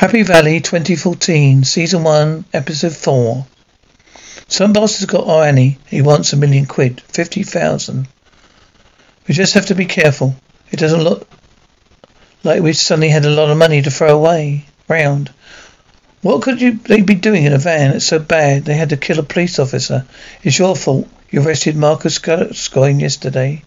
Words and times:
Happy 0.00 0.22
Valley 0.22 0.60
2014, 0.60 1.62
Season 1.62 2.02
1, 2.02 2.46
Episode 2.54 2.96
4. 2.96 3.46
Some 4.48 4.72
boss 4.72 4.98
has 4.98 5.04
got 5.04 5.28
Annie. 5.28 5.76
He 5.88 6.00
wants 6.00 6.32
a 6.32 6.38
million 6.38 6.64
quid. 6.64 7.02
50,000. 7.02 8.08
We 9.28 9.34
just 9.34 9.52
have 9.52 9.66
to 9.66 9.74
be 9.74 9.84
careful. 9.84 10.34
It 10.70 10.78
doesn't 10.78 11.04
look 11.04 11.28
like 12.42 12.62
we 12.62 12.72
suddenly 12.72 13.10
had 13.10 13.26
a 13.26 13.30
lot 13.30 13.50
of 13.50 13.58
money 13.58 13.82
to 13.82 13.90
throw 13.90 14.16
away 14.16 14.64
round. 14.88 15.34
What 16.22 16.40
could 16.40 16.62
you 16.62 16.78
they 16.78 17.02
be 17.02 17.14
doing 17.14 17.44
in 17.44 17.52
a 17.52 17.58
van 17.58 17.90
It's 17.90 18.06
so 18.06 18.18
bad 18.18 18.64
they 18.64 18.76
had 18.76 18.88
to 18.88 18.96
kill 18.96 19.18
a 19.18 19.22
police 19.22 19.58
officer? 19.58 20.06
It's 20.42 20.58
your 20.58 20.76
fault. 20.76 21.08
You 21.28 21.42
arrested 21.42 21.76
Marcus 21.76 22.18
Scoyne 22.18 23.00
yesterday. 23.00 23.64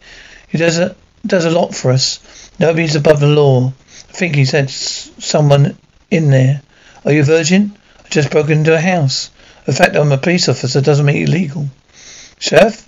He 0.48 0.58
does 0.58 0.80
a 0.80 0.96
does 1.28 1.46
a 1.46 1.52
lot 1.52 1.76
for 1.76 1.92
us. 1.92 2.50
Nobody's 2.58 2.96
above 2.96 3.20
the 3.20 3.28
law. 3.28 3.68
I 3.68 4.14
think 4.14 4.34
he 4.34 4.46
said 4.46 4.72
someone 4.72 5.78
in 6.14 6.30
there. 6.30 6.62
Are 7.06 7.12
you 7.12 7.22
a 7.22 7.26
virgin? 7.26 7.78
I 8.06 8.10
just 8.10 8.32
broke 8.32 8.50
into 8.50 8.74
a 8.74 8.80
house. 8.80 9.30
The 9.66 9.74
fact 9.74 9.94
that 9.94 10.02
I'm 10.02 10.12
a 10.12 10.18
police 10.18 10.50
officer 10.50 10.82
doesn't 10.82 11.06
make 11.06 11.18
it 11.18 11.30
legal. 11.30 11.68
Sheriff, 12.40 12.88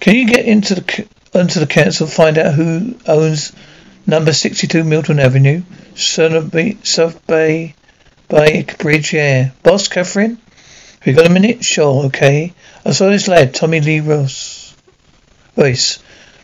can 0.00 0.14
you 0.14 0.26
get 0.26 0.46
into 0.46 0.76
the 0.76 1.06
into 1.34 1.58
the 1.58 1.66
council 1.66 2.06
and 2.06 2.14
find 2.14 2.38
out 2.38 2.54
who 2.54 2.94
owns 3.06 3.52
number 4.06 4.32
62 4.32 4.84
Milton 4.84 5.18
Avenue, 5.18 5.62
South 5.94 6.50
Bay, 6.50 6.76
South 6.82 7.26
Bay, 7.26 7.74
Bay 8.28 8.64
Bridge, 8.78 9.12
yeah. 9.12 9.50
Boss, 9.62 9.88
Catherine? 9.88 10.38
Have 11.00 11.06
you 11.06 11.14
got 11.14 11.26
a 11.26 11.32
minute? 11.32 11.64
Sure, 11.64 12.06
okay. 12.06 12.52
I 12.84 12.92
saw 12.92 13.10
this 13.10 13.28
lad, 13.28 13.54
Tommy 13.54 13.80
Lee 13.80 14.00
Ross. 14.00 14.74
Royce. 15.56 15.98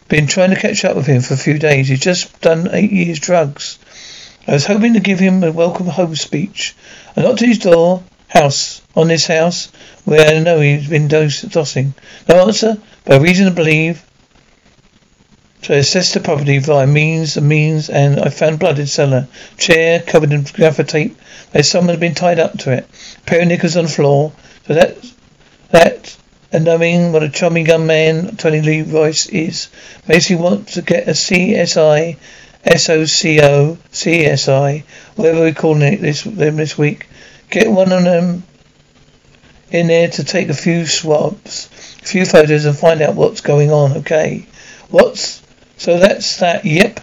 Been 0.08 0.26
trying 0.26 0.50
to 0.50 0.56
catch 0.56 0.84
up 0.84 0.96
with 0.96 1.06
him 1.06 1.22
for 1.22 1.34
a 1.34 1.38
few 1.38 1.58
days. 1.58 1.88
He's 1.88 2.00
just 2.00 2.40
done 2.40 2.68
eight 2.72 2.92
years 2.92 3.18
drugs. 3.18 3.78
I 4.46 4.52
was 4.54 4.66
hoping 4.66 4.94
to 4.94 5.00
give 5.00 5.20
him 5.20 5.44
a 5.44 5.52
welcome 5.52 5.86
home 5.86 6.16
speech. 6.16 6.74
I 7.16 7.22
knocked 7.22 7.42
at 7.42 7.48
his 7.48 7.58
door, 7.58 8.02
house, 8.28 8.82
on 8.96 9.06
this 9.06 9.26
house, 9.26 9.70
where 10.04 10.34
I 10.34 10.40
know 10.40 10.58
he's 10.58 10.88
been 10.88 11.06
dossing. 11.06 11.94
No 12.28 12.46
answer, 12.46 12.78
but 13.04 13.22
reason 13.22 13.46
to 13.46 13.52
believe. 13.52 14.04
So 15.62 15.74
I 15.74 15.76
assessed 15.76 16.14
the 16.14 16.20
property 16.20 16.58
via 16.58 16.88
means 16.88 17.36
and 17.36 17.48
means, 17.48 17.88
and 17.88 18.18
I 18.18 18.30
found 18.30 18.58
blood 18.58 18.80
in 18.80 18.88
cellar. 18.88 19.28
Chair 19.58 20.00
covered 20.00 20.32
in 20.32 20.42
gaffer 20.42 20.82
tape. 20.82 21.16
There's 21.52 21.68
someone 21.68 22.00
been 22.00 22.16
tied 22.16 22.40
up 22.40 22.58
to 22.58 22.72
it. 22.72 22.88
A 23.18 23.20
pair 23.20 23.42
of 23.42 23.48
knickers 23.48 23.76
on 23.76 23.84
the 23.84 23.90
floor. 23.90 24.32
So 24.66 24.74
that, 24.74 24.96
that, 25.70 26.16
and 26.50 26.64
mean 26.80 27.12
what 27.12 27.22
a 27.22 27.28
charming 27.28 27.66
young 27.66 27.86
man 27.86 28.36
Tommy 28.36 28.60
Lee 28.60 28.82
Royce 28.82 29.26
is. 29.26 29.68
Basically 30.08 30.42
wants 30.42 30.74
to 30.74 30.82
get 30.82 31.06
a 31.06 31.12
CSI 31.12 32.16
SOCO, 32.64 33.76
CSI, 33.92 34.84
whatever 35.16 35.40
we're 35.40 35.52
calling 35.54 35.82
it 35.82 36.00
this 36.00 36.22
them 36.22 36.56
this 36.56 36.78
week. 36.78 37.08
Get 37.50 37.70
one 37.70 37.92
of 37.92 38.04
them 38.04 38.44
in 39.70 39.88
there 39.88 40.08
to 40.08 40.24
take 40.24 40.48
a 40.48 40.54
few 40.54 40.86
swabs, 40.86 41.68
a 42.02 42.06
few 42.06 42.24
photos, 42.24 42.64
and 42.64 42.76
find 42.76 43.02
out 43.02 43.14
what's 43.14 43.40
going 43.40 43.72
on. 43.72 43.98
Okay, 43.98 44.46
what's 44.90 45.42
so 45.76 45.98
that's 45.98 46.36
that. 46.36 46.64
Yep. 46.64 47.00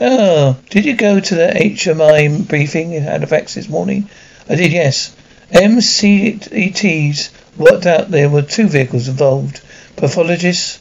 Oh, 0.00 0.58
did 0.70 0.84
you 0.84 0.96
go 0.96 1.20
to 1.20 1.34
the 1.34 1.48
HMI 1.48 2.48
briefing 2.48 2.92
in 2.92 3.02
Halifax 3.02 3.54
this 3.54 3.68
morning? 3.68 4.08
I 4.48 4.56
did. 4.56 4.72
Yes. 4.72 5.14
MCETs 5.52 7.30
worked 7.56 7.86
out 7.86 8.10
there 8.10 8.28
were 8.28 8.42
two 8.42 8.68
vehicles 8.68 9.08
involved. 9.08 9.60
Pathologist 9.96 10.80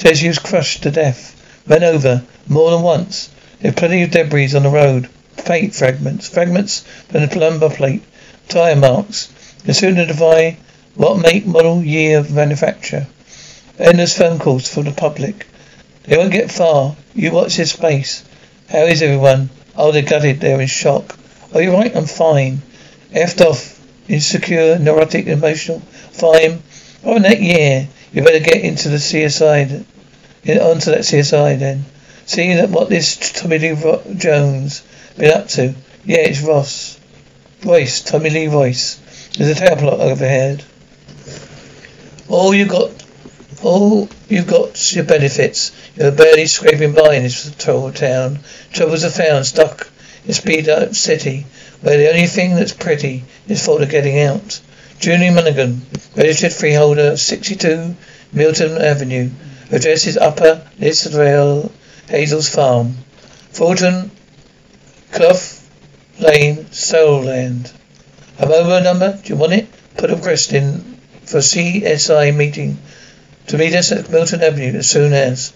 says 0.00 0.20
he 0.20 0.28
was 0.28 0.38
crushed 0.38 0.82
to 0.84 0.90
death, 0.90 1.34
ran 1.66 1.84
over 1.84 2.24
more 2.48 2.70
than 2.70 2.82
once. 2.82 3.30
There 3.60 3.72
are 3.72 3.74
plenty 3.74 4.02
of 4.02 4.12
debris 4.12 4.54
on 4.54 4.62
the 4.62 4.68
road. 4.68 5.08
Plate 5.36 5.74
fragments. 5.74 6.28
Fragments 6.28 6.84
from 7.08 7.26
the 7.26 7.38
lumbar 7.38 7.70
plate. 7.70 8.02
Tire 8.48 8.76
marks. 8.76 9.28
The 9.64 9.74
sooner 9.74 10.02
identify 10.02 10.52
what 10.94 11.18
make, 11.18 11.44
model, 11.44 11.82
year 11.82 12.18
of 12.18 12.32
manufacture. 12.32 13.08
Endless 13.76 14.16
phone 14.16 14.38
calls 14.38 14.68
from 14.68 14.84
the 14.84 14.92
public. 14.92 15.46
They 16.04 16.16
won't 16.16 16.30
get 16.30 16.52
far. 16.52 16.94
You 17.14 17.32
watch 17.32 17.56
this 17.56 17.72
space. 17.72 18.22
How 18.68 18.84
is 18.84 19.02
everyone? 19.02 19.50
Oh, 19.76 19.90
they're 19.90 20.02
gutted. 20.02 20.38
They're 20.40 20.60
in 20.60 20.68
shock. 20.68 21.18
Are 21.52 21.60
you 21.60 21.72
right? 21.72 21.96
I'm 21.96 22.06
fine. 22.06 22.62
Effed 23.12 23.44
off. 23.44 23.80
Insecure, 24.08 24.78
neurotic, 24.78 25.26
emotional. 25.26 25.80
Fine. 25.80 26.62
Oh, 27.04 27.18
that 27.18 27.42
year. 27.42 27.88
You 28.12 28.22
better 28.22 28.38
get 28.38 28.62
into 28.62 28.88
the 28.88 28.98
CSI. 28.98 29.84
Get 30.44 30.62
onto 30.62 30.92
that 30.92 31.00
CSI 31.00 31.58
then. 31.58 31.84
See 32.28 32.52
that 32.52 32.68
what 32.68 32.90
this 32.90 33.16
Tommy 33.32 33.58
Lee 33.58 33.70
Ro- 33.72 34.02
Jones 34.14 34.82
been 35.16 35.32
up 35.32 35.48
to? 35.48 35.74
Yeah, 36.04 36.18
it's 36.18 36.42
Ross. 36.42 37.00
Royce, 37.64 38.02
Tommy 38.02 38.28
Lee 38.28 38.48
Royce. 38.48 38.96
There's 39.34 39.58
a 39.58 39.58
tower 39.58 39.76
plot 39.76 40.00
overhead. 40.00 40.62
All 42.28 42.54
you 42.54 42.66
got, 42.66 42.90
all 43.62 44.10
you've 44.28 44.46
got 44.46 44.94
your 44.94 45.04
benefits. 45.04 45.72
You're 45.96 46.10
barely 46.12 46.46
scraping 46.46 46.92
by 46.92 47.14
in 47.14 47.22
this 47.22 47.50
total 47.56 47.92
town. 47.92 48.40
Troubles 48.74 49.06
are 49.06 49.10
found 49.10 49.46
stuck 49.46 49.88
in 50.26 50.34
speed 50.34 50.68
up 50.68 50.94
city, 50.94 51.46
where 51.80 51.96
the 51.96 52.10
only 52.10 52.26
thing 52.26 52.54
that's 52.54 52.74
pretty 52.74 53.24
is 53.48 53.64
thought 53.64 53.80
of 53.80 53.88
getting 53.88 54.20
out. 54.20 54.60
Julie 55.00 55.30
Mulligan, 55.30 55.80
registered 56.14 56.52
freeholder, 56.52 57.16
62 57.16 57.96
Milton 58.34 58.82
Avenue. 58.82 59.30
Address 59.72 60.06
is 60.06 60.18
Upper 60.18 60.68
Lisrael 60.78 61.70
Hazel's 62.08 62.48
Farm. 62.48 62.96
Fulton, 63.50 64.10
Clough 65.12 65.60
Lane, 66.18 66.64
Solland. 66.70 67.72
A 68.38 68.46
mobile 68.46 68.80
number? 68.82 69.18
Do 69.22 69.32
you 69.32 69.36
want 69.36 69.52
it? 69.52 69.68
Put 69.96 70.10
a 70.10 70.16
request 70.16 70.52
in 70.52 70.98
for 71.24 71.38
CSI 71.38 72.34
meeting 72.34 72.78
to 73.48 73.58
meet 73.58 73.74
us 73.74 73.92
at 73.92 74.10
Milton 74.10 74.42
Avenue 74.42 74.78
as 74.78 74.88
soon 74.88 75.12
as. 75.12 75.52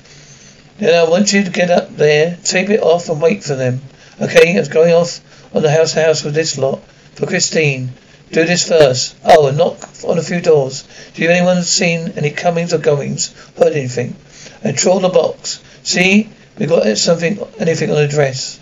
Then 0.78 0.94
I 0.94 1.08
want 1.08 1.32
you 1.32 1.44
to 1.44 1.50
get 1.50 1.70
up 1.70 1.96
there, 1.96 2.36
tape 2.44 2.70
it 2.70 2.82
off 2.82 3.08
and 3.08 3.20
wait 3.20 3.42
for 3.42 3.54
them. 3.54 3.80
Okay, 4.20 4.54
it's 4.54 4.68
going 4.68 4.92
off 4.92 5.20
on 5.54 5.62
the 5.62 5.70
house 5.70 5.94
to 5.94 6.02
house 6.02 6.22
with 6.22 6.34
this 6.34 6.58
lot. 6.58 6.82
For 7.14 7.26
Christine. 7.26 7.92
Do 8.30 8.44
this 8.44 8.66
first. 8.68 9.14
Oh, 9.24 9.46
and 9.46 9.58
knock 9.58 9.88
on 10.04 10.18
a 10.18 10.22
few 10.22 10.40
doors. 10.40 10.84
Do 11.14 11.22
you 11.22 11.30
anyone 11.30 11.62
seen 11.62 12.12
any 12.16 12.30
comings 12.30 12.72
or 12.72 12.78
goings? 12.78 13.34
Heard 13.58 13.72
anything? 13.74 14.16
And 14.62 14.76
trawl 14.76 15.00
the 15.00 15.08
box. 15.08 15.60
See? 15.82 16.30
We 16.58 16.66
got 16.66 16.98
something, 16.98 17.38
anything 17.58 17.90
on 17.90 17.96
the 17.96 18.08
dress. 18.08 18.60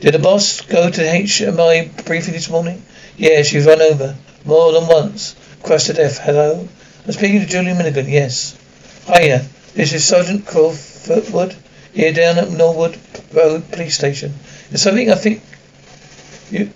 Did 0.00 0.14
the 0.14 0.18
boss 0.18 0.60
go 0.60 0.88
to 0.88 1.00
HMI 1.00 2.04
briefing 2.04 2.34
this 2.34 2.48
morning? 2.48 2.82
Yeah, 3.16 3.42
she's 3.42 3.66
run 3.66 3.82
over. 3.82 4.16
More 4.44 4.72
than 4.72 4.86
once. 4.86 5.34
Crushed 5.62 5.86
to 5.86 5.94
death. 5.94 6.18
Hello? 6.18 6.68
I'm 7.04 7.12
speaking 7.12 7.40
to 7.40 7.46
Julie 7.46 7.74
Milligan. 7.74 8.08
Yes. 8.08 8.56
Hiya. 9.06 9.44
This 9.74 9.92
is 9.92 10.04
Sergeant 10.04 10.46
Crawford 10.46 11.54
here 11.92 12.12
down 12.12 12.38
at 12.38 12.50
Norwood 12.50 12.98
Road 13.32 13.70
Police 13.70 13.96
Station. 13.96 14.34
There's 14.68 14.82
something 14.82 15.10
I 15.10 15.14
think 15.14 15.42
you 16.50 16.70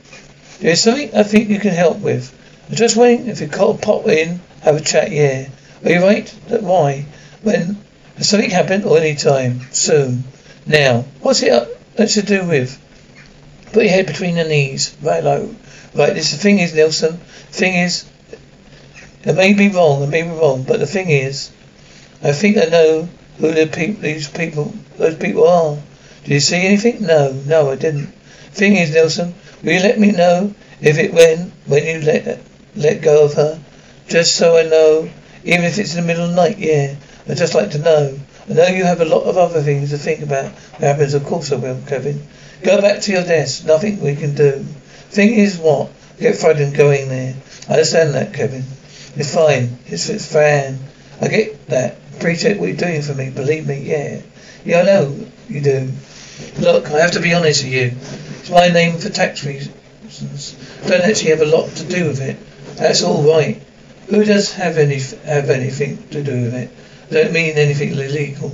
there's 0.60 0.82
something 0.82 1.14
I 1.14 1.22
think 1.22 1.48
you 1.48 1.59
can 1.59 1.74
help 1.74 1.98
with. 1.98 2.32
I'm 2.69 2.76
just 2.76 2.97
waiting 2.97 3.26
if 3.26 3.41
you 3.41 3.48
could 3.48 3.82
pop 3.82 4.06
in, 4.06 4.41
have 4.62 4.76
a 4.76 4.80
chat, 4.80 5.10
yeah. 5.10 5.48
Are 5.84 5.91
you 5.91 6.03
right? 6.03 6.28
Why? 6.48 7.06
When 7.42 7.81
has 8.17 8.28
something 8.28 8.50
happened 8.50 8.84
or 8.84 8.99
any 8.99 9.15
time? 9.15 9.61
Soon. 9.73 10.25
Now, 10.67 11.05
what's 11.21 11.43
it 11.43 11.50
got 11.97 12.09
to 12.09 12.23
do 12.23 12.45
with? 12.45 12.78
Put 13.73 13.84
your 13.84 13.93
head 13.93 14.06
between 14.06 14.37
your 14.37 14.47
knees. 14.49 14.95
Right 15.03 15.25
low. 15.25 15.55
Right, 15.95 16.15
this 16.15 16.31
the 16.31 16.39
thing 16.39 16.59
is, 16.59 16.72
Nevison. 16.72 17.19
The 17.49 17.53
thing 17.53 17.75
is, 17.75 18.05
it 19.25 19.34
may 19.34 19.53
be 19.53 19.69
wrong, 19.69 20.03
it 20.03 20.09
may 20.09 20.22
be 20.22 20.31
wrong, 20.31 20.62
but 20.62 20.81
the 20.81 20.87
thing 20.87 21.11
is, 21.11 21.51
I 22.22 22.33
think 22.33 22.56
I 22.56 22.65
know 22.65 23.09
who 23.39 23.53
the 23.53 23.67
pe- 23.67 23.93
these 23.93 24.28
people, 24.28 24.75
those 24.97 25.17
people 25.17 25.47
are. 25.47 25.78
Did 26.25 26.34
you 26.34 26.41
see 26.41 26.67
anything? 26.67 27.03
No, 27.03 27.33
no, 27.47 27.71
I 27.71 27.77
didn't. 27.77 28.12
Thing 28.53 28.77
is, 28.77 28.91
Nevison, 28.91 29.33
will 29.63 29.72
you 29.72 29.81
let 29.81 29.98
me 29.98 30.13
know 30.13 30.54
if 30.81 30.98
it 30.98 31.13
when 31.13 31.53
when 31.66 31.84
you 31.84 32.01
let 32.01 32.41
let 32.75 33.03
go 33.03 33.25
of 33.25 33.34
her, 33.34 33.59
just 34.09 34.34
so 34.36 34.57
I 34.57 34.63
know, 34.63 35.09
even 35.45 35.65
if 35.65 35.78
it's 35.78 35.95
in 35.95 36.01
the 36.01 36.07
middle 36.07 36.25
of 36.25 36.31
the 36.31 36.36
night? 36.36 36.59
Yeah, 36.59 36.95
I'd 37.28 37.36
just 37.36 37.54
like 37.54 37.71
to 37.72 37.78
know. 37.78 38.19
I 38.48 38.53
know 38.53 38.66
you 38.66 38.84
have 38.84 39.01
a 39.01 39.04
lot 39.04 39.24
of 39.24 39.36
other 39.36 39.63
things 39.63 39.91
to 39.91 39.98
think 39.98 40.22
about. 40.22 40.53
Happens, 40.78 41.15
of 41.15 41.24
course 41.24 41.53
I 41.53 41.57
will, 41.57 41.80
Kevin. 41.86 42.27
Go 42.63 42.80
back 42.80 43.01
to 43.03 43.13
your 43.13 43.22
desk. 43.22 43.65
Nothing 43.65 44.01
we 44.01 44.16
can 44.16 44.34
do. 44.34 44.65
Thing 45.10 45.34
is 45.34 45.59
what? 45.59 45.91
Get 46.19 46.36
frightened 46.36 46.74
going 46.74 47.09
there. 47.09 47.34
I 47.69 47.72
understand 47.72 48.15
that, 48.15 48.34
Kevin. 48.34 48.65
It's 49.16 49.34
fine. 49.34 49.78
It's, 49.86 50.09
it's 50.09 50.33
fine. 50.33 50.78
I 51.21 51.28
get 51.28 51.66
that. 51.69 51.97
Appreciate 52.16 52.59
what 52.59 52.69
you're 52.69 52.77
doing 52.77 53.03
for 53.03 53.15
me. 53.15 53.30
Believe 53.30 53.66
me, 53.66 53.83
yeah. 53.83 54.21
Yeah, 54.65 54.80
I 54.80 54.83
know 54.84 55.27
you 55.48 55.60
do. 55.60 55.92
Look, 56.59 56.91
I 56.91 57.01
have 57.01 57.13
to 57.13 57.21
be 57.21 57.34
honest 57.34 57.65
with 57.65 57.72
you. 57.72 57.92
It's 58.41 58.51
my 58.51 58.69
name 58.69 58.98
for 58.98 59.09
tax 59.09 59.45
reasons. 59.45 60.57
Don't 60.86 61.03
actually 61.03 61.30
have 61.30 61.41
a 61.41 61.47
lot 61.47 61.69
to 61.77 61.84
do 61.84 62.07
with 62.07 62.21
it. 62.21 62.36
That's 62.77 63.03
all 63.03 63.22
right. 63.22 63.63
Who 64.09 64.24
does 64.24 64.53
have 64.54 64.78
any 64.78 65.01
have 65.24 65.51
anything 65.51 66.09
to 66.10 66.22
do 66.22 66.42
with 66.42 66.54
it? 66.54 66.71
Don't 67.12 67.32
mean 67.32 67.56
anything 67.56 67.92
illegal. 67.92 68.53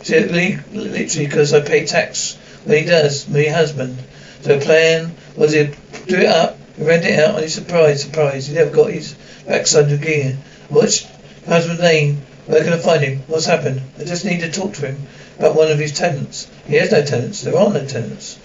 It's 0.00 0.10
literally 0.10 1.26
because 1.26 1.54
I 1.54 1.60
pay 1.60 1.86
tax 1.86 2.36
when 2.64 2.78
he 2.78 2.84
does, 2.84 3.28
my 3.28 3.44
husband. 3.44 3.98
So 4.42 4.60
plan 4.60 5.14
Was 5.36 5.52
he 5.52 5.70
do 6.06 6.18
it 6.18 6.26
up? 6.26 6.58
Rent 6.76 7.04
it 7.04 7.18
out 7.18 7.34
and 7.34 7.42
he's 7.42 7.54
surprised, 7.54 8.02
surprised. 8.02 8.48
He 8.48 8.54
never 8.54 8.70
got 8.70 8.90
his 8.90 9.14
backside 9.46 9.90
of 9.90 10.02
gear. 10.02 10.36
What's 10.68 11.06
husband's 11.46 11.80
name? 11.80 12.22
Where 12.46 12.62
can 12.62 12.72
I 12.72 12.78
find 12.78 13.02
him? 13.02 13.22
What's 13.26 13.46
happened? 13.46 13.80
I 13.98 14.04
just 14.04 14.24
need 14.24 14.40
to 14.40 14.50
talk 14.50 14.74
to 14.74 14.86
him 14.86 15.06
about 15.38 15.54
one 15.54 15.70
of 15.70 15.78
his 15.78 15.92
tenants. 15.92 16.48
He 16.66 16.76
has 16.76 16.90
no 16.90 17.02
tenants. 17.04 17.42
There 17.42 17.56
are 17.56 17.72
no 17.72 17.86
tenants. 17.86 18.38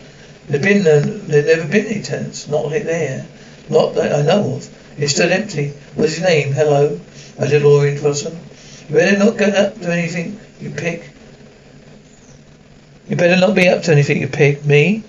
There've 0.48 0.64
been 0.64 0.84
no, 0.84 1.00
there've 1.02 1.46
never 1.46 1.68
been 1.68 1.86
any 1.88 2.02
tenants. 2.02 2.48
Not 2.48 2.70
there. 2.70 3.26
Not 3.70 3.96
that 3.96 4.16
I 4.16 4.22
know 4.22 4.56
of. 4.56 4.70
It's 4.98 5.14
still 5.14 5.32
empty. 5.32 5.74
What's 5.96 6.16
his 6.16 6.24
name? 6.24 6.54
Hello. 6.54 7.00
I 7.40 7.48
did 7.48 7.64
Orion 7.64 8.02
Wilson. 8.02 8.40
You 8.90 8.96
better 8.96 9.18
not 9.20 9.38
go 9.38 9.46
up 9.46 9.80
to 9.82 9.94
anything, 9.94 10.40
you 10.60 10.72
pig. 10.72 11.04
You 13.08 13.16
better 13.16 13.40
not 13.40 13.56
be 13.56 13.68
up 13.70 13.84
to 13.84 13.92
anything, 13.92 14.20
you 14.20 14.28
pig. 14.28 14.66
Me? 14.66 15.04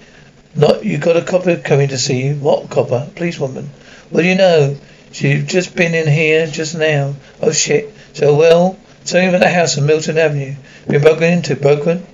Not 0.54 0.84
you 0.84 0.98
got 0.98 1.16
a 1.16 1.22
copper 1.22 1.56
coming 1.56 1.88
to 1.88 1.96
see 1.96 2.26
you. 2.26 2.34
What 2.34 2.68
copper? 2.68 3.08
Policewoman. 3.14 3.70
Do 4.12 4.22
you 4.22 4.34
know? 4.34 4.76
She's 5.12 5.46
just 5.46 5.74
been 5.74 5.94
in 5.94 6.06
here 6.06 6.46
just 6.46 6.76
now. 6.76 7.14
Oh 7.40 7.52
shit. 7.52 7.94
So 8.12 8.36
well, 8.36 8.78
me 9.10 9.28
about 9.28 9.40
the 9.40 9.48
house 9.48 9.78
on 9.78 9.86
Milton 9.86 10.18
Avenue. 10.18 10.56
Been 10.86 11.00
broken 11.00 11.32
into, 11.32 11.56
broken? 11.56 12.06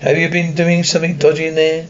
Have 0.00 0.16
you 0.16 0.28
been 0.28 0.54
doing 0.54 0.82
something 0.82 1.16
dodgy 1.16 1.46
in 1.46 1.54
there? 1.54 1.86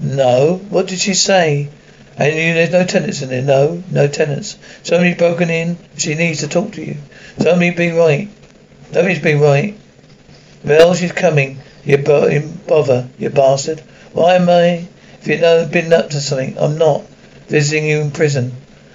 No. 0.00 0.56
What 0.68 0.88
did 0.88 0.98
she 0.98 1.14
say? 1.14 1.70
And 2.16 2.32
there's 2.32 2.70
no 2.70 2.84
tenants 2.84 3.22
in 3.22 3.28
there? 3.28 3.42
No, 3.42 3.82
no 3.90 4.06
tenants. 4.06 4.56
Somebody's 4.84 5.16
broken 5.16 5.50
in. 5.50 5.76
She 5.96 6.14
needs 6.14 6.40
to 6.40 6.48
talk 6.48 6.72
to 6.72 6.84
you. 6.84 6.96
Somebody 7.38 7.70
be 7.70 7.90
right. 7.90 8.28
Nobody's 8.92 9.18
been 9.18 9.40
right. 9.40 9.76
Well, 10.62 10.94
she's 10.94 11.12
coming. 11.12 11.58
You 11.84 11.98
bother, 11.98 13.08
you 13.18 13.30
bastard. 13.30 13.80
Why 14.12 14.36
am 14.36 14.48
I? 14.48 14.86
If 15.20 15.26
you've 15.26 15.40
know, 15.40 15.66
been 15.66 15.92
up 15.92 16.10
to 16.10 16.20
something, 16.20 16.56
I'm 16.58 16.78
not. 16.78 17.02
Visiting 17.48 17.86
you 17.86 18.00
in 18.00 18.12
prison. 18.12 18.52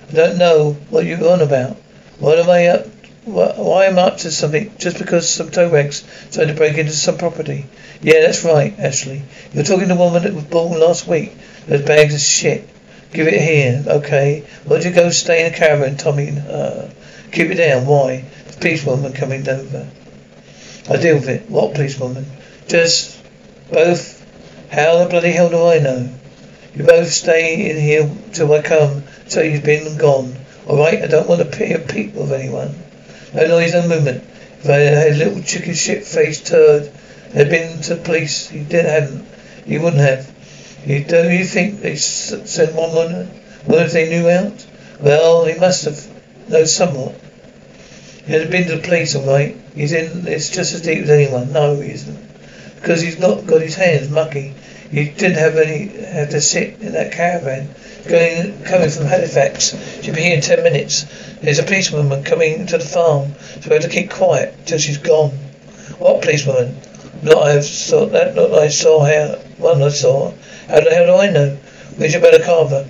I 0.10 0.14
don't 0.14 0.38
know 0.38 0.78
what 0.90 1.06
you're 1.06 1.30
on 1.30 1.42
about. 1.42 1.76
What 2.20 2.40
am 2.40 2.50
I 2.50 2.68
up? 2.68 2.88
Why 3.26 3.86
am 3.86 4.00
I 4.00 4.04
up 4.04 4.18
to 4.20 4.32
something 4.32 4.72
just 4.80 4.98
because 4.98 5.30
some 5.30 5.52
toe 5.52 5.70
rags 5.70 6.04
tried 6.32 6.48
to 6.48 6.54
break 6.54 6.78
into 6.78 6.94
some 6.94 7.18
property? 7.18 7.66
Yeah, 8.02 8.22
that's 8.22 8.44
right, 8.46 8.74
Ashley. 8.80 9.24
You're 9.54 9.66
talking 9.66 9.90
to 9.90 9.94
the 9.94 10.00
woman 10.00 10.24
that 10.24 10.34
was 10.34 10.46
born 10.46 10.80
last 10.80 11.06
week. 11.08 11.34
Those 11.68 11.82
bags 11.82 12.16
of 12.16 12.22
shit. 12.22 12.68
Give 13.12 13.28
it 13.28 13.42
here, 13.42 13.84
okay? 13.88 14.42
Why'd 14.66 14.86
you 14.86 14.92
go 14.92 15.10
stay 15.10 15.46
in 15.46 15.52
a 15.52 15.56
caravan, 15.56 15.98
Tommy? 15.98 16.30
Uh, 16.30 16.90
keep 17.32 17.50
it 17.50 17.56
down. 17.56 17.88
Why? 17.88 18.26
The 18.48 18.58
policewoman 18.58 19.14
coming 19.14 19.48
over. 19.50 19.90
I 20.90 20.98
deal 20.98 21.16
with 21.16 21.30
it. 21.30 21.50
What 21.50 21.74
policewoman? 21.74 22.26
Just 22.68 23.20
both. 23.72 24.18
How 24.72 25.04
the 25.04 25.10
bloody 25.10 25.32
hell 25.32 25.50
do 25.50 25.66
I 25.66 25.80
know? 25.80 26.10
You 26.76 26.84
both 26.84 27.10
stay 27.10 27.72
in 27.72 27.78
here 27.78 28.10
till 28.34 28.54
I 28.54 28.62
come. 28.62 29.04
So 29.28 29.42
you've 29.42 29.64
been 29.64 29.98
gone. 29.98 30.36
All 30.68 30.78
right. 30.78 31.02
I 31.02 31.08
don't 31.08 31.28
want 31.28 31.42
to 31.42 31.58
pay 31.58 31.74
a 31.74 31.80
peep 31.80 32.14
with 32.14 32.32
anyone. 32.32 32.76
No 33.34 33.48
noise, 33.48 33.74
no 33.74 33.88
movement. 33.88 34.24
If 34.60 34.70
I 34.70 34.78
had 34.78 35.14
a 35.14 35.16
little 35.16 35.42
chicken 35.42 35.74
shit 35.74 36.06
faced 36.06 36.48
turd 36.48 36.92
had 37.34 37.50
been 37.50 37.82
to 37.84 37.96
the 37.96 38.02
police, 38.02 38.50
he 38.50 38.64
did 38.64 38.86
hadn't. 38.86 39.26
He 39.66 39.78
wouldn't 39.78 40.02
have. 40.02 40.32
You, 40.86 41.04
do 41.04 41.30
you 41.30 41.44
think 41.44 41.82
they 41.82 41.96
sent 41.96 42.74
one 42.74 42.92
on 42.92 43.26
What 43.66 43.82
if 43.86 43.92
they 43.92 44.10
knew 44.10 44.30
out? 44.30 44.66
Well, 45.02 45.46
he 45.46 45.60
must 45.60 45.86
have 45.86 46.08
known 46.50 46.68
somewhat. 46.68 47.16
He 48.26 48.34
had 48.34 48.50
been 48.50 48.68
to 48.68 48.76
the 48.78 48.82
police, 48.82 49.16
all 49.16 49.26
right. 49.26 49.58
He's 49.76 49.92
in. 49.92 50.28
It's 50.28 50.50
just 50.50 50.74
as 50.74 50.82
deep 50.82 51.04
as 51.04 51.10
anyone. 51.10 51.52
No, 51.52 51.80
he 51.80 51.92
isn't. 51.92 52.18
Because 52.76 53.02
he's 53.02 53.20
not 53.20 53.46
got 53.46 53.62
his 53.62 53.76
hands 53.76 54.10
mucky. 54.10 54.54
He 54.92 55.10
didn't 55.10 55.38
have 55.38 55.58
any 55.58 55.88
Had 55.88 56.32
to 56.32 56.42
sit 56.42 56.82
in 56.82 56.94
that 56.94 57.12
caravan. 57.12 57.70
Going 58.08 58.64
coming 58.64 58.90
from 58.90 59.06
Halifax. 59.06 59.76
She'll 60.02 60.16
be 60.16 60.22
here 60.22 60.36
in 60.36 60.42
ten 60.42 60.64
minutes. 60.64 61.06
There's 61.42 61.60
a 61.60 61.64
policewoman 61.64 62.24
coming 62.24 62.68
to 62.68 62.78
the 62.78 62.86
farm, 62.86 63.34
so 63.62 63.70
we 63.70 63.76
have 63.76 63.84
to 63.84 63.90
keep 63.90 64.10
quiet 64.10 64.56
till 64.66 64.80
she's 64.80 64.98
gone. 64.98 65.32
What 65.98 66.22
policewoman? 66.22 66.78
Not 67.22 67.44
I 67.44 67.60
saw 67.60 68.06
that 68.08 68.36
not 68.36 68.54
I 68.54 68.70
saw 68.70 69.04
her. 69.04 69.40
one 69.58 69.84
I 69.84 69.90
saw. 69.90 70.32
How 70.70 70.82
the 70.82 70.92
hell 70.92 71.08
do 71.08 71.16
I 71.16 71.32
know? 71.32 71.58
Where's 71.98 72.14
your 72.14 72.22
better 72.22 72.44
carver? 72.44 72.88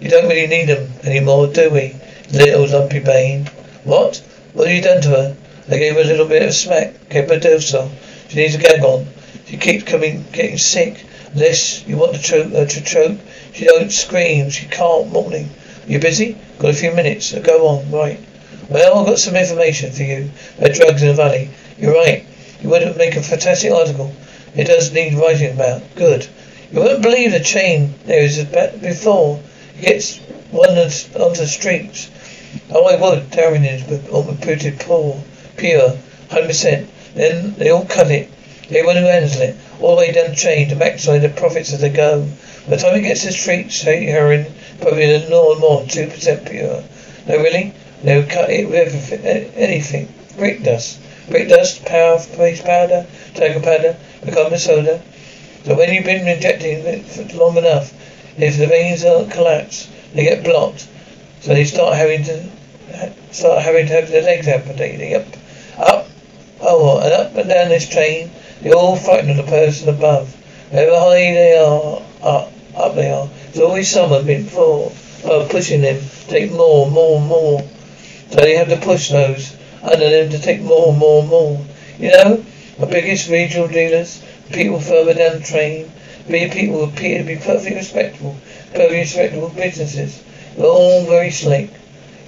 You 0.00 0.08
don't 0.08 0.28
really 0.28 0.46
need 0.46 0.68
them 0.68 0.92
anymore, 1.02 1.48
do 1.48 1.70
we? 1.70 1.96
Little 2.32 2.68
lumpy 2.68 3.00
Bane. 3.00 3.50
What? 3.82 4.22
What 4.52 4.68
have 4.68 4.76
you 4.76 4.80
done 4.80 5.02
to 5.02 5.08
her? 5.08 5.36
I 5.68 5.76
gave 5.76 5.94
her 5.94 6.02
a 6.02 6.04
little 6.04 6.28
bit 6.28 6.42
of 6.42 6.54
smack, 6.54 7.08
kept 7.08 7.30
her 7.30 7.40
docile. 7.40 7.90
She 8.28 8.36
needs 8.36 8.54
a 8.54 8.58
gag 8.58 8.80
on. 8.84 9.08
She 9.46 9.56
keeps 9.56 9.82
coming, 9.82 10.24
getting 10.32 10.56
sick. 10.56 11.04
Unless 11.32 11.84
you 11.88 11.96
want 11.96 12.14
to 12.14 12.22
choke 12.22 12.52
her 12.52 12.64
to 12.64 12.84
choke, 12.84 13.18
she 13.52 13.64
don't 13.64 13.90
scream. 13.90 14.48
She 14.50 14.66
can't. 14.66 15.10
Morning. 15.10 15.50
You 15.88 15.98
busy? 15.98 16.36
Got 16.60 16.70
a 16.70 16.74
few 16.74 16.92
minutes. 16.92 17.26
So 17.26 17.42
go 17.42 17.66
on. 17.66 17.90
Right. 17.90 18.20
Well, 18.68 19.00
I've 19.00 19.06
got 19.06 19.18
some 19.18 19.34
information 19.34 19.90
for 19.90 20.04
you 20.04 20.30
about 20.58 20.74
drugs 20.74 21.02
in 21.02 21.08
the 21.08 21.14
valley. 21.14 21.50
You're 21.76 21.92
right. 21.92 22.24
You 22.60 22.68
would 22.68 22.96
make 22.96 23.16
a 23.16 23.22
fantastic 23.22 23.72
article. 23.72 24.12
It 24.54 24.68
does 24.68 24.92
need 24.92 25.14
writing 25.14 25.54
about. 25.54 25.82
Good. 25.96 26.28
You 26.72 26.80
wouldn't 26.80 27.02
believe 27.02 27.30
the 27.30 27.40
chain 27.40 27.94
there 28.06 28.22
is 28.22 28.42
before 28.42 29.40
it 29.78 29.82
gets 29.82 30.18
one 30.50 30.70
onto 30.70 31.40
the 31.40 31.46
streets. 31.46 32.10
Oh, 32.70 32.86
I 32.86 32.96
would. 32.96 33.30
Darren 33.30 33.64
is 33.64 33.84
reputed 33.84 34.80
poor, 34.80 35.22
pure, 35.56 35.96
hundred 36.28 36.48
percent. 36.48 36.88
Then 37.14 37.54
they 37.54 37.70
all 37.70 37.84
cut 37.84 38.10
it. 38.10 38.28
Everyone 38.64 38.96
who 38.96 39.04
handles 39.04 39.38
it, 39.38 39.54
all 39.80 39.94
the 39.94 40.00
way 40.00 40.12
down 40.12 40.30
the 40.30 40.34
chain 40.34 40.68
to 40.70 40.74
maximize 40.74 41.22
the 41.22 41.28
profits 41.28 41.72
as 41.72 41.82
they 41.82 41.88
go. 41.88 42.26
By 42.68 42.74
the 42.74 42.82
time 42.82 42.96
it 42.96 43.02
gets 43.02 43.20
to 43.20 43.28
the 43.28 43.32
streets, 43.32 43.82
heroin 43.82 44.46
probably 44.80 45.24
more 45.30 45.52
and 45.52 45.60
more, 45.60 45.84
two 45.84 46.08
percent 46.08 46.50
pure. 46.50 46.82
No, 47.28 47.36
really, 47.36 47.74
they 48.02 48.16
would 48.16 48.28
cut 48.28 48.50
it 48.50 48.68
with 48.68 49.12
anything. 49.56 50.08
Brick 50.36 50.64
dust, 50.64 50.98
brick 51.28 51.48
dust, 51.48 51.84
power, 51.84 52.18
face 52.18 52.60
powder, 52.60 53.06
tiger 53.34 53.60
powder, 53.60 53.96
become 54.24 54.56
soda. 54.58 55.00
So 55.66 55.74
when 55.74 55.92
you've 55.92 56.04
been 56.04 56.28
injecting 56.28 56.86
it 56.86 57.34
long 57.34 57.56
enough, 57.56 57.92
if 58.38 58.56
the 58.56 58.68
veins 58.68 59.04
are 59.04 59.24
collapsed, 59.24 59.90
they 60.14 60.22
get 60.22 60.44
blocked. 60.44 60.86
So 61.40 61.54
they 61.54 61.64
start 61.64 61.96
having 61.96 62.22
to 62.22 62.48
start 63.32 63.62
having 63.62 63.88
to 63.88 63.94
have 63.94 64.08
their 64.08 64.22
legs 64.22 64.46
amputated. 64.46 65.12
Up, 65.12 65.26
up, 65.80 66.06
oh, 66.60 67.00
and 67.00 67.12
up 67.12 67.34
and 67.34 67.48
down 67.48 67.68
this 67.68 67.88
train. 67.88 68.30
They're 68.62 68.76
all 68.76 68.94
frightened 68.94 69.30
of 69.30 69.38
the 69.38 69.42
person 69.42 69.88
above. 69.88 70.32
However 70.70 71.00
high 71.00 71.34
they 71.34 71.58
are, 71.58 72.00
up, 72.22 72.52
up 72.76 72.94
they 72.94 73.10
are. 73.10 73.28
There's 73.46 73.58
always 73.58 73.90
someone 73.90 74.24
before, 74.24 74.92
uh, 75.24 75.48
pushing 75.50 75.80
them 75.80 76.00
take 76.28 76.52
more, 76.52 76.88
more, 76.88 77.20
more. 77.20 77.68
So 78.30 78.40
they 78.40 78.54
have 78.54 78.68
to 78.68 78.76
push 78.76 79.08
those 79.08 79.56
under 79.82 80.08
them 80.10 80.30
to 80.30 80.38
take 80.38 80.60
more, 80.60 80.94
more, 80.94 81.24
more. 81.24 81.60
You 81.98 82.12
know, 82.12 82.46
the 82.78 82.86
biggest 82.86 83.28
regional 83.28 83.66
dealers 83.66 84.22
people 84.52 84.80
further 84.80 85.14
down 85.14 85.38
the 85.38 85.44
train, 85.44 85.90
many 86.28 86.50
people 86.50 86.84
appear 86.84 87.18
to 87.18 87.24
be 87.24 87.36
perfectly 87.36 87.74
respectable, 87.74 88.36
perfectly 88.72 88.98
respectable 88.98 89.48
businesses. 89.50 90.22
They're 90.56 90.66
all 90.66 91.04
very 91.04 91.30
slick. 91.30 91.70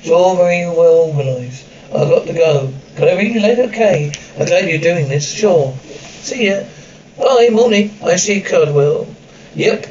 It's 0.01 0.11
all 0.11 0.37
very 0.37 0.67
well 0.67 1.11
organised. 1.11 1.67
I've 1.87 2.09
got 2.09 2.27
to 2.27 2.33
go. 2.35 2.73
Can 2.97 3.09
I 3.09 3.17
ring 3.17 3.35
you 3.35 3.41
later? 3.41 3.63
Okay. 3.63 4.13
I'm 4.39 4.47
glad 4.47 4.69
you're 4.69 4.79
doing 4.79 5.09
this. 5.09 5.33
Sure. 5.33 5.75
See 6.21 6.49
ya. 6.49 6.65
Bye. 7.17 7.49
Morning. 7.51 7.97
I 8.05 8.17
see 8.17 8.43
Cardwell. 8.43 9.07
Yep. 9.55 9.87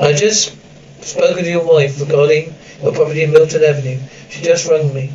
I 0.00 0.12
just 0.14 0.56
spoken 1.02 1.44
to 1.44 1.50
your 1.50 1.66
wife 1.66 2.00
regarding 2.00 2.54
your 2.82 2.92
property 2.92 3.22
in 3.22 3.32
Milton 3.32 3.62
Avenue. 3.62 4.00
She 4.30 4.42
just 4.42 4.68
rang 4.68 4.92
me. 4.94 5.12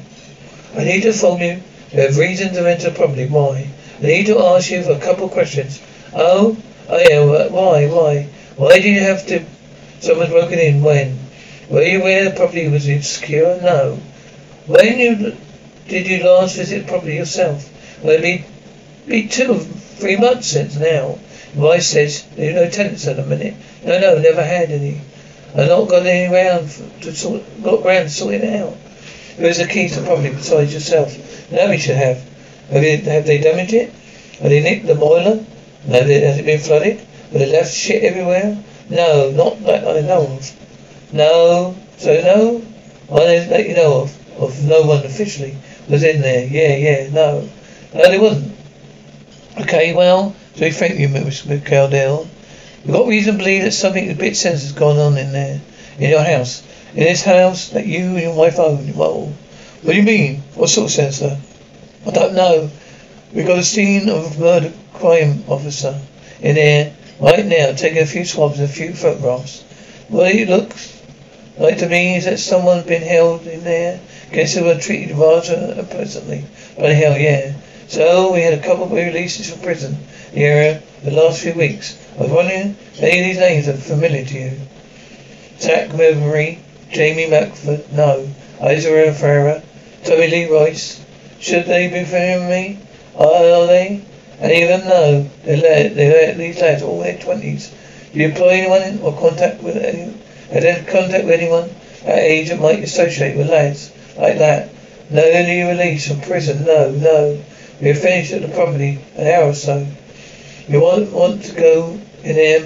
I 0.76 0.84
need 0.84 1.02
to 1.02 1.14
phone 1.14 1.42
you. 1.42 1.62
You 1.92 2.02
have 2.02 2.18
reason 2.18 2.54
to 2.54 2.70
enter 2.70 2.92
the 2.92 2.96
property. 2.96 3.26
Why? 3.26 3.68
I 4.00 4.06
need 4.06 4.28
to 4.28 4.40
ask 4.40 4.70
you 4.70 4.86
a 4.86 5.00
couple 5.00 5.26
of 5.26 5.32
questions. 5.32 5.82
Oh, 6.14 6.58
oh 6.88 6.98
yeah. 6.98 7.50
Why? 7.50 7.88
Why? 7.88 8.24
Why 8.56 8.80
did 8.80 8.86
you 8.86 9.00
have 9.00 9.26
to? 9.28 9.46
Someone's 10.00 10.32
broken 10.32 10.60
in. 10.60 10.82
When? 10.82 11.20
Were 11.70 11.84
you 11.84 12.02
aware 12.02 12.26
the 12.26 12.36
property 12.36 12.68
was 12.68 12.88
insecure? 12.88 13.60
No. 13.62 14.00
When 14.66 15.00
you 15.00 15.36
did 15.90 16.08
you 16.08 16.24
last 16.24 16.56
visit 16.56 16.86
the 16.86 16.92
property 16.92 17.16
yourself? 17.16 17.68
Well, 18.04 18.14
it'd 18.14 18.22
be, 18.22 18.46
be 19.08 19.28
two, 19.28 19.56
three 19.56 20.18
months 20.18 20.48
since 20.48 20.76
now. 20.76 21.18
Wife 21.56 21.82
says 21.82 22.24
there 22.36 22.52
are 22.52 22.66
no 22.66 22.70
tenants 22.70 23.08
at 23.08 23.16
the 23.16 23.26
minute. 23.26 23.56
No, 23.84 24.00
no, 24.00 24.20
never 24.20 24.44
had 24.44 24.70
any. 24.70 25.02
I've 25.56 25.68
not 25.68 25.90
got 25.90 26.06
any 26.06 26.32
round 26.32 26.70
to 27.02 27.16
sort, 27.16 27.42
got 27.64 27.84
round 27.84 28.08
to 28.08 28.14
sorting 28.14 28.44
it 28.44 28.62
out. 28.62 28.76
Who's 29.38 29.58
the 29.58 29.66
keys 29.66 29.96
to 29.96 30.02
the 30.02 30.06
property 30.06 30.30
besides 30.30 30.74
yourself? 30.74 31.52
Now 31.52 31.70
we 31.70 31.80
should 31.80 31.96
have. 31.96 32.18
Have, 32.70 32.84
you, 32.84 32.98
have 32.98 33.26
they 33.26 33.40
damaged 33.40 33.74
it? 33.74 33.92
Have 34.42 34.52
they 34.52 34.62
nicked 34.62 34.86
the 34.86 34.94
boiler? 34.94 35.44
Has 35.88 36.10
it 36.40 36.46
been 36.46 36.60
flooded? 36.60 36.98
Have 36.98 37.32
they 37.32 37.46
left 37.46 37.74
shit 37.74 38.04
everywhere? 38.04 38.58
No, 38.90 39.32
not 39.32 39.64
that 39.64 39.88
I 39.88 40.02
know 40.02 40.24
of. 40.24 41.14
No, 41.14 41.76
so 41.98 42.22
no? 42.22 42.62
I 43.12 43.48
let 43.48 43.68
you 43.68 43.76
know 43.76 44.02
of, 44.02 44.42
of 44.42 44.64
no 44.66 44.82
one 44.84 45.06
officially 45.06 45.56
was 45.90 46.04
in 46.04 46.22
there. 46.22 46.46
Yeah, 46.46 46.76
yeah, 46.76 47.10
no. 47.10 47.50
No, 47.94 48.02
there 48.02 48.22
wasn't. 48.22 48.56
Okay, 49.62 49.94
well, 49.94 50.36
so 50.56 50.70
thank 50.72 51.00
you, 51.00 51.08
Mr. 51.08 51.60
Cowgill. 51.60 52.28
We've 52.86 52.94
got 52.94 53.08
reason 53.08 53.34
to 53.34 53.38
believe 53.40 53.64
that 53.64 53.72
something 53.72 54.10
a 54.10 54.16
bit 54.16 54.38
sensitive 54.38 54.70
has 54.70 54.80
gone 54.80 54.98
on 54.98 55.18
in 55.18 55.32
there. 55.32 55.62
In 55.98 56.10
your 56.10 56.24
house. 56.24 56.64
In 56.94 57.04
this 57.04 57.24
house 57.24 57.70
that 57.70 57.86
you 57.86 58.02
and 58.02 58.22
your 58.22 58.36
wife 58.36 58.60
own. 58.60 58.96
Well, 58.96 59.34
what 59.82 59.94
do 59.94 59.98
you 59.98 60.04
mean? 60.04 60.44
What 60.56 60.70
sort 60.70 60.86
of 60.88 60.92
sensor? 60.92 61.38
I 62.06 62.12
don't 62.12 62.36
know. 62.36 62.70
We've 63.32 63.46
got 63.46 63.60
a 63.60 63.64
scene 63.64 64.10
of 64.10 64.38
a 64.38 64.40
murder 64.40 64.74
crime 64.96 65.44
officer 65.48 66.02
in 66.42 66.56
here 66.56 66.96
right 67.20 67.46
now, 67.46 67.74
taking 67.74 68.02
a 68.02 68.08
few 68.08 68.26
swabs 68.26 68.60
and 68.60 68.68
a 68.68 68.72
few 68.72 68.94
photographs. 68.94 69.62
What 70.08 70.34
it 70.34 70.50
looks 70.50 71.00
like 71.60 71.78
to 71.78 71.90
me 71.90 72.16
is 72.16 72.26
that 72.26 72.40
someone's 72.40 72.88
been 72.88 73.04
held 73.04 73.46
in 73.46 73.64
there. 73.64 74.00
Guess 74.32 74.56
they 74.56 74.64
were 74.64 74.80
treated 74.80 75.16
rather 75.16 75.76
unpleasantly. 75.78 76.46
But 76.76 76.96
hell, 76.96 77.20
yeah. 77.20 77.54
So 77.88 78.34
we 78.34 78.42
had 78.42 78.56
a 78.56 78.64
couple 78.64 78.86
of 78.86 78.92
releases 78.94 79.52
from 79.52 79.62
prison 79.62 79.98
the 80.34 80.44
area 80.44 80.82
the 81.04 81.12
last 81.12 81.44
few 81.44 81.54
weeks. 81.54 82.04
I 82.18 82.24
was 82.24 82.32
wondering 82.32 82.76
if 82.94 83.04
any 83.04 83.20
of 83.20 83.26
these 83.26 83.38
names 83.38 83.68
are 83.68 83.74
familiar 83.74 84.26
to 84.26 84.40
you. 84.40 84.60
Zach 85.60 85.94
Memory, 85.94 86.60
Jamie 86.92 87.28
Macford, 87.28 87.92
no. 87.92 88.28
Isaiah 88.60 89.14
Ferreira, 89.14 89.62
Tommy 90.04 90.28
Lee 90.30 90.50
Royce. 90.50 91.00
Should 91.40 91.68
they 91.68 91.90
be 91.90 92.06
familiar 92.06 92.40
with 92.40 92.50
me? 92.50 92.89
Are 93.20 93.68
they? 93.68 94.02
Of 94.40 94.50
them? 94.50 94.88
No. 94.88 95.30
They're, 95.44 95.58
led, 95.58 95.96
they're 95.96 96.34
these 96.36 96.62
lads, 96.62 96.82
all 96.82 97.02
their 97.02 97.20
twenties. 97.20 97.70
Do 98.14 98.20
you 98.20 98.30
employ 98.30 98.48
anyone 98.50 99.02
or 99.02 99.20
contact 99.20 99.62
with 99.62 99.76
any? 99.76 100.14
Had 100.52 100.64
any 100.64 100.86
contact 100.86 101.26
with 101.26 101.40
anyone 101.40 101.70
that 102.06 102.20
age 102.20 102.50
that 102.50 102.60
might 102.60 102.80
associate 102.80 103.38
with 103.38 103.50
lads 103.50 103.92
like 104.18 104.38
that? 104.38 104.70
No 105.12 105.22
early 105.22 105.64
release 105.64 106.08
from 106.08 106.22
prison. 106.22 106.66
No, 106.66 106.92
no. 106.92 107.44
We're 107.82 107.96
finished 107.96 108.32
at 108.32 108.42
the 108.42 108.48
property 108.48 109.00
an 109.16 109.28
hour 109.28 109.50
or 109.50 109.54
so. 109.54 109.86
You 110.68 110.82
want 110.82 111.12
want 111.12 111.44
to 111.44 111.56
go 111.56 112.00
in 112.24 112.36
there 112.36 112.62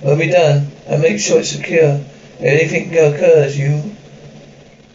when 0.00 0.18
we're 0.18 0.32
done 0.32 0.72
and 0.86 1.02
make 1.02 1.20
sure 1.20 1.38
it's 1.38 1.50
secure. 1.50 2.00
If 2.40 2.42
anything 2.42 2.90
occurs, 2.90 3.56
you 3.56 3.94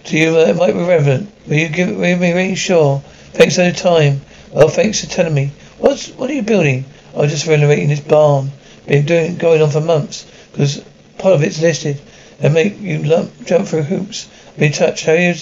to 0.06 0.18
you 0.18 0.38
uh, 0.38 0.54
might 0.58 0.74
be 0.74 0.80
relevant. 0.80 1.32
Will 1.48 1.56
you 1.56 1.70
give 1.70 1.96
will 1.96 2.08
you 2.08 2.18
be 2.18 2.34
really 2.34 2.56
sure? 2.56 3.00
Thanks 3.34 3.56
for 3.56 3.64
the 3.64 3.72
time. 3.72 4.22
Well, 4.54 4.68
thanks 4.68 5.04
for 5.04 5.10
telling 5.10 5.34
me. 5.34 5.50
What's 5.80 6.10
what 6.10 6.30
are 6.30 6.34
you 6.34 6.44
building? 6.44 6.86
I'm 7.18 7.28
just 7.28 7.48
renovating 7.48 7.88
this 7.88 8.02
barn. 8.02 8.52
Been 8.86 9.04
doing 9.04 9.38
going 9.38 9.64
on 9.64 9.72
for 9.72 9.82
months 9.82 10.28
because 10.52 10.78
part 11.18 11.34
of 11.34 11.42
it's 11.42 11.60
listed 11.60 12.00
and 12.40 12.54
make 12.54 12.80
you 12.80 13.00
lump, 13.00 13.32
jump 13.48 13.68
through 13.68 13.82
hoops. 13.82 14.30
Be 14.56 14.68
in 14.68 14.72
touch. 14.72 15.06
How 15.06 15.14
are 15.14 15.18
you? 15.18 15.34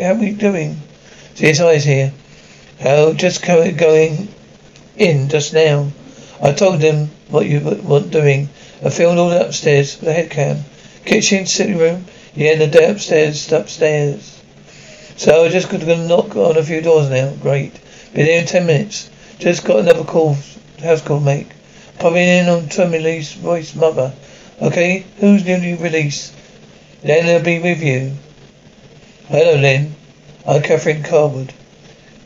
How 0.00 0.10
are 0.10 0.14
we 0.14 0.32
doing? 0.32 0.80
CSI 1.36 1.76
is 1.76 1.84
here. 1.84 2.12
How 2.80 3.12
just 3.12 3.46
going 3.46 4.28
in 4.96 5.28
just 5.28 5.54
now. 5.54 5.92
I 6.42 6.50
told 6.50 6.80
them 6.80 7.10
what 7.28 7.46
you 7.46 7.60
were 7.60 8.00
doing. 8.00 8.48
I 8.84 8.90
filmed 8.90 9.20
all 9.20 9.28
that 9.30 9.46
upstairs 9.46 10.00
with 10.00 10.08
a 10.08 10.12
head 10.12 10.30
cam. 10.30 10.64
Kitchen, 11.04 11.46
sitting 11.46 11.78
room. 11.78 12.04
Yeah, 12.34 12.56
the 12.56 12.66
day 12.66 12.90
upstairs, 12.90 13.52
upstairs. 13.52 14.40
So 15.16 15.44
I 15.44 15.50
just 15.50 15.70
gonna 15.70 16.08
knock 16.08 16.34
on 16.34 16.56
a 16.56 16.64
few 16.64 16.80
doors 16.80 17.08
now. 17.08 17.32
Great. 17.40 17.72
Be 18.16 18.22
there 18.22 18.40
in 18.40 18.46
ten 18.46 18.64
minutes. 18.64 19.10
Just 19.38 19.66
got 19.66 19.80
another 19.80 20.02
call, 20.02 20.38
house 20.82 21.02
call 21.02 21.20
make. 21.20 21.48
Popping 21.98 22.26
in 22.26 22.48
on 22.48 22.70
Tommy 22.70 22.98
Lee's 22.98 23.34
voice 23.34 23.74
mother. 23.74 24.14
Okay, 24.62 25.04
who's 25.18 25.44
newly 25.44 25.74
released? 25.74 26.32
Then 27.02 27.26
they'll 27.26 27.42
be 27.44 27.58
with 27.58 27.82
you. 27.82 28.12
Hello, 29.28 29.60
Lynn. 29.60 29.94
I'm 30.46 30.62
Catherine 30.62 31.02
Cawood. 31.02 31.52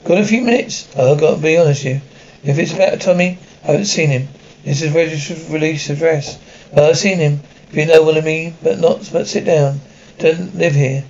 Got 0.04 0.18
a 0.18 0.24
few 0.24 0.42
minutes? 0.42 0.86
I've 0.96 1.18
got 1.18 1.34
to 1.34 1.42
be 1.42 1.56
honest 1.56 1.82
with 1.82 1.94
you. 1.94 2.00
If 2.44 2.60
it's 2.60 2.72
about 2.72 3.00
Tommy, 3.00 3.38
I 3.64 3.72
haven't 3.72 3.86
seen 3.86 4.10
him. 4.10 4.28
This 4.64 4.82
is 4.82 4.92
registered 4.92 5.50
release 5.50 5.90
address. 5.90 6.38
Well, 6.70 6.88
I've 6.88 6.98
seen 6.98 7.18
him, 7.18 7.40
if 7.68 7.74
you 7.74 7.86
know 7.86 8.04
what 8.04 8.16
I 8.16 8.20
mean, 8.20 8.54
but 8.62 8.78
not, 8.78 9.10
but 9.12 9.26
sit 9.26 9.44
down. 9.44 9.80
Don't 10.18 10.56
live 10.56 10.76
here. 10.76 11.02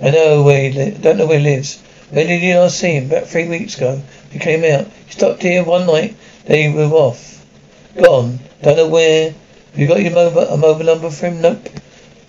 I 0.00 0.10
know 0.10 0.44
where 0.44 0.70
he 0.70 0.78
li- 0.78 0.98
don't 1.00 1.16
know 1.16 1.26
where 1.26 1.40
he 1.40 1.44
lives. 1.44 1.82
When 2.10 2.26
did 2.26 2.42
you 2.42 2.58
last 2.58 2.78
see 2.78 2.94
him? 2.96 3.06
About 3.06 3.28
three 3.28 3.46
weeks 3.46 3.76
ago. 3.76 4.02
He 4.30 4.38
came 4.38 4.64
out. 4.64 4.90
He 5.06 5.12
stopped 5.12 5.42
here 5.42 5.62
one 5.62 5.86
night, 5.86 6.16
then 6.44 6.58
he 6.58 6.76
moved 6.76 6.92
off. 6.92 7.46
Gone. 7.96 8.40
Don't 8.62 8.76
know 8.76 8.88
where. 8.88 9.30
Have 9.30 9.78
you 9.78 9.86
got 9.86 10.02
your 10.02 10.12
mobile, 10.12 10.40
a 10.40 10.56
mobile 10.56 10.84
number 10.84 11.10
for 11.10 11.26
him? 11.26 11.40
Nope. 11.40 11.68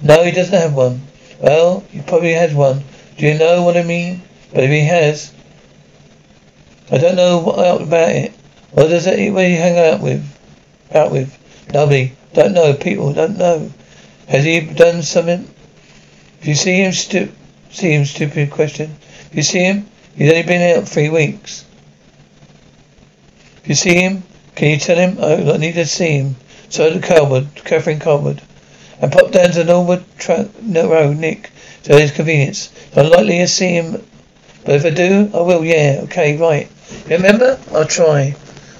No, 0.01 0.23
he 0.23 0.31
doesn't 0.31 0.53
have 0.53 0.75
one. 0.75 1.01
Well, 1.39 1.83
he 1.89 2.01
probably 2.01 2.33
has 2.33 2.53
one. 2.53 2.83
Do 3.17 3.25
you 3.25 3.37
know 3.37 3.63
what 3.63 3.77
I 3.77 3.83
mean? 3.83 4.21
But 4.53 4.65
if 4.65 4.69
he 4.69 4.81
has, 4.81 5.33
I 6.91 6.97
don't 6.97 7.15
know 7.15 7.39
what 7.39 7.81
about 7.81 8.09
it. 8.09 8.33
What 8.71 8.89
does 8.89 9.07
anybody 9.07 9.55
hang 9.55 9.79
out 9.79 10.01
with? 10.01 10.23
Out 10.93 11.11
with? 11.11 11.35
Nobody. 11.73 12.13
Don't 12.33 12.53
know. 12.53 12.73
People 12.73 13.13
don't 13.13 13.37
know. 13.37 13.71
Has 14.27 14.43
he 14.45 14.61
done 14.61 15.01
something? 15.01 15.49
If 16.39 16.47
you 16.47 16.55
see 16.55 16.83
him, 16.83 16.91
stu- 16.91 17.31
see 17.71 17.91
him, 17.91 18.05
stupid 18.05 18.51
question. 18.51 18.95
You 19.31 19.43
see 19.43 19.59
him, 19.63 19.87
he's 20.15 20.29
only 20.29 20.43
been 20.43 20.77
out 20.77 20.87
three 20.87 21.09
weeks. 21.09 21.65
You 23.63 23.75
see 23.75 23.95
him, 23.95 24.23
can 24.55 24.69
you 24.69 24.77
tell 24.77 24.97
him? 24.97 25.17
oh, 25.19 25.53
I 25.53 25.57
need 25.57 25.75
to 25.75 25.85
see 25.85 26.17
him. 26.17 26.35
So 26.69 26.89
the 26.89 27.05
Calwood, 27.05 27.49
Catherine 27.55 27.99
Cawood. 27.99 28.41
And 28.99 29.11
pop 29.11 29.31
down 29.31 29.51
to 29.51 29.63
Norwood 29.63 30.03
Tra- 30.17 30.49
no, 30.61 30.89
Road, 30.89 31.17
Nick, 31.17 31.49
to 31.83 31.97
his 31.99 32.11
convenience. 32.11 32.71
It's 32.87 32.97
unlikely 32.97 33.39
to 33.39 33.47
see 33.47 33.69
him, 33.69 34.03
but 34.65 34.75
if 34.75 34.85
I 34.85 34.89
do, 34.91 35.31
I 35.33 35.41
will, 35.41 35.65
yeah, 35.65 36.01
okay, 36.03 36.37
right. 36.37 36.69
Remember? 37.07 37.59
I'll 37.73 37.85
try. 37.85 38.35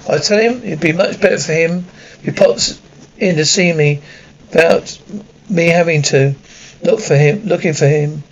I'll 0.08 0.20
tell 0.20 0.38
him 0.38 0.62
it'd 0.64 0.80
be 0.80 0.92
much 0.92 1.20
better 1.20 1.38
for 1.38 1.52
him 1.52 1.86
if 2.18 2.24
he 2.24 2.30
pops 2.30 2.80
in 3.18 3.36
to 3.36 3.44
see 3.44 3.72
me 3.72 4.02
without 4.50 4.98
me 5.48 5.66
having 5.66 6.02
to 6.02 6.34
look 6.82 7.00
for 7.00 7.16
him, 7.16 7.44
looking 7.44 7.72
for 7.72 7.86
him. 7.86 8.22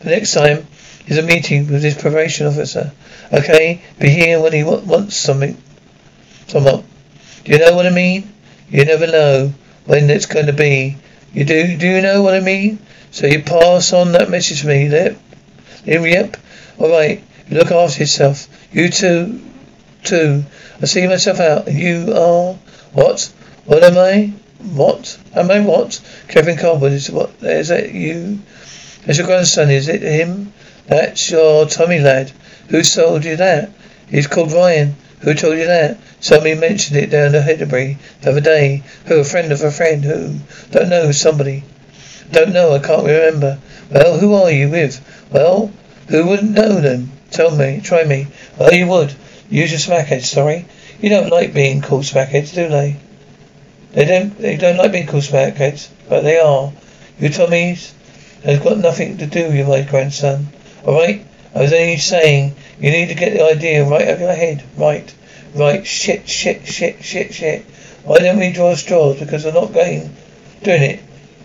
The 0.00 0.10
next 0.10 0.32
time 0.32 0.66
is 1.06 1.18
a 1.18 1.22
meeting 1.22 1.70
with 1.70 1.82
his 1.82 1.94
probation 1.94 2.46
officer. 2.46 2.92
Okay, 3.32 3.82
be 3.98 4.08
here 4.08 4.40
when 4.40 4.52
he 4.52 4.64
wants 4.64 5.16
something. 5.16 5.56
Someone. 6.46 6.84
Do 7.44 7.52
you 7.52 7.58
know 7.58 7.74
what 7.74 7.86
I 7.86 7.90
mean? 7.90 8.32
You 8.70 8.84
never 8.84 9.06
know 9.06 9.52
when 9.84 10.08
it's 10.10 10.26
going 10.26 10.46
to 10.46 10.52
be. 10.52 10.96
You 11.32 11.44
do? 11.44 11.76
Do 11.76 11.86
you 11.86 12.00
know 12.00 12.22
what 12.22 12.34
I 12.34 12.40
mean? 12.40 12.78
So 13.10 13.26
you 13.26 13.42
pass 13.42 13.92
on 13.92 14.12
that 14.12 14.30
message 14.30 14.62
to 14.62 14.66
me. 14.66 14.88
Yep. 14.88 15.18
Yep. 15.84 16.36
All 16.78 16.90
right. 16.90 17.22
Look 17.50 17.70
after 17.70 18.00
yourself. 18.00 18.48
You 18.72 18.88
too. 18.88 19.40
Too. 20.02 20.44
I 20.80 20.86
see 20.86 21.06
myself 21.06 21.40
out. 21.40 21.72
You 21.72 22.12
are 22.14 22.54
what? 22.92 23.32
What 23.66 23.82
am 23.82 23.98
I? 23.98 24.32
What? 24.72 25.18
Am 25.34 25.50
I 25.50 25.60
what? 25.60 26.00
Kevin 26.28 26.56
Colbert 26.56 26.92
is 26.92 27.10
what? 27.10 27.30
Is 27.42 27.68
that 27.68 27.92
you? 27.92 28.38
That's 29.04 29.18
your 29.18 29.26
grandson, 29.26 29.70
is 29.70 29.88
it 29.88 30.00
him? 30.00 30.52
That's 30.86 31.30
your 31.30 31.66
Tommy 31.66 31.98
lad. 31.98 32.32
Who 32.68 32.82
sold 32.82 33.24
you 33.24 33.36
that? 33.36 33.70
He's 34.10 34.26
called 34.26 34.52
Ryan. 34.52 34.96
Who 35.20 35.34
told 35.34 35.56
you 35.56 35.66
that? 35.66 35.98
Somebody 36.20 36.54
mentioned 36.54 36.98
it 36.98 37.10
down 37.10 37.34
at 37.34 37.44
Hedderbury 37.44 37.96
the 38.20 38.30
other 38.30 38.40
day. 38.40 38.82
Who? 39.06 39.20
A 39.20 39.24
friend 39.24 39.52
of 39.52 39.62
a 39.62 39.70
friend. 39.70 40.04
Who? 40.04 40.36
Don't 40.70 40.90
know. 40.90 41.12
Somebody. 41.12 41.64
Don't 42.30 42.52
know. 42.52 42.74
I 42.74 42.78
can't 42.78 43.04
remember. 43.04 43.58
Well, 43.90 44.18
who 44.18 44.34
are 44.34 44.50
you 44.50 44.68
with? 44.68 45.00
Well, 45.30 45.72
who 46.08 46.26
wouldn't 46.26 46.52
know 46.52 46.80
them? 46.80 47.12
Tell 47.30 47.50
me. 47.54 47.80
Try 47.82 48.04
me. 48.04 48.26
Well, 48.58 48.72
you 48.72 48.86
would. 48.86 49.14
Use 49.50 49.70
your 49.70 49.80
smackhead, 49.80 50.22
sorry. 50.22 50.66
You 51.00 51.10
don't 51.10 51.30
like 51.30 51.52
being 51.52 51.80
called 51.80 52.04
smackheads, 52.04 52.54
do 52.54 52.68
they? 52.68 52.96
They 53.92 54.04
don't 54.04 54.38
they 54.38 54.56
don't 54.56 54.76
like 54.76 54.92
being 54.92 55.06
called 55.06 55.22
smackheads, 55.22 55.88
but 56.08 56.22
they 56.22 56.38
are. 56.38 56.72
You 57.20 57.28
Tommies 57.28 57.92
has 58.42 58.58
got 58.58 58.78
nothing 58.78 59.18
to 59.18 59.26
do 59.26 59.48
with 59.48 59.68
my 59.68 59.82
grandson. 59.82 60.48
Alright? 60.84 61.26
I 61.54 61.62
was 61.62 61.72
only 61.72 61.96
saying 61.98 62.54
you 62.78 62.90
need 62.90 63.08
to 63.08 63.14
get 63.14 63.32
the 63.32 63.44
idea 63.44 63.84
right 63.84 64.02
out 64.02 64.14
of 64.14 64.20
your 64.20 64.34
head. 64.34 64.64
Right. 64.76 65.14
Right. 65.54 65.86
Shit, 65.86 66.28
shit, 66.28 66.66
shit, 66.66 67.02
shit, 67.02 67.32
shit. 67.32 67.64
Why 68.04 68.18
don't 68.18 68.38
we 68.38 68.52
draw 68.52 68.74
straws? 68.74 69.18
Because 69.18 69.44
we're 69.44 69.52
not 69.52 69.72
going 69.72 70.14
doing 70.62 70.82
it. 70.82 71.00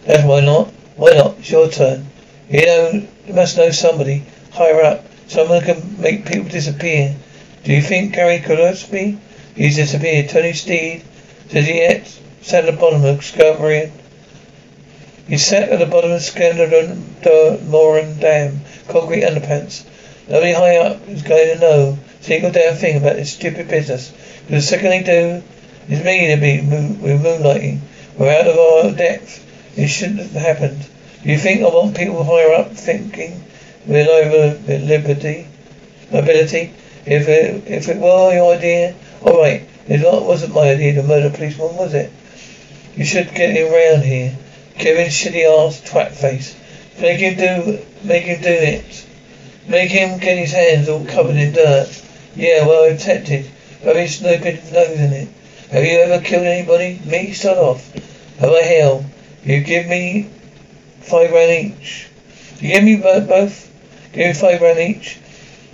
That's 0.05 0.24
why 0.24 0.41
not. 0.41 0.67
Why 0.96 1.12
not? 1.12 1.38
It's 1.39 1.51
your 1.51 1.69
turn. 1.69 2.08
You 2.50 2.65
know 2.65 3.08
you 3.27 3.34
must 3.34 3.58
know 3.58 3.69
somebody 3.69 4.24
higher 4.51 4.81
up. 4.81 5.05
Someone 5.27 5.62
can 5.62 6.01
make 6.01 6.25
people 6.25 6.50
disappear. 6.50 7.15
Do 7.63 7.74
you 7.74 7.81
think 7.81 8.13
Gary 8.13 8.39
Gillespie? 8.39 9.19
He's 9.55 9.75
disappeared. 9.75 10.29
Tony 10.29 10.53
Steed 10.53 11.03
says 11.50 11.67
he 11.67 11.77
yet 11.77 12.08
sat 12.41 12.65
at 12.65 12.74
the 12.74 12.79
bottom 12.79 13.05
of 13.05 13.19
Discovery. 13.19 13.91
He 15.27 15.38
sat 15.38 15.69
at 15.69 15.79
the 15.79 15.86
bottom 15.86 16.12
of 16.12 16.22
Scandal 16.22 16.98
Moran 17.65 18.19
Dam, 18.19 18.62
concrete 18.89 19.22
underpants. 19.22 19.86
Nobody 20.27 20.51
high 20.51 20.77
up 20.77 21.08
is 21.08 21.24
going 21.24 21.55
to 21.55 21.60
know 21.60 21.98
a 22.19 22.24
single 22.24 22.51
damn 22.51 22.75
thing 22.75 22.98
about 22.98 23.15
this 23.15 23.34
stupid 23.34 23.67
business. 23.67 24.12
Because 24.48 24.63
the 24.65 24.77
second 24.77 24.89
they 24.89 25.03
do, 25.03 25.43
it's 25.88 26.03
me 26.03 26.27
to 26.27 26.38
be 26.38 26.60
moonlighting. 26.62 27.79
We're 28.17 28.38
out 28.38 28.48
of 28.48 28.58
our 28.58 28.91
depth. 28.96 29.46
It 29.77 29.88
shouldn't 29.88 30.19
have 30.19 30.31
happened. 30.34 30.86
Do 31.24 31.29
you 31.29 31.38
think 31.38 31.62
I 31.62 31.69
want 31.69 31.98
people 31.98 32.24
higher 32.24 32.53
up 32.53 32.74
thinking 32.74 33.43
we're 33.86 34.10
over 34.10 34.60
liberty, 34.67 35.48
mobility? 36.12 36.74
If 37.05 37.27
it, 37.27 37.67
if 37.67 37.89
it 37.89 37.98
were 37.98 38.34
your 38.34 38.55
idea, 38.55 38.96
all 39.22 39.39
right. 39.39 39.67
It 39.88 40.01
wasn't 40.01 40.53
my 40.53 40.69
idea 40.69 40.93
to 40.96 41.03
murder 41.03 41.31
policeman, 41.31 41.75
was 41.75 41.96
it? 41.96 42.12
You 42.96 43.05
should 43.05 43.34
get 43.34 43.55
him 43.55 43.72
round 43.74 44.03
here. 44.03 44.38
Kevin 44.77 45.08
shitty 45.08 45.43
ass 45.46 45.81
twat 45.81 46.12
face. 46.12 46.55
Make 47.00 47.20
him 47.20 47.38
do, 47.38 47.79
make 48.03 48.24
him 48.24 48.41
do 48.41 48.50
it. 48.50 49.06
Make 49.68 49.89
him 49.89 50.20
get 50.20 50.38
his 50.38 50.51
hands 50.51 50.89
all 50.89 51.06
covered 51.06 51.38
in 51.38 51.53
dirt. 51.53 51.89
Yeah, 52.36 52.65
well, 52.65 52.91
I'm 52.91 52.98
tempted. 52.98 53.46
Very 53.82 54.08
stupid 54.08 54.62
nose 54.74 55.00
in 55.00 55.13
it. 55.13 55.29
Have 55.72 55.86
you 55.86 56.00
ever 56.00 56.24
killed 56.24 56.46
anybody? 56.46 57.00
Me, 57.06 57.32
start 57.32 57.58
off. 57.58 57.94
Have 58.39 58.50
oh, 58.50 58.56
I 58.58 58.63
hell? 58.63 59.06
You 59.44 59.62
give 59.62 59.88
me 59.88 60.29
five 61.00 61.32
rand 61.32 61.74
each. 61.74 62.08
You 62.60 62.74
give 62.74 62.84
me 62.84 62.98
both? 62.98 63.72
Give 64.12 64.27
me 64.27 64.34
five 64.34 64.62
rand 64.62 64.79
each. 64.79 65.20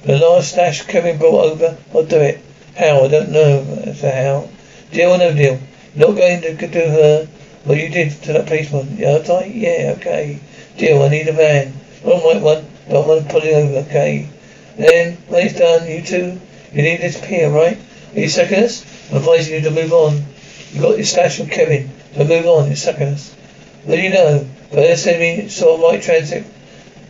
The 0.03 0.19
last 0.19 0.51
stash 0.51 0.83
Kevin 0.83 1.17
brought 1.17 1.45
over, 1.45 1.77
I'll 1.93 2.03
do 2.03 2.17
it. 2.17 2.39
How? 2.77 3.05
I 3.05 3.07
don't 3.07 3.31
know. 3.31 3.63
That's 3.63 4.03
a 4.03 4.11
how. 4.11 4.49
Deal 4.91 5.11
or 5.11 5.17
no 5.17 5.33
deal? 5.33 5.59
Not 5.95 6.15
going 6.15 6.41
to 6.41 6.67
do 6.67 6.79
her 6.79 7.27
what 7.63 7.77
you 7.77 7.89
did 7.89 8.11
to 8.23 8.33
that 8.33 8.45
policeman. 8.45 8.97
Yeah, 8.97 9.23
I? 9.27 9.45
Yeah, 9.45 9.95
okay. 9.97 10.39
Deal, 10.77 11.01
I 11.03 11.09
need 11.09 11.27
a 11.27 11.33
van. 11.33 11.73
Not 12.03 12.23
white 12.23 12.41
one, 12.41 12.65
but 12.87 13.03
I 13.03 13.07
want 13.07 13.25
to 13.25 13.31
pull 13.31 13.43
it 13.43 13.53
over, 13.53 13.87
okay? 13.89 14.29
Then, 14.77 15.17
when 15.27 15.45
it's 15.45 15.57
done, 15.57 15.89
you 15.89 16.01
two, 16.01 16.39
you 16.73 16.81
need 16.81 17.01
this 17.01 17.19
pier, 17.19 17.49
right? 17.49 17.77
Are 18.13 18.19
you 18.19 18.25
us? 18.25 19.09
I'm 19.09 19.17
advising 19.17 19.55
you 19.55 19.61
to 19.61 19.71
move 19.71 19.93
on. 19.93 20.23
You 20.71 20.81
got 20.81 20.97
your 20.97 21.05
stash 21.05 21.37
from 21.37 21.47
Kevin, 21.47 21.89
so 22.13 22.23
move 22.25 22.45
on, 22.45 22.67
you're 22.67 22.75
second 22.75 23.13
us. 23.13 23.35
You 23.87 24.09
know? 24.09 24.47
But 24.71 24.97
sent 24.97 25.19
me 25.19 25.47
saw 25.47 25.77
a 25.77 25.81
white 25.81 26.01
transit 26.01 26.43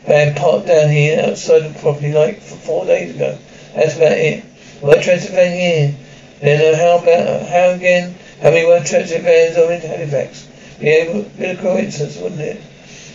van 0.05 0.35
parked 0.35 0.67
down 0.67 0.89
here 0.89 1.19
outside 1.25 1.59
the 1.59 1.79
property 1.79 2.11
like 2.11 2.41
four 2.41 2.85
days 2.85 3.15
ago. 3.15 3.37
That's 3.73 3.95
about 3.95 4.11
it. 4.11 4.43
White 4.81 5.01
transit 5.01 5.31
van 5.31 5.57
here. 5.57 5.95
Then 6.41 6.75
how 6.75 6.99
about 6.99 7.47
how 7.47 7.69
again? 7.69 8.15
How 8.41 8.51
many 8.51 8.67
white 8.67 8.85
transit 8.85 9.23
vans 9.23 9.57
are 9.57 9.71
in 9.71 9.81
Halifax? 9.81 10.47
Yeah, 10.79 11.03
a 11.05 11.23
bit 11.23 11.55
of 11.55 11.61
coincidence, 11.61 12.17
wouldn't 12.17 12.41
it? 12.41 12.61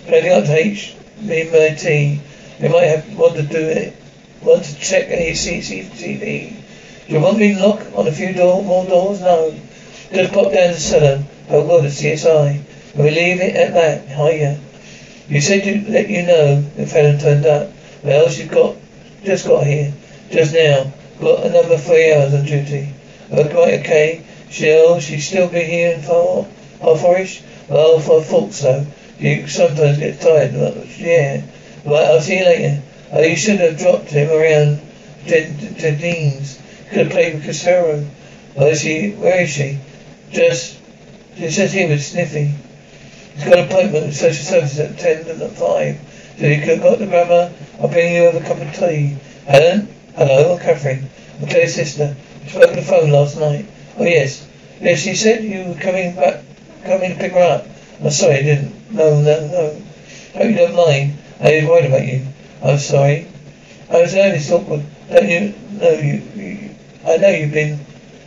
Heading 0.07 0.33
up 0.33 0.45
to 0.45 0.51
HMIT, 0.51 2.21
they 2.59 2.69
might 2.69 2.85
have 2.85 3.17
want 3.17 3.37
to 3.37 3.43
do 3.43 3.59
it. 3.59 3.97
Want 4.43 4.65
to 4.65 4.79
check 4.79 5.09
any 5.09 5.33
CCTV. 5.33 6.55
Do 7.07 7.15
you 7.15 7.21
want 7.21 7.39
me 7.39 7.55
to 7.55 7.61
knock 7.61 7.83
on 7.95 8.09
a 8.09 8.13
few 8.13 8.33
door, 8.33 8.63
more 8.63 8.87
doors? 8.87 9.21
No. 9.21 9.55
Just 10.13 10.33
pop 10.33 10.53
down 10.53 10.69
to 10.69 10.75
the 10.75 10.81
cellar. 10.81 11.25
Oh 11.49 11.67
good, 11.67 11.85
a 11.85 11.89
CSI. 11.89 12.63
And 12.95 13.05
we 13.05 13.11
leave 13.11 13.41
it 13.41 13.55
at 13.55 13.75
that. 13.75 14.09
Hiya. 14.09 14.59
You 15.29 15.41
said 15.41 15.65
to 15.65 15.91
let 15.91 16.09
you 16.09 16.23
know 16.23 16.65
if 16.77 16.91
Helen 16.93 17.19
turned 17.19 17.47
up. 17.47 17.71
Well, 18.03 18.29
she 18.29 18.47
got 18.47 18.77
just 19.23 19.47
got 19.47 19.67
here. 19.67 19.93
Just 20.31 20.55
now. 20.55 20.93
Got 21.21 21.47
another 21.47 21.77
three 21.77 22.13
hours 22.13 22.33
on 22.33 22.47
duty. 22.47 22.95
Oh, 23.31 23.45
quite 23.49 23.81
okay. 23.81 24.25
She'll 24.51 24.99
she 25.01 25.21
still 25.21 25.49
be 25.49 25.61
here 25.61 25.95
in 25.95 26.03
far 26.03 26.47
Forest? 26.97 27.43
Well, 27.69 27.99
I 27.99 28.23
thought 28.23 28.53
so. 28.53 28.87
You 29.21 29.47
sometimes 29.49 29.99
get 29.99 30.19
tired. 30.19 30.55
Yeah. 30.97 31.43
Well, 31.85 32.15
I'll 32.15 32.23
see 32.23 32.39
you 32.39 32.45
later. 32.47 32.83
Oh, 33.13 33.21
you 33.21 33.37
should 33.37 33.61
have 33.61 33.79
dropped 33.79 34.09
him 34.09 34.31
around 34.31 34.81
to, 35.27 35.97
Dean's. 35.97 36.59
Could 36.89 36.99
have 36.99 37.11
played 37.11 37.35
with 37.35 37.45
Casero. 37.45 38.09
Oh, 38.57 38.67
is 38.67 38.81
she? 38.81 39.11
Where 39.11 39.43
is 39.43 39.51
she? 39.51 39.79
Just, 40.33 40.81
it 41.37 41.51
says 41.51 41.73
here 41.73 41.89
with 41.89 42.03
Sniffy. 42.03 42.55
He's 43.35 43.45
got 43.45 43.59
an 43.59 43.67
appointment 43.67 44.07
with 44.07 44.17
social 44.17 44.43
services 44.43 44.79
at 44.79 44.99
10 44.99 45.29
and 45.29 45.43
at 45.43 45.51
5. 45.51 46.37
So 46.39 46.47
you 46.47 46.61
could 46.61 46.79
have 46.79 46.83
got 46.83 46.99
the 46.99 47.07
grandma. 47.07 47.51
I'll 47.79 47.89
bring 47.89 48.15
you 48.15 48.25
over 48.25 48.39
a 48.39 48.43
cup 48.43 48.59
of 48.59 48.75
tea. 48.75 49.19
Helen? 49.47 49.95
Hello, 50.17 50.59
Catherine. 50.59 51.11
I'm 51.41 51.47
Claire's 51.47 51.75
sister. 51.75 52.17
I 52.43 52.49
spoke 52.49 52.71
on 52.71 52.77
the 52.77 52.83
phone 52.83 53.11
last 53.11 53.37
night. 53.39 53.67
Oh, 53.99 54.05
yes. 54.05 54.49
Yes, 54.81 55.01
she 55.01 55.15
said 55.15 55.45
you 55.45 55.69
were 55.69 55.75
coming 55.75 56.17
back, 56.17 56.43
coming 56.85 57.13
to 57.13 57.19
pick 57.19 57.33
her 57.33 57.43
up. 57.43 57.67
I'm 58.03 58.11
sorry, 58.11 58.37
I 58.37 58.43
didn't. 58.43 58.80
No, 58.93 59.21
no, 59.21 59.47
no. 59.47 59.83
Hope 60.35 60.51
you 60.51 60.57
don't 60.57 60.75
mind. 60.75 61.17
I 61.41 61.61
was 61.61 61.65
worried 61.65 61.85
about 61.87 62.07
you. 62.07 62.27
I'm 62.63 62.79
sorry. 62.79 63.29
I 63.89 64.03
was 64.03 64.15
nervous, 64.15 64.51
awkward. 64.51 64.85
Don't 65.09 65.29
you 65.29 65.55
know 65.79 65.91
you, 65.91 66.23
you 66.35 66.71
I 67.07 67.17
know 67.17 67.29
you've 67.29 67.53
been 67.53 67.79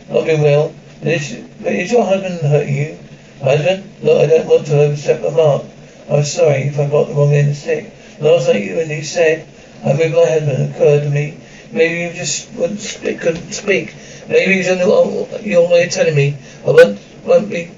not 0.08 0.24
been 0.24 0.40
well. 0.40 0.74
But 1.00 1.08
is, 1.08 1.44
but 1.60 1.72
is 1.72 1.92
your 1.92 2.04
husband 2.06 2.40
hurting 2.40 2.76
you? 2.76 2.98
Husband? 3.42 3.84
Look, 4.02 4.22
I 4.22 4.26
don't 4.26 4.46
want 4.46 4.66
to 4.68 4.80
overstep 4.80 5.20
the 5.20 5.30
mark. 5.32 5.64
I'm 6.10 6.24
sorry 6.24 6.62
if 6.62 6.78
I 6.78 6.88
got 6.88 7.08
the 7.08 7.14
wrong 7.14 7.34
end 7.34 7.48
of 7.48 7.54
the 7.54 7.60
stick. 7.60 7.92
Last 8.20 8.48
night 8.48 8.74
when 8.74 8.88
you 8.88 9.02
said 9.02 9.46
I 9.84 9.92
with 9.92 10.14
my 10.14 10.24
husband 10.24 10.74
occurred 10.74 11.02
to 11.02 11.10
me. 11.10 11.36
Maybe 11.72 12.00
you 12.04 12.12
just 12.14 12.50
wouldn't 12.54 12.80
speak, 12.80 13.20
couldn't 13.20 13.52
speak. 13.52 13.94
Maybe 14.28 14.60
it's 14.60 14.70
on 14.70 15.44
your 15.44 15.68
way 15.68 15.88
telling 15.90 16.14
me 16.14 16.38
I 16.66 16.70
won't, 16.70 16.98
won't 17.26 17.50
be 17.50 17.70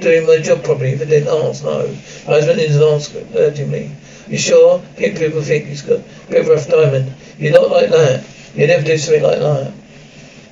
doing 0.00 0.26
my 0.26 0.38
job 0.38 0.64
properly 0.64 0.90
if 0.90 1.02
I 1.02 1.04
didn't 1.04 1.28
ask. 1.28 1.64
No. 1.64 1.86
My 2.26 2.40
husband 2.40 2.60
asking, 2.60 3.28
urging 3.36 3.70
me. 3.70 3.94
You 4.28 4.38
sure? 4.38 4.82
People 4.96 5.42
think 5.42 5.66
he's 5.66 5.82
got 5.82 5.98
a 5.98 6.30
bit 6.30 6.40
of 6.42 6.48
rough 6.48 6.68
diamond. 6.68 7.12
You're 7.38 7.52
not 7.52 7.70
like 7.70 7.90
that. 7.90 8.24
You 8.54 8.66
never 8.66 8.84
do 8.84 8.96
something 8.96 9.22
like 9.22 9.38
that. 9.38 9.72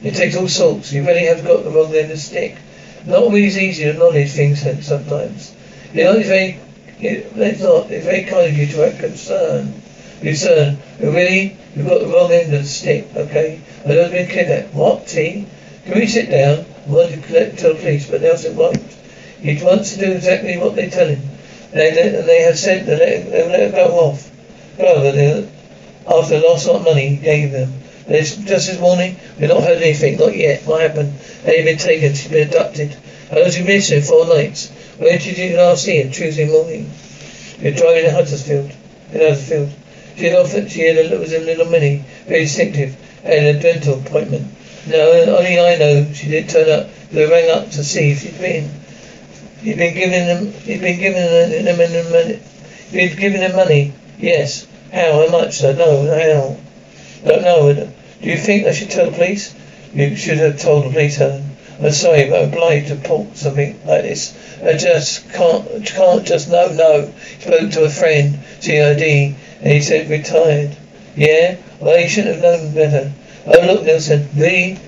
It 0.03 0.15
takes 0.15 0.37
all 0.37 0.49
sorts. 0.49 0.93
You 0.93 1.07
really 1.07 1.27
have 1.27 1.45
got 1.45 1.65
the 1.65 1.71
wrong 1.71 1.95
end 1.95 2.05
of 2.05 2.09
the 2.09 2.17
stick. 2.17 2.57
Not 3.07 3.23
always 3.23 3.57
easy 3.57 3.85
to 3.85 3.91
acknowledge 3.91 4.31
things 4.33 4.61
sometimes. 4.87 5.55
You 5.93 6.05
know, 6.05 6.15
it's 6.15 6.29
very, 6.29 6.59
it's 6.99 7.63
not, 7.63 7.91
it's 7.91 8.05
very 8.05 8.25
kind 8.25 8.49
of 8.49 8.57
you 8.57 8.67
to 8.67 8.91
have 8.91 8.99
concern. 8.99 9.81
Concern. 10.21 10.79
But 11.01 11.09
really, 11.09 11.57
you've 11.75 11.89
got 11.89 12.01
the 12.01 12.09
wrong 12.09 12.31
end 12.33 12.53
of 12.53 12.63
the 12.63 12.69
stick, 12.69 13.09
okay? 13.17 13.61
I 13.85 13.95
don't 13.95 14.11
been 14.11 14.29
kidnapped. 14.29 14.75
What, 14.75 15.07
T? 15.07 15.47
Can 15.85 15.95
we 15.95 16.07
sit 16.07 16.31
down? 16.31 16.65
I 16.87 16.91
want 16.91 17.11
to 17.11 17.57
tell 17.57 17.75
the 17.75 17.81
police, 17.81 18.11
but 18.11 18.21
Nevison 18.21 18.55
won't. 18.55 18.81
He 19.43 19.63
wants 19.63 19.95
to 19.95 19.99
do 19.99 20.13
exactly 20.13 20.57
what 20.57 20.77
they 20.77 20.89
tell 20.89 21.09
him. 21.09 21.21
They, 21.73 21.91
they, 21.91 22.23
they 22.23 22.43
have 22.43 22.57
said 22.57 22.87
that 22.87 22.99
they, 23.01 23.23
they 23.23 23.43
will 23.43 23.51
let 23.51 23.61
him 23.61 23.73
go 23.73 23.87
off. 23.99 24.31
Go, 24.79 25.13
they, 25.13 25.49
after 26.07 26.39
the 26.39 26.47
last 26.47 26.67
lot 26.69 26.77
of 26.77 26.85
money 26.85 27.09
he 27.09 27.17
gave 27.17 27.51
them. 27.51 27.73
There's 28.07 28.37
just 28.37 28.69
this 28.69 28.81
morning, 28.81 29.17
we've 29.39 29.49
not 29.49 29.65
heard 29.65 29.83
anything, 29.83 30.17
not 30.17 30.37
yet. 30.37 30.63
What 30.63 30.81
happened? 30.81 31.13
They've 31.45 31.65
been 31.65 31.79
taken, 31.79 32.15
she's 32.15 32.31
been 32.31 32.47
abducted. 32.49 32.97
How 33.31 33.43
was 33.43 33.59
you 33.59 33.65
missing 33.65 34.03
four 34.03 34.27
nights? 34.29 34.71
Where 34.99 35.19
did 35.19 35.37
you 35.37 35.57
last 35.57 35.85
see 35.85 36.03
her? 36.03 36.11
Tuesday 36.11 36.49
morning. 36.49 36.91
You're 37.59 37.73
driving 37.73 38.05
in 38.05 38.15
Huddersfield. 38.15 38.71
In 39.13 39.21
Huddersfield. 39.21 39.71
She 40.17 40.27
had 40.27 40.39
offered, 40.39 40.71
she 40.71 40.83
had 40.83 40.99
a, 40.99 41.19
was 41.19 41.33
a 41.33 41.41
little 41.41 41.67
mini, 41.67 42.05
very 42.27 42.45
distinctive, 42.45 42.95
had 43.25 43.57
a 43.57 43.59
dental 43.59 43.99
appointment. 43.99 44.47
No, 44.87 45.37
only 45.37 45.59
I 45.59 45.77
know 45.79 46.13
she 46.13 46.29
didn't 46.29 46.51
turn 46.51 46.71
up. 46.71 46.91
They 47.11 47.27
rang 47.27 47.51
up 47.51 47.71
to 47.71 47.83
see 47.83 48.11
if 48.13 48.23
she'd 48.23 48.39
been. 48.39 48.71
You've 49.63 49.79
been 49.79 49.95
giving 49.95 50.27
them, 50.27 50.53
you've 50.65 50.81
been 50.81 50.99
giving 50.99 51.23
them, 51.23 51.77
them, 51.77 52.13
money. 52.13 52.41
You've 52.91 53.17
giving 53.17 53.41
them 53.41 53.55
money. 53.55 53.93
Yes. 54.19 54.67
How? 54.93 55.25
How 55.25 55.29
much? 55.29 55.59
Sir? 55.59 55.75
No. 55.75 56.07
How? 56.07 56.57
Don't 57.25 57.43
know. 57.43 57.73
Do 57.73 58.29
you 58.29 58.37
think 58.37 58.67
I 58.67 58.73
should 58.73 58.91
tell 58.91 59.07
the 59.07 59.17
police? 59.17 59.55
You 59.95 60.17
should 60.17 60.39
have 60.39 60.61
told 60.61 60.85
the 60.85 60.91
police, 60.91 61.17
Helen. 61.17 61.45
I'm 61.81 61.93
sorry, 61.93 62.29
but 62.29 62.43
I'm 62.43 62.49
obliged 62.49 62.89
to 62.89 62.97
pull 62.97 63.31
something 63.35 63.79
like 63.87 64.03
this. 64.03 64.37
I 64.63 64.77
just 64.77 65.31
can't, 65.33 65.87
can't 65.87 66.27
just, 66.27 66.51
no, 66.51 66.73
no. 66.73 67.13
Spoke 67.39 67.71
to 67.73 67.85
a 67.85 67.89
friend, 67.89 68.41
CID, 68.61 69.37
and 69.61 69.73
he 69.73 69.81
said 69.81 70.11
retired. 70.11 70.77
Yeah? 71.15 71.57
Well, 71.81 71.99
he 71.99 72.09
shouldn't 72.09 72.43
have 72.43 72.43
known 72.43 72.75
better. 72.75 73.13
Oh, 73.47 73.67
look, 73.67 73.83
Nevison, 73.83 74.27
really? 74.37 74.79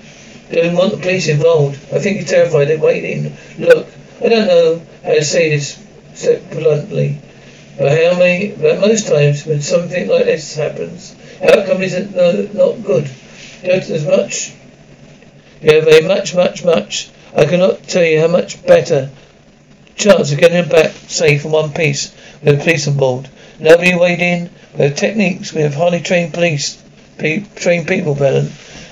Don't 0.51 0.75
want 0.75 0.91
the 0.91 0.97
police 0.97 1.27
involved. 1.27 1.75
I 1.93 1.99
think 1.99 2.17
you're 2.17 2.27
terrified. 2.27 2.67
They're 2.67 2.77
waiting. 2.77 3.35
Look, 3.57 3.87
I 4.23 4.29
don't 4.29 4.47
know 4.47 4.81
how 5.03 5.13
to 5.13 5.23
say 5.23 5.49
this 5.49 5.77
so 6.13 6.39
bluntly, 6.51 7.17
but 7.77 7.91
how 7.91 8.17
many, 8.17 8.51
but 8.51 8.79
most 8.79 9.07
times 9.07 9.45
when 9.45 9.61
something 9.61 10.07
like 10.07 10.25
this 10.25 10.55
happens, 10.55 11.15
outcome 11.41 11.81
isn't 11.81 12.15
no, 12.15 12.47
not 12.53 12.83
good. 12.83 13.09
Just 13.63 13.89
as 13.89 14.05
much, 14.05 14.53
you 15.61 15.73
have 15.75 15.87
a 15.87 16.07
much, 16.07 16.33
much, 16.33 16.63
much. 16.63 17.09
I 17.35 17.45
cannot 17.45 17.83
tell 17.83 18.03
you 18.03 18.21
how 18.21 18.27
much 18.27 18.65
better 18.65 19.09
chance 19.97 20.31
of 20.31 20.39
getting 20.39 20.69
back 20.69 20.91
safe 21.07 21.45
in 21.45 21.51
one 21.51 21.71
piece 21.73 22.13
with 22.41 22.57
the 22.57 22.63
police 22.63 22.87
on 22.87 22.95
board. 22.97 23.29
Nobody 23.59 23.95
weighed 23.95 24.21
in 24.21 24.49
with 24.77 24.97
techniques. 24.97 25.53
We 25.53 25.61
have 25.61 25.73
highly 25.73 26.01
trained 26.01 26.33
police, 26.33 26.81
pe- 27.17 27.45
trained 27.55 27.87
people, 27.87 28.15
Belen. 28.15 28.51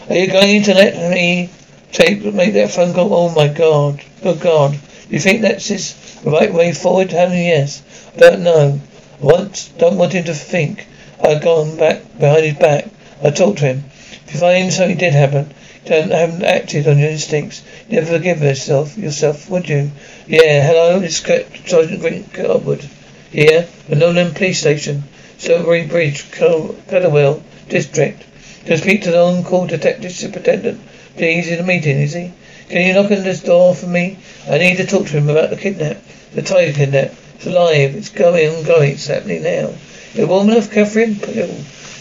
Are 0.09 0.15
you 0.15 0.27
going 0.27 0.63
to 0.63 0.73
let 0.73 1.11
me 1.11 1.49
take 1.91 2.23
make 2.33 2.53
that 2.53 2.71
phone 2.71 2.93
call? 2.93 3.13
Oh 3.13 3.29
my 3.29 3.47
God, 3.47 4.01
good 4.21 4.39
God. 4.41 4.79
You 5.13 5.19
think 5.19 5.43
that's 5.43 5.67
his 5.67 5.93
right 6.25 6.51
way 6.51 6.71
forward, 6.71 7.11
Helen? 7.11 7.37
Yes. 7.37 7.83
Don't 8.17 8.41
know. 8.41 8.81
I 9.21 9.23
want, 9.23 9.69
don't 9.77 9.99
want 9.99 10.13
him 10.13 10.23
to 10.23 10.33
think 10.33 10.87
I've 11.23 11.43
gone 11.43 11.77
back 11.77 12.01
behind 12.17 12.45
his 12.45 12.55
back. 12.55 12.87
I 13.23 13.29
talked 13.29 13.59
to 13.59 13.65
him. 13.65 13.83
If 14.25 14.33
you 14.33 14.39
find 14.39 14.73
something 14.73 14.97
did 14.97 15.13
happen, 15.13 15.53
don't 15.85 16.09
haven't 16.09 16.41
acted 16.43 16.87
on 16.87 16.97
your 16.97 17.11
instincts, 17.11 17.61
you 17.87 17.99
never 17.99 18.17
forgive 18.17 18.41
yourself 18.41 18.97
yourself, 18.97 19.47
would 19.51 19.69
you? 19.69 19.91
Yeah, 20.25 20.65
hello, 20.65 20.99
it's 20.99 21.17
Sergeant 21.17 22.01
Greenwood 22.01 22.89
here, 23.29 23.67
the 23.87 23.95
Nolan 23.95 24.33
Police 24.33 24.61
Station, 24.61 25.03
Sowerby 25.37 25.89
Bridge, 25.89 26.23
Kettlewell 26.31 27.43
District. 27.69 28.19
To 28.65 28.77
speak 28.79 29.03
to 29.03 29.11
the 29.11 29.21
on-call 29.21 29.67
detective 29.67 30.11
superintendent. 30.11 30.81
Please, 31.17 31.51
in 31.51 31.59
a 31.59 31.63
meeting, 31.63 32.01
is 32.01 32.13
he? 32.13 32.31
Can 32.69 32.87
you 32.87 32.93
knock 32.93 33.11
on 33.11 33.23
this 33.23 33.41
door 33.41 33.75
for 33.75 33.87
me? 33.87 34.17
I 34.49 34.57
need 34.57 34.77
to 34.77 34.85
talk 34.85 35.07
to 35.07 35.17
him 35.17 35.29
about 35.29 35.49
the 35.49 35.57
kidnap. 35.57 35.97
The 36.33 36.41
tiger 36.41 36.73
kidnap. 36.73 37.13
It's 37.35 37.45
alive. 37.45 37.95
It's 37.95 38.09
going, 38.09 38.63
going. 38.63 38.91
It's 38.91 39.07
happening 39.07 39.43
now. 39.43 39.73
You're 40.13 40.27
warm 40.27 40.49
enough, 40.49 40.71
Catherine? 40.71 41.15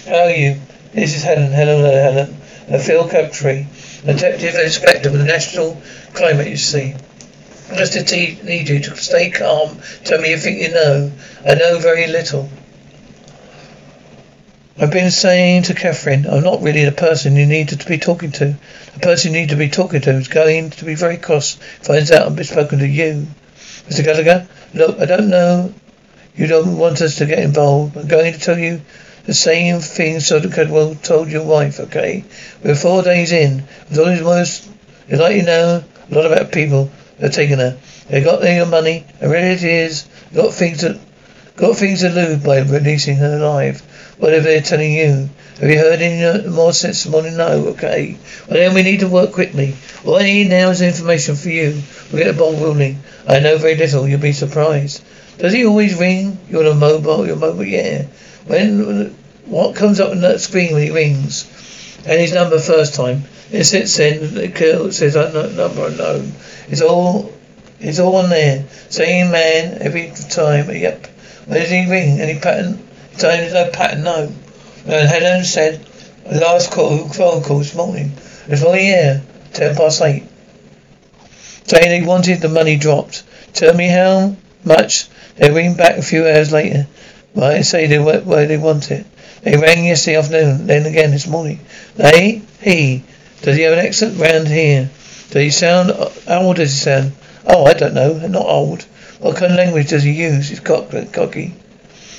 How 0.06 0.24
are 0.24 0.30
you? 0.30 0.60
This 0.92 1.16
is 1.16 1.22
Helen. 1.22 1.52
Hello, 1.52 1.80
Helen. 1.82 2.36
A 2.68 2.78
Phil 2.78 3.08
Crabtree, 3.08 3.66
detective 4.06 4.54
inspector 4.54 5.08
of 5.08 5.18
the 5.18 5.24
National 5.24 5.82
Climate, 6.14 6.48
you 6.48 6.56
see. 6.56 6.94
Just 7.76 7.94
need 7.94 8.68
you 8.68 8.80
to 8.80 8.96
stay 8.96 9.30
calm. 9.30 9.78
Tell 10.04 10.20
me 10.20 10.32
everything 10.32 10.60
you 10.60 10.70
know. 10.70 11.10
I 11.44 11.54
know 11.54 11.78
very 11.78 12.06
little. 12.06 12.48
I've 14.78 14.90
been 14.90 15.10
saying 15.10 15.64
to 15.64 15.74
Catherine, 15.74 16.26
I'm 16.26 16.42
not 16.42 16.62
really 16.62 16.84
the 16.86 16.92
person 16.92 17.36
you 17.36 17.44
need 17.44 17.68
to 17.68 17.86
be 17.86 17.98
talking 17.98 18.32
to. 18.32 18.56
The 18.94 19.00
person 19.00 19.34
you 19.34 19.40
need 19.40 19.50
to 19.50 19.56
be 19.56 19.68
talking 19.68 20.00
to 20.00 20.10
is 20.12 20.28
going 20.28 20.70
to 20.70 20.84
be 20.86 20.94
very 20.94 21.18
cross. 21.18 21.54
Finds 21.82 22.10
out 22.10 22.26
I've 22.26 22.46
spoken 22.46 22.78
to 22.78 22.88
you. 22.88 23.26
Mr. 23.88 24.02
Gallagher, 24.02 24.48
look, 24.72 24.98
I 24.98 25.04
don't 25.04 25.28
know. 25.28 25.74
You 26.34 26.46
don't 26.46 26.78
want 26.78 27.02
us 27.02 27.16
to 27.16 27.26
get 27.26 27.40
involved. 27.40 27.98
I'm 27.98 28.08
going 28.08 28.32
to 28.32 28.40
tell 28.40 28.58
you 28.58 28.80
the 29.26 29.34
same 29.34 29.80
thing 29.80 30.20
Soda 30.20 30.48
Cadwell 30.48 30.94
told 30.94 31.28
your 31.28 31.44
wife, 31.44 31.78
okay? 31.78 32.24
We're 32.64 32.74
four 32.74 33.02
days 33.02 33.30
in. 33.30 33.64
It's 33.90 33.98
always 33.98 34.22
most, 34.22 34.70
it's 35.06 35.20
like 35.20 35.36
you 35.36 35.42
know 35.42 35.84
a 36.10 36.14
lot 36.14 36.26
about 36.26 36.50
people 36.50 36.90
that 37.18 37.30
are 37.30 37.32
taking 37.32 37.58
her. 37.58 37.78
They 38.08 38.22
got 38.22 38.40
their 38.40 38.64
money, 38.64 39.04
and 39.20 39.30
really 39.30 39.48
it 39.48 39.62
is, 39.62 40.06
got 40.34 40.54
things 40.54 40.78
to, 40.80 40.98
got 41.62 41.76
things 41.76 42.00
to 42.00 42.08
lose 42.08 42.42
by 42.42 42.58
releasing 42.58 43.14
her 43.14 43.36
alive. 43.36 43.80
Whatever 44.18 44.46
they're 44.46 44.62
telling 44.62 44.92
you. 44.92 45.30
Have 45.60 45.70
you 45.70 45.78
heard 45.78 46.02
any 46.02 46.48
more 46.48 46.72
since 46.72 47.04
this 47.04 47.12
morning? 47.12 47.36
No, 47.36 47.68
okay. 47.68 48.18
Well 48.48 48.58
then 48.58 48.74
we 48.74 48.82
need 48.82 48.98
to 49.00 49.08
work 49.08 49.30
quickly. 49.30 49.76
All 50.04 50.16
I 50.16 50.24
need 50.24 50.48
now 50.48 50.70
is 50.70 50.82
information 50.82 51.36
for 51.36 51.50
you. 51.50 51.80
We'll 52.10 52.24
get 52.24 52.32
the 52.32 52.38
ball 52.38 52.54
rolling. 52.54 52.98
I 53.28 53.38
know 53.38 53.58
very 53.58 53.76
little, 53.76 54.08
you'll 54.08 54.18
be 54.18 54.32
surprised. 54.32 55.04
Does 55.38 55.52
he 55.52 55.64
always 55.64 55.96
ring? 55.96 56.36
You're 56.50 56.66
on 56.66 56.72
a 56.72 56.74
mobile, 56.74 57.24
you're 57.28 57.36
mobile, 57.36 57.64
yeah. 57.64 58.06
When, 58.44 59.14
what 59.44 59.76
comes 59.76 60.00
up 60.00 60.10
on 60.10 60.20
that 60.22 60.40
screen 60.40 60.72
when 60.72 60.82
he 60.82 60.90
rings? 60.90 61.46
And 62.04 62.20
his 62.20 62.34
number 62.34 62.58
first 62.58 62.96
time. 62.96 63.22
It 63.52 63.62
sits 63.64 64.00
in, 64.00 64.36
it 64.36 64.92
says 64.94 65.14
number 65.14 65.86
unknown. 65.86 66.32
It's 66.66 66.82
all, 66.82 67.32
it's 67.78 68.00
all 68.00 68.16
on 68.16 68.30
there. 68.30 68.64
Same 68.88 69.30
man 69.30 69.80
every 69.80 70.12
time, 70.28 70.68
yep. 70.72 71.06
Does 71.48 71.70
he 71.70 71.90
ring? 71.90 72.20
Any 72.20 72.38
pattern? 72.38 72.86
There's 73.18 73.52
no 73.52 73.70
pattern, 73.70 74.04
no. 74.04 74.32
And 74.86 75.08
Helen 75.08 75.44
said, 75.44 75.86
last 76.30 76.70
call, 76.70 77.08
phone 77.08 77.42
call 77.42 77.58
this 77.58 77.74
morning. 77.74 78.12
It's 78.48 78.62
only 78.62 78.80
here, 78.80 79.22
ten 79.52 79.76
past 79.76 80.02
eight. 80.02 80.24
Saying 81.66 82.02
he 82.02 82.06
wanted 82.06 82.40
the 82.40 82.48
money 82.48 82.76
dropped. 82.76 83.22
Tell 83.54 83.74
me 83.74 83.88
how 83.88 84.36
much. 84.64 85.08
They 85.36 85.50
ring 85.50 85.74
back 85.74 85.98
a 85.98 86.02
few 86.02 86.26
hours 86.26 86.52
later. 86.52 86.86
Why 87.32 87.62
say 87.62 87.86
they 87.86 87.98
where 87.98 88.46
they 88.46 88.58
want 88.58 88.90
it. 88.90 89.06
They 89.42 89.56
rang 89.56 89.84
yesterday 89.84 90.18
afternoon, 90.18 90.66
then 90.66 90.86
again 90.86 91.10
this 91.10 91.26
morning. 91.26 91.60
They, 91.96 92.42
he, 92.60 93.02
does 93.40 93.56
he 93.56 93.62
have 93.62 93.72
an 93.72 93.84
accent 93.84 94.18
round 94.18 94.46
here? 94.46 94.90
Does 95.30 95.42
he 95.42 95.50
sound, 95.50 95.90
how 96.28 96.42
old 96.42 96.56
does 96.56 96.72
he 96.72 96.78
sound? 96.78 97.12
Oh, 97.46 97.64
I 97.64 97.72
don't 97.72 97.94
know, 97.94 98.12
not 98.26 98.46
old. 98.46 98.86
What 99.22 99.36
kind 99.36 99.52
of 99.52 99.58
language 99.58 99.88
does 99.88 100.02
he 100.02 100.10
use? 100.10 100.48
He's 100.48 100.58
cock, 100.58 100.90
cocky. 101.12 101.54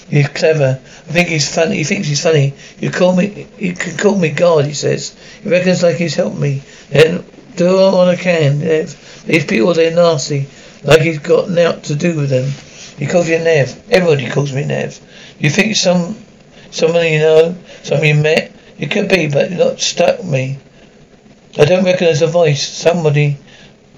He's 0.10 0.30
clever. 0.30 0.80
I 0.82 1.12
think 1.12 1.28
he's 1.28 1.54
funny. 1.54 1.76
He 1.76 1.84
thinks 1.84 2.08
he's 2.08 2.24
funny. 2.24 2.54
You 2.80 2.92
call 2.92 3.14
me. 3.14 3.46
You 3.58 3.74
can 3.74 3.98
call 3.98 4.18
me 4.18 4.30
God. 4.30 4.64
He 4.66 4.74
says. 4.74 5.14
He 5.44 5.50
reckons 5.50 5.84
like 5.84 5.98
he's 5.98 6.16
helped 6.16 6.38
me. 6.38 6.62
Then 6.90 7.26
do 7.58 7.78
all 7.78 8.00
I 8.00 8.16
can. 8.16 8.60
These 8.60 9.46
people 9.46 9.74
they're 9.74 9.94
nasty. 9.94 10.48
Like 10.86 11.02
he's 11.02 11.20
got 11.20 11.50
naught 11.50 11.84
to 11.86 11.96
do 11.96 12.16
with 12.16 12.30
them. 12.30 12.50
He 12.98 13.06
calls 13.06 13.28
you 13.28 13.40
Nev. 13.40 13.84
Everybody 13.92 14.30
calls 14.30 14.54
me 14.54 14.64
Nev. 14.64 14.98
You 15.40 15.50
think 15.50 15.76
some 15.76 16.16
someone 16.72 17.06
you 17.06 17.20
know, 17.20 17.58
someone 17.84 18.08
you 18.08 18.16
met? 18.16 18.54
You 18.78 18.88
could 18.88 19.10
be, 19.10 19.28
but 19.28 19.52
not 19.52 19.82
stuck 19.82 20.24
me. 20.24 20.58
I 21.58 21.66
don't 21.66 21.84
recognize 21.84 22.22
a 22.22 22.28
voice. 22.28 22.66
Somebody 22.66 23.38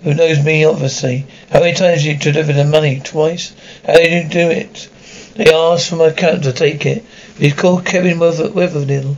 who 0.06 0.14
knows 0.14 0.46
me, 0.46 0.64
obviously. 0.64 1.26
How 1.50 1.62
many 1.62 1.74
times 1.74 2.04
did 2.04 2.24
you 2.24 2.32
deliver 2.32 2.54
the 2.54 2.64
money? 2.64 3.02
Twice? 3.04 3.54
How 3.88 3.96
did 3.96 4.12
you 4.26 4.30
do 4.30 4.52
it? 4.52 4.88
They 5.34 5.52
asked 5.52 5.90
for 5.90 5.96
my 5.96 6.10
account 6.10 6.44
to 6.44 6.54
take 6.54 6.86
it. 6.86 7.04
He's 7.40 7.56
called 7.56 7.88
Kevin 7.88 8.20
Weatherill. 8.20 9.16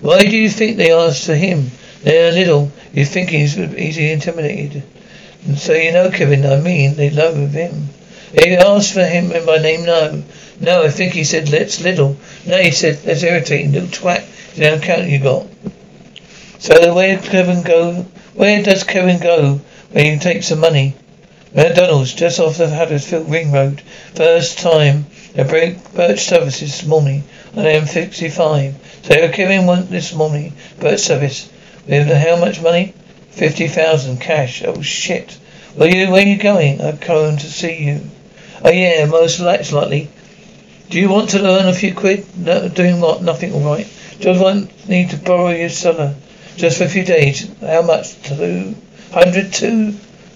Why 0.00 0.22
do 0.22 0.34
you 0.34 0.48
think 0.48 0.78
they 0.78 0.92
asked 0.92 1.26
for 1.26 1.34
him? 1.34 1.70
They're 2.02 2.32
little. 2.32 2.72
You 2.94 3.04
think 3.04 3.28
he's 3.28 3.58
easily 3.58 4.12
intimidated. 4.12 4.82
And 5.46 5.58
so 5.58 5.74
you 5.74 5.92
know 5.92 6.10
Kevin, 6.10 6.46
I 6.46 6.58
mean, 6.58 6.94
they 6.96 7.10
love 7.10 7.36
him. 7.52 7.90
They 8.32 8.56
asked 8.56 8.94
for 8.94 9.04
him 9.04 9.28
by 9.44 9.58
name, 9.58 9.84
no. 9.84 10.22
No, 10.58 10.84
I 10.84 10.88
think 10.88 11.12
he 11.12 11.24
said, 11.24 11.50
let's 11.50 11.82
little. 11.82 12.16
No, 12.46 12.56
he 12.56 12.70
said, 12.70 12.96
that's 13.02 13.22
irritating, 13.22 13.72
little 13.72 13.88
twat. 13.90 14.24
The 14.54 14.76
account 14.76 15.06
you 15.10 15.18
got. 15.18 15.46
So 16.60 16.94
where 16.94 17.18
Kevin 17.18 17.62
go? 17.62 18.06
Where 18.32 18.62
does 18.62 18.84
Kevin 18.84 19.20
go 19.20 19.60
when 19.92 20.04
can 20.04 20.18
take 20.20 20.44
some 20.44 20.60
money? 20.60 20.94
McDonald's, 21.52 22.14
just 22.14 22.38
off 22.38 22.58
the 22.58 22.68
Huddersfield 22.68 23.28
Ring 23.28 23.50
Road. 23.50 23.80
First 24.14 24.60
time 24.60 25.06
the 25.34 25.76
Birch 25.94 26.20
service 26.20 26.60
this 26.60 26.86
morning 26.86 27.24
on 27.56 27.64
M65. 27.64 28.74
So 29.02 29.14
you're 29.14 29.32
giving 29.32 29.66
one 29.66 29.88
this 29.88 30.14
morning, 30.14 30.52
Birch 30.78 31.00
service. 31.00 31.50
With 31.88 32.06
how 32.06 32.36
much 32.36 32.62
money? 32.62 32.94
Fifty 33.30 33.66
thousand 33.66 34.20
cash. 34.20 34.62
Oh 34.64 34.80
shit. 34.80 35.32
Where 35.74 35.92
you 35.92 36.08
where 36.08 36.24
you 36.24 36.38
going? 36.38 36.80
I'm 36.80 36.98
to 36.98 37.38
see 37.38 37.82
you. 37.82 38.02
Oh 38.64 38.70
yeah, 38.70 39.06
most 39.06 39.40
likely. 39.40 40.08
Do 40.88 41.00
you 41.00 41.08
want 41.08 41.30
to 41.30 41.44
earn 41.44 41.66
a 41.66 41.74
few 41.74 41.94
quid? 41.94 42.26
No, 42.38 42.68
doing 42.68 43.00
what? 43.00 43.22
Nothing 43.22 43.54
all 43.54 43.68
right. 43.68 43.88
Just 44.20 44.40
want 44.40 44.88
need 44.88 45.10
to 45.10 45.16
borrow 45.16 45.50
your 45.50 45.68
cellar. 45.68 46.14
Just 46.56 46.78
for 46.78 46.84
a 46.84 46.88
few 46.88 47.04
days. 47.04 47.52
How 47.60 47.82
much? 47.82 48.22
Two 48.22 48.76
hundred 49.12 49.52
two 49.52 49.94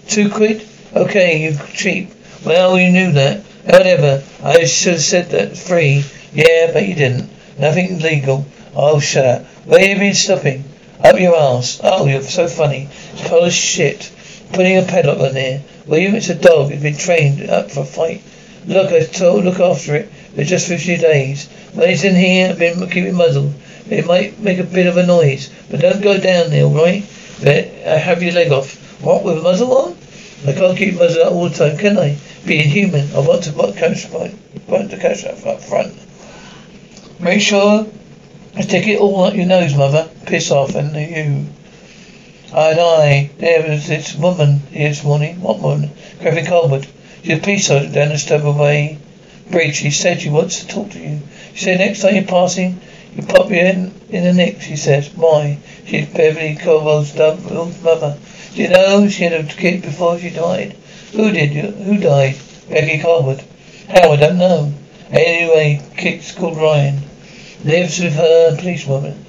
two 0.09 0.31
quid? 0.31 0.67
Okay, 0.95 1.45
you 1.45 1.59
cheap. 1.73 2.11
Well 2.45 2.79
you 2.79 2.91
knew 2.91 3.13
that. 3.13 3.41
Whatever. 3.65 4.23
I 4.43 4.65
should 4.65 4.95
have 4.95 5.03
said 5.03 5.31
that. 5.31 5.57
Free. 5.57 6.05
Yeah, 6.33 6.71
but 6.73 6.87
you 6.87 6.95
didn't. 6.95 7.31
Nothing 7.59 8.01
legal. 8.01 8.47
Oh, 8.75 9.01
shut 9.01 9.25
up. 9.25 9.45
Where 9.65 9.85
you 9.85 9.97
been 9.97 10.15
stopping? 10.15 10.65
Up 11.01 11.19
your 11.19 11.37
ass. 11.37 11.81
Oh, 11.83 12.07
you're 12.07 12.23
so 12.23 12.49
funny. 12.49 12.89
It's 13.13 13.31
of 13.31 13.53
shit. 13.53 14.13
Putting 14.53 14.79
a 14.79 14.83
padlock 14.83 15.21
on 15.21 15.35
there. 15.35 15.63
Well, 15.87 16.01
you, 16.01 16.15
it's 16.15 16.29
a 16.29 16.35
dog. 16.35 16.73
It's 16.73 16.83
been 16.83 16.97
trained 16.97 17.49
up 17.49 17.71
for 17.71 17.81
a 17.81 17.85
fight. 17.85 18.23
Look, 18.67 18.93
I 18.93 19.05
told, 19.05 19.45
look 19.45 19.61
after 19.61 19.95
it. 19.95 20.09
For 20.35 20.45
just 20.45 20.69
for 20.69 20.75
a 20.75 20.79
few 20.79 20.97
days. 20.97 21.49
When 21.75 21.89
it's 21.89 22.05
in 22.05 22.15
here, 22.15 22.51
I've 22.51 22.59
been 22.59 22.89
keeping 22.89 23.15
muzzled. 23.15 23.55
It 23.89 24.07
might 24.07 24.39
make 24.41 24.59
a 24.59 24.65
bit 24.65 24.87
of 24.87 24.97
a 24.97 25.07
noise, 25.07 25.51
but 25.71 25.81
don't 25.81 26.03
go 26.03 26.19
down 26.19 26.51
there, 26.51 26.67
right? 26.67 27.05
I 27.47 27.99
have 27.99 28.23
your 28.23 28.33
leg 28.33 28.53
off. 28.53 29.03
What 29.03 29.25
with 29.25 29.43
muzzle 29.43 29.77
on? 29.77 29.97
I 30.47 30.53
can't 30.53 30.79
keep 30.79 30.95
muzzle 30.95 31.25
all 31.25 31.49
the 31.49 31.55
time, 31.55 31.79
can 31.79 31.99
I? 31.99 32.17
Being 32.47 32.69
human, 32.69 33.15
I 33.15 33.21
want 33.21 33.45
to 33.45 33.53
catch 33.77 34.11
my 34.13 34.33
want 34.67 34.91
to 34.91 34.97
catch 34.97 35.23
that 35.23 35.47
up 35.47 35.61
front. 35.61 35.95
Make 37.21 37.41
sure 37.41 37.87
I 38.57 38.61
stick 38.61 38.87
it 38.87 39.01
all 39.01 39.25
up 39.25 39.35
your 39.35 39.47
nose, 39.47 39.75
mother. 39.75 40.09
Piss 40.27 40.51
off 40.51 40.75
and 40.75 40.95
you. 40.95 41.47
And 42.53 42.81
I, 42.81 43.31
there 43.39 43.69
was 43.69 43.89
this 43.89 44.15
woman 44.15 44.61
here 44.71 44.89
this 44.89 45.03
morning. 45.03 45.41
What 45.41 45.61
woman? 45.61 45.91
Catherine 46.21 46.47
Cawood. 46.47 46.87
She's 47.23 47.39
a 47.39 47.43
peace 47.43 47.67
soldier 47.67 47.91
down 47.91 48.11
the 48.11 48.15
Sowerby 48.19 48.99
Bridge. 49.51 49.77
She 49.77 49.91
said 49.91 50.21
she 50.21 50.31
wants 50.31 50.61
to 50.61 50.69
talk 50.69 50.91
to 50.91 51.01
you. 51.01 51.21
She 51.55 51.65
said 51.65 51.79
next 51.79 52.03
time 52.03 52.15
you're 52.15 52.25
passing, 52.25 52.81
you 53.51 53.59
in, 53.59 53.95
in 54.09 54.25
the 54.25 54.33
nick, 54.33 54.61
she 54.61 54.75
says. 54.75 55.09
Why? 55.15 55.59
She's 55.87 56.09
Beverly 56.09 56.57
Colwell's 56.57 57.15
mother. 57.15 58.19
Do 58.55 58.63
you 58.63 58.69
know 58.69 59.09
she 59.09 59.23
had 59.23 59.33
a 59.33 59.45
kid 59.45 59.83
before 59.83 60.19
she 60.19 60.31
died? 60.31 60.77
Who 61.13 61.31
did 61.31 61.53
you? 61.53 61.71
Who 61.71 61.99
died? 61.99 62.37
Becky 62.69 62.99
Cawood. 62.99 63.45
How? 63.89 64.11
I 64.11 64.17
don't 64.17 64.39
know. 64.39 64.73
Anyway, 65.11 65.81
kid's 65.97 66.33
called 66.33 66.57
Ryan. 66.57 67.03
Lives 67.65 68.01
with 68.01 68.15
her 68.15 68.57
policewoman. 68.57 69.25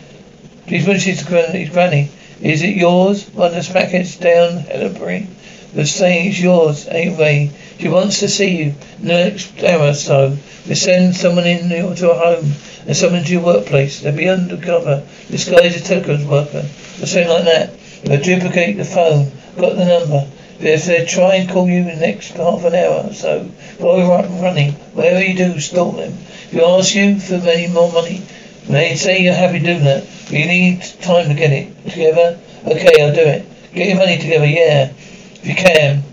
Policewoman, 0.65 1.00
she's 1.00 1.28
his 1.28 1.69
granny. 1.69 2.10
Is 2.41 2.63
it 2.63 2.76
yours? 2.76 3.28
One 3.30 3.54
of 3.54 3.54
the 3.54 3.60
smackheads 3.60 4.19
down 4.19 4.63
Hellenbury. 4.63 5.28
The 5.74 5.86
saying 5.86 6.30
it's 6.30 6.39
yours, 6.39 6.88
anyway. 6.88 7.52
She 7.80 7.89
wants 7.89 8.21
to 8.21 8.30
see 8.30 8.58
you 8.58 8.74
in 9.00 9.08
the 9.08 9.13
next 9.13 9.63
hour 9.63 9.89
or 9.89 9.93
so. 9.93 10.38
We 10.67 10.74
send 10.74 11.15
someone 11.15 11.45
in 11.45 11.69
to 11.69 12.08
her 12.08 12.13
home 12.13 12.54
and 12.88 12.95
someone 12.95 13.24
to 13.24 13.32
your 13.32 13.43
workplace. 13.43 14.02
They'll 14.02 14.15
be 14.15 14.30
undercover, 14.30 15.04
disguised 15.30 15.76
as 15.76 15.84
telecoms 15.88 16.26
worker, 16.26 16.60
or 17.02 17.06
something 17.06 17.30
like 17.30 17.45
that. 17.45 17.74
They'll 18.04 18.21
duplicate 18.21 18.78
the 18.78 18.86
phone. 18.86 19.32
Got 19.58 19.76
the 19.78 19.86
number. 19.86 20.28
If 20.60 20.86
they 20.86 21.06
try 21.06 21.36
and 21.36 21.50
call 21.50 21.67
you 21.67 21.80
in 21.80 21.88
the 21.88 21.95
next 21.95 22.32
half 22.32 22.63
an 22.63 22.76
hour 22.76 23.08
or 23.10 23.13
so, 23.13 23.43
while 23.78 23.98
we're 23.98 24.17
up 24.17 24.26
and 24.26 24.41
running, 24.41 24.71
whatever 24.93 25.21
you 25.21 25.36
do, 25.36 25.60
stall 25.60 25.91
them. 25.91 26.13
If 26.13 26.54
you 26.54 26.63
ask 26.63 26.95
you 26.95 27.19
for 27.19 27.36
any 27.36 27.67
more 27.67 27.91
money, 27.91 28.21
they 28.67 28.95
say 28.95 29.21
you're 29.21 29.34
happy 29.34 29.60
doing 29.60 29.84
that, 29.84 30.08
but 30.26 30.34
you 30.34 30.45
need 30.45 30.82
time 31.02 31.28
to 31.28 31.34
get 31.34 31.52
it 31.52 31.89
together. 31.89 32.39
Okay, 32.65 33.02
I'll 33.02 33.13
do 33.13 33.21
it. 33.21 33.45
Get 33.74 33.89
your 33.89 33.98
money 33.98 34.17
together, 34.17 34.45
yeah, 34.45 34.91
if 35.36 35.45
you 35.45 35.56
can. 35.56 36.04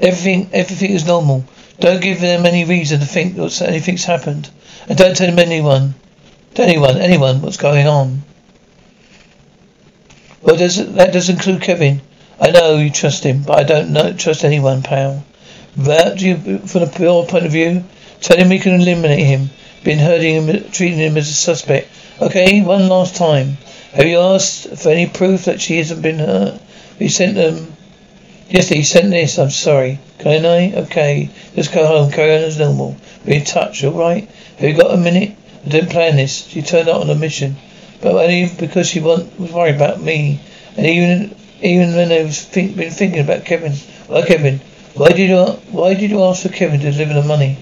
Everything, 0.00 0.48
everything 0.52 0.90
is 0.92 1.06
normal. 1.06 1.44
Don't 1.80 2.00
give 2.00 2.20
them 2.20 2.46
any 2.46 2.64
reason 2.64 3.00
to 3.00 3.06
think 3.06 3.36
that 3.36 3.62
anything's 3.62 4.04
happened. 4.04 4.48
And 4.88 4.96
don't 4.98 5.16
tell 5.16 5.26
them 5.26 5.38
anyone, 5.38 5.94
to 6.54 6.62
anyone, 6.62 6.98
anyone 6.98 7.42
what's 7.42 7.56
going 7.56 7.86
on. 7.86 8.22
Well, 10.42 10.56
does 10.56 10.76
that 10.94 11.12
does 11.12 11.30
include 11.30 11.62
Kevin. 11.62 12.02
I 12.40 12.50
know 12.50 12.76
you 12.76 12.90
trust 12.90 13.24
him, 13.24 13.42
but 13.42 13.58
I 13.58 13.62
don't 13.62 13.92
know, 13.92 14.12
trust 14.12 14.44
anyone, 14.44 14.82
pal. 14.82 15.24
That 15.76 16.20
you, 16.20 16.58
from 16.58 16.90
your 16.98 17.26
point 17.26 17.46
of 17.46 17.52
view, 17.52 17.84
tell 18.20 18.36
him 18.36 18.48
we 18.48 18.58
can 18.58 18.80
eliminate 18.80 19.24
him. 19.24 19.50
Been 19.82 19.98
hurting 19.98 20.42
him, 20.42 20.70
treating 20.70 20.98
him 20.98 21.16
as 21.16 21.28
a 21.28 21.34
suspect. 21.34 21.88
Okay, 22.20 22.62
one 22.62 22.88
last 22.88 23.16
time. 23.16 23.58
Have 23.92 24.06
you 24.06 24.18
asked 24.18 24.76
for 24.76 24.90
any 24.90 25.06
proof 25.06 25.46
that 25.46 25.60
she 25.60 25.78
hasn't 25.78 26.02
been 26.02 26.18
hurt? 26.18 26.60
He 26.98 27.08
sent 27.08 27.36
them. 27.36 27.73
Yes, 28.54 28.68
he 28.68 28.84
sent 28.84 29.10
this. 29.10 29.36
I'm 29.36 29.50
sorry. 29.50 29.98
Can 30.20 30.46
I? 30.46 30.72
Okay. 30.82 31.28
Just 31.56 31.72
go 31.72 31.88
home. 31.88 32.12
Carry 32.12 32.36
on 32.36 32.42
as 32.42 32.56
normal. 32.56 32.96
Be 33.26 33.38
in 33.38 33.44
touch, 33.44 33.82
alright? 33.82 34.30
Have 34.58 34.70
you 34.70 34.76
got 34.76 34.94
a 34.94 34.96
minute? 34.96 35.32
I 35.66 35.68
didn't 35.68 35.90
plan 35.90 36.14
this. 36.14 36.46
She 36.46 36.62
turned 36.62 36.88
out 36.88 37.00
on 37.00 37.10
a 37.10 37.16
mission. 37.16 37.56
But 38.00 38.14
only 38.14 38.48
because 38.56 38.88
she 38.88 39.00
want, 39.00 39.40
was 39.40 39.50
worried 39.50 39.74
about 39.74 40.00
me. 40.00 40.38
And 40.76 40.86
even 40.86 41.34
even 41.62 41.96
when 41.96 42.12
I 42.12 42.22
was 42.22 42.42
think, 42.42 42.76
been 42.76 42.92
thinking 42.92 43.22
about 43.22 43.44
Kevin. 43.44 43.72
Well, 44.08 44.24
Kevin, 44.24 44.60
why 44.94 45.08
did 45.08 45.30
you 45.30 45.44
why 45.72 45.94
did 45.94 46.12
you 46.12 46.22
ask 46.22 46.42
for 46.42 46.48
Kevin 46.48 46.78
to 46.78 46.92
deliver 46.92 47.14
the 47.14 47.26
money? 47.26 47.58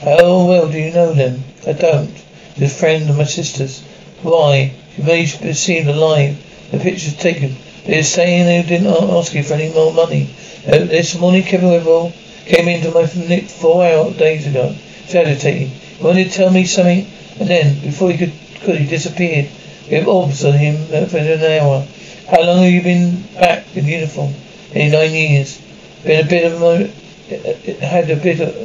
How 0.00 0.44
well 0.44 0.68
do 0.68 0.78
you 0.78 0.92
know 0.92 1.14
them? 1.14 1.42
I 1.66 1.72
don't. 1.72 2.10
He's 2.54 2.70
a 2.70 2.74
friend 2.74 3.08
of 3.08 3.16
my 3.16 3.24
sister's. 3.24 3.80
Why? 4.20 4.74
She 4.94 5.02
may 5.04 5.24
have 5.24 5.56
seen 5.56 5.88
alive. 5.88 6.36
The 6.70 6.80
picture's 6.80 7.16
taken. 7.16 7.56
They're 7.84 8.02
saying 8.02 8.46
they 8.46 8.62
didn't 8.66 8.86
ask 8.86 9.34
you 9.34 9.42
for 9.42 9.54
any 9.54 9.72
more 9.72 9.92
money. 9.92 10.30
Uh, 10.66 10.78
this 10.78 11.18
morning, 11.18 11.42
Kevin 11.42 11.68
Weatherill 11.68 12.12
came 12.46 12.68
into 12.68 12.90
my 12.90 13.02
nick 13.28 13.44
four 13.44 13.84
hours 13.84 14.16
days 14.16 14.46
ago. 14.46 14.74
Agitating. 15.12 15.68
He 15.68 16.02
wanted 16.02 16.24
to 16.24 16.30
tell 16.30 16.50
me 16.50 16.64
something, 16.64 17.06
and 17.38 17.48
then, 17.48 17.78
before 17.80 18.10
he 18.10 18.16
could, 18.16 18.32
could 18.62 18.76
he 18.76 18.86
disappeared. 18.86 19.50
We 19.88 19.96
have 19.96 20.08
orbs 20.08 20.44
on 20.44 20.54
him 20.54 20.76
uh, 20.92 21.06
for 21.06 21.18
an 21.18 21.42
hour. 21.42 21.86
How 22.30 22.42
long 22.42 22.62
have 22.62 22.72
you 22.72 22.82
been 22.82 23.22
back 23.34 23.76
in 23.76 23.84
uniform? 23.84 24.32
In 24.72 24.92
nine 24.92 25.12
years. 25.12 25.60
Been 26.04 26.24
a 26.24 26.28
bit 26.28 26.50
of 26.50 26.60
my, 26.60 26.90
uh, 27.30 27.50
uh, 27.50 27.86
had 27.86 28.10
a 28.10 28.16
bit 28.16 28.40
of, 28.40 28.56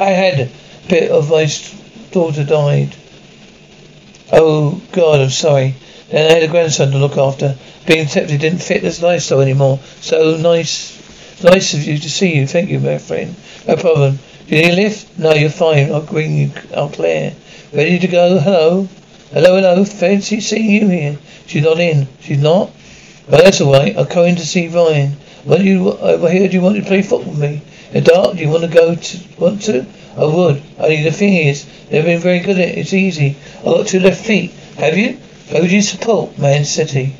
I 0.00 0.10
had 0.10 0.40
a 0.40 0.50
bit 0.88 1.10
of 1.10 1.30
my 1.30 1.46
daughter 2.10 2.44
died. 2.44 2.96
Oh 4.32 4.80
God, 4.92 5.20
I'm 5.20 5.30
sorry. 5.30 5.74
Then 6.10 6.28
I 6.28 6.34
had 6.34 6.42
a 6.42 6.48
grandson 6.48 6.90
to 6.90 6.98
look 6.98 7.16
after. 7.16 7.56
Being 7.86 8.04
accepted 8.04 8.40
didn't 8.40 8.62
fit 8.62 8.82
this 8.82 9.00
lifestyle 9.00 9.40
anymore. 9.40 9.78
So 10.00 10.36
nice, 10.36 11.42
nice 11.42 11.72
of 11.74 11.84
you 11.84 11.98
to 11.98 12.10
see 12.10 12.34
you. 12.34 12.46
Thank 12.48 12.68
you, 12.68 12.80
my 12.80 12.98
friend. 12.98 13.36
No 13.68 13.76
problem. 13.76 14.18
Do 14.48 14.56
you 14.56 14.62
need 14.62 14.72
a 14.72 14.76
lift? 14.82 15.18
No, 15.18 15.32
you're 15.32 15.50
fine. 15.50 15.92
I'll 15.92 16.02
bring 16.02 16.36
you 16.36 16.50
out 16.74 16.94
Claire. 16.94 17.34
Ready 17.72 18.00
to 18.00 18.08
go? 18.08 18.40
Hello? 18.40 18.88
Hello, 19.32 19.54
hello. 19.54 19.84
Fancy 19.84 20.40
seeing 20.40 20.70
you 20.70 20.88
here. 20.88 21.18
She's 21.46 21.62
not 21.62 21.78
in. 21.78 22.08
She's 22.20 22.42
not? 22.42 22.72
Well, 23.28 23.44
that's 23.44 23.60
all 23.60 23.72
right. 23.72 23.96
I'm 23.96 24.08
going 24.08 24.34
to 24.36 24.46
see 24.46 24.66
Ryan. 24.66 25.12
What 25.44 25.60
you, 25.60 25.96
I 25.96 26.16
heard 26.36 26.52
you 26.52 26.60
wanted 26.60 26.80
to 26.80 26.86
play 26.86 27.02
football 27.02 27.30
with 27.30 27.40
me. 27.40 27.62
In 27.92 28.02
dark, 28.02 28.36
do 28.36 28.42
you 28.42 28.48
want 28.48 28.64
to 28.64 28.68
go 28.68 28.96
to, 28.96 29.18
want 29.38 29.62
to? 29.62 29.86
I 30.16 30.24
would. 30.24 30.60
Only 30.78 31.04
the 31.04 31.12
thing 31.12 31.34
is, 31.34 31.64
they've 31.88 32.04
been 32.04 32.20
very 32.20 32.40
good 32.40 32.58
at 32.58 32.68
it. 32.68 32.78
It's 32.78 32.92
easy. 32.92 33.36
I've 33.58 33.64
got 33.64 33.86
two 33.86 34.00
left 34.00 34.24
feet. 34.24 34.50
Have 34.76 34.98
you? 34.98 35.18
Who 35.50 35.66
do 35.66 35.74
you 35.74 35.82
support? 35.82 36.38
Man 36.38 36.64
City. 36.64 37.12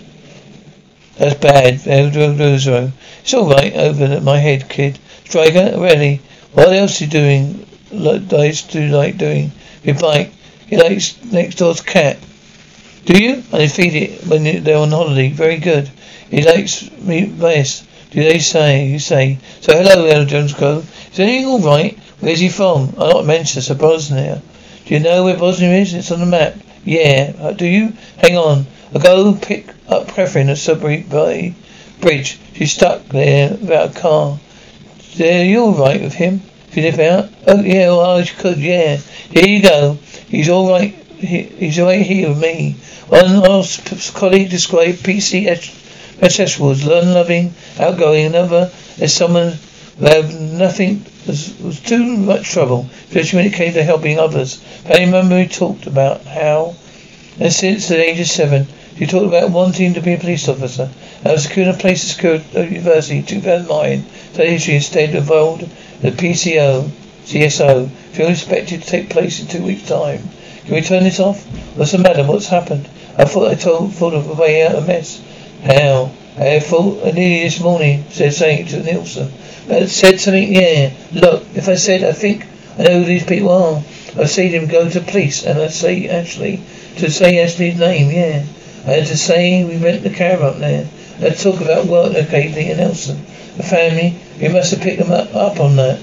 That's 1.18 1.34
bad. 1.34 1.80
Rosero. 1.80 2.92
It's 3.22 3.34
all 3.34 3.50
right 3.50 3.74
over 3.74 4.20
my 4.20 4.38
head, 4.38 4.68
kid. 4.68 5.00
Striker, 5.24 5.74
ready. 5.80 6.20
What 6.52 6.72
else 6.72 7.00
are 7.00 7.04
you 7.04 7.10
doing? 7.10 7.66
Like 7.90 8.32
I 8.32 8.54
like 8.88 9.18
doing. 9.18 9.50
Your 9.82 9.96
bike. 9.96 10.30
He 10.68 10.76
likes 10.76 11.16
next 11.24 11.56
door's 11.56 11.80
cat. 11.80 12.18
Do 13.04 13.20
you? 13.20 13.42
I 13.52 13.66
feed 13.66 13.94
it 13.94 14.24
when 14.28 14.62
they're 14.62 14.78
on 14.78 14.90
holiday. 14.90 15.30
Very 15.30 15.56
good. 15.56 15.90
He 16.30 16.42
likes 16.42 16.88
me 16.98 17.26
best. 17.26 17.84
Do 18.12 18.22
they 18.22 18.38
say? 18.38 18.86
You 18.86 19.00
say. 19.00 19.38
So 19.60 19.72
hello, 19.72 20.06
Ella 20.06 20.24
Jones 20.24 20.54
Co. 20.54 20.84
Is 21.12 21.18
everything 21.18 21.46
all 21.46 21.58
right? 21.58 21.98
Where's 22.20 22.38
he 22.38 22.48
from? 22.48 22.94
I'm 22.96 23.10
not 23.10 23.26
Manchester, 23.26 23.74
Bosnia. 23.74 24.40
Do 24.86 24.94
you 24.94 25.00
know 25.00 25.24
where 25.24 25.36
Bosnia 25.36 25.72
is? 25.72 25.94
It's 25.94 26.12
on 26.12 26.20
the 26.20 26.26
map. 26.26 26.54
Yeah. 26.84 27.32
Uh, 27.38 27.52
do 27.52 27.66
you? 27.66 27.92
Hang 28.18 28.36
on. 28.36 28.66
I'll 28.94 29.00
go 29.00 29.34
pick 29.34 29.68
up 29.88 30.08
Catherine 30.08 30.48
at 30.48 30.58
Sudbury 30.58 31.02
Bay 31.02 31.54
Bridge. 32.00 32.38
She's 32.54 32.72
stuck 32.72 33.04
there 33.06 33.50
without 33.50 33.96
a 33.96 34.00
car. 34.00 34.40
Are 35.20 35.44
you're 35.44 35.62
all 35.62 35.74
right 35.74 36.00
with 36.00 36.14
him? 36.14 36.40
If 36.68 36.76
you 36.76 36.82
live 36.84 37.00
out? 37.00 37.28
Oh 37.46 37.60
yeah, 37.60 37.88
well 37.88 38.16
I 38.16 38.24
could. 38.24 38.58
Yeah. 38.58 38.96
Here 38.96 39.46
you 39.46 39.62
go. 39.62 39.98
He's 40.28 40.48
all 40.48 40.70
right. 40.70 40.94
He, 41.18 41.42
he's 41.42 41.78
right 41.80 42.04
here 42.04 42.28
with 42.30 42.38
me. 42.38 42.76
One 43.08 43.40
last 43.40 44.14
colleague 44.14 44.50
described 44.50 44.98
PC 44.98 45.48
accessories, 46.22 46.86
learn 46.86 47.12
loving, 47.12 47.54
outgoing. 47.78 48.26
Another 48.26 48.70
as 49.00 49.12
someone 49.12 49.58
who 49.98 50.06
had 50.06 50.32
nothing 50.34 51.04
was, 51.26 51.54
was 51.60 51.80
too 51.80 52.16
much 52.16 52.50
trouble, 52.50 52.88
especially 53.08 53.38
when 53.38 53.46
it 53.46 53.54
came 53.54 53.72
to 53.74 53.82
helping 53.82 54.18
others. 54.18 54.62
Remember 54.88 55.36
we 55.36 55.46
talked 55.46 55.86
about 55.86 56.22
how, 56.22 56.74
and 57.38 57.52
since 57.52 57.88
the 57.88 58.02
age 58.02 58.20
of 58.20 58.26
seven, 58.26 58.66
she 58.98 59.06
talked 59.06 59.26
about 59.26 59.50
wanting 59.50 59.94
to 59.94 60.02
be 60.02 60.12
a 60.12 60.18
police 60.18 60.46
officer. 60.46 60.90
I 61.24 61.32
was 61.32 61.44
securing 61.44 61.70
a 61.70 61.78
place 61.78 62.04
at 62.04 62.16
school 62.16 62.40
at 62.54 62.70
university 62.70 63.18
in 63.18 63.24
2009. 63.24 64.04
So 64.34 64.58
she 64.58 64.74
instead 64.74 65.14
involved 65.14 65.66
the 66.02 66.10
PCO, 66.10 66.90
CSO. 67.24 67.88
Was 68.18 68.28
expected 68.28 68.82
to 68.82 68.86
take 68.86 69.08
place 69.08 69.40
in 69.40 69.46
two 69.46 69.64
weeks' 69.64 69.88
time. 69.88 70.28
Can 70.66 70.74
we 70.74 70.82
turn 70.82 71.04
this 71.04 71.18
off? 71.18 71.42
What's 71.76 71.92
the 71.92 71.98
matter? 71.98 72.24
What's 72.24 72.48
happened? 72.48 72.88
I 73.16 73.24
thought 73.24 73.50
I 73.50 73.54
told 73.54 73.94
thought 73.94 74.12
of 74.12 74.28
a 74.28 74.34
way 74.34 74.66
out 74.66 74.74
of 74.74 74.86
mess. 74.86 75.22
How? 75.62 76.10
I 76.38 76.60
thought 76.60 77.04
I 77.04 77.10
nearly 77.10 77.42
this 77.42 77.58
morning 77.60 78.04
said 78.10 78.32
something 78.32 78.66
to 78.66 78.82
Nevison. 78.82 79.30
I 79.68 79.86
said 79.86 80.20
something, 80.20 80.54
yeah. 80.54 80.90
Look, 81.12 81.44
if 81.54 81.68
I 81.68 81.74
said 81.74 82.04
I 82.04 82.12
think 82.12 82.46
I 82.78 82.84
know 82.84 83.00
who 83.00 83.04
these 83.04 83.26
people 83.26 83.50
are, 83.50 83.82
I 84.16 84.26
see 84.26 84.48
them 84.48 84.68
go 84.68 84.88
to 84.88 85.00
police 85.00 85.44
and 85.44 85.58
I 85.58 85.66
say 85.68 86.08
Ashley 86.08 86.60
to 86.98 87.10
say 87.10 87.42
Ashley's 87.42 87.78
name, 87.78 88.10
yeah. 88.10 88.44
I 88.86 88.92
had 88.92 89.06
to 89.08 89.16
say 89.16 89.64
we 89.64 89.76
rent 89.76 90.02
the 90.02 90.10
car 90.10 90.40
up 90.42 90.58
there. 90.58 90.86
I 91.20 91.30
talk 91.30 91.60
about 91.60 91.86
work 91.86 92.14
occasionally 92.14 92.70
in 92.70 92.78
Nevison. 92.78 93.18
The 93.56 93.62
family, 93.64 94.16
we 94.40 94.48
must 94.48 94.70
have 94.70 94.80
picked 94.80 95.00
them 95.00 95.10
up, 95.10 95.34
up 95.34 95.58
on 95.58 95.76
that. 95.76 96.00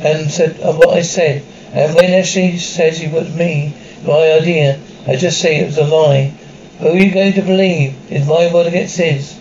And 0.00 0.30
said 0.30 0.58
uh, 0.62 0.72
what 0.72 0.90
I 0.96 1.02
said. 1.02 1.42
And 1.72 1.94
when 1.94 2.14
Ashley 2.14 2.56
says 2.58 3.00
it 3.02 3.12
was 3.12 3.34
me, 3.34 3.74
my 4.06 4.32
idea, 4.32 4.80
I 5.06 5.16
just 5.16 5.38
say 5.38 5.56
it 5.58 5.66
was 5.66 5.78
a 5.78 5.84
lie. 5.84 6.32
Who 6.78 6.88
are 6.88 6.96
you 6.96 7.12
going 7.12 7.34
to 7.34 7.42
believe? 7.42 7.94
Is 8.10 8.26
my 8.26 8.50
word 8.52 8.68
against 8.68 8.96
his? 8.96 9.38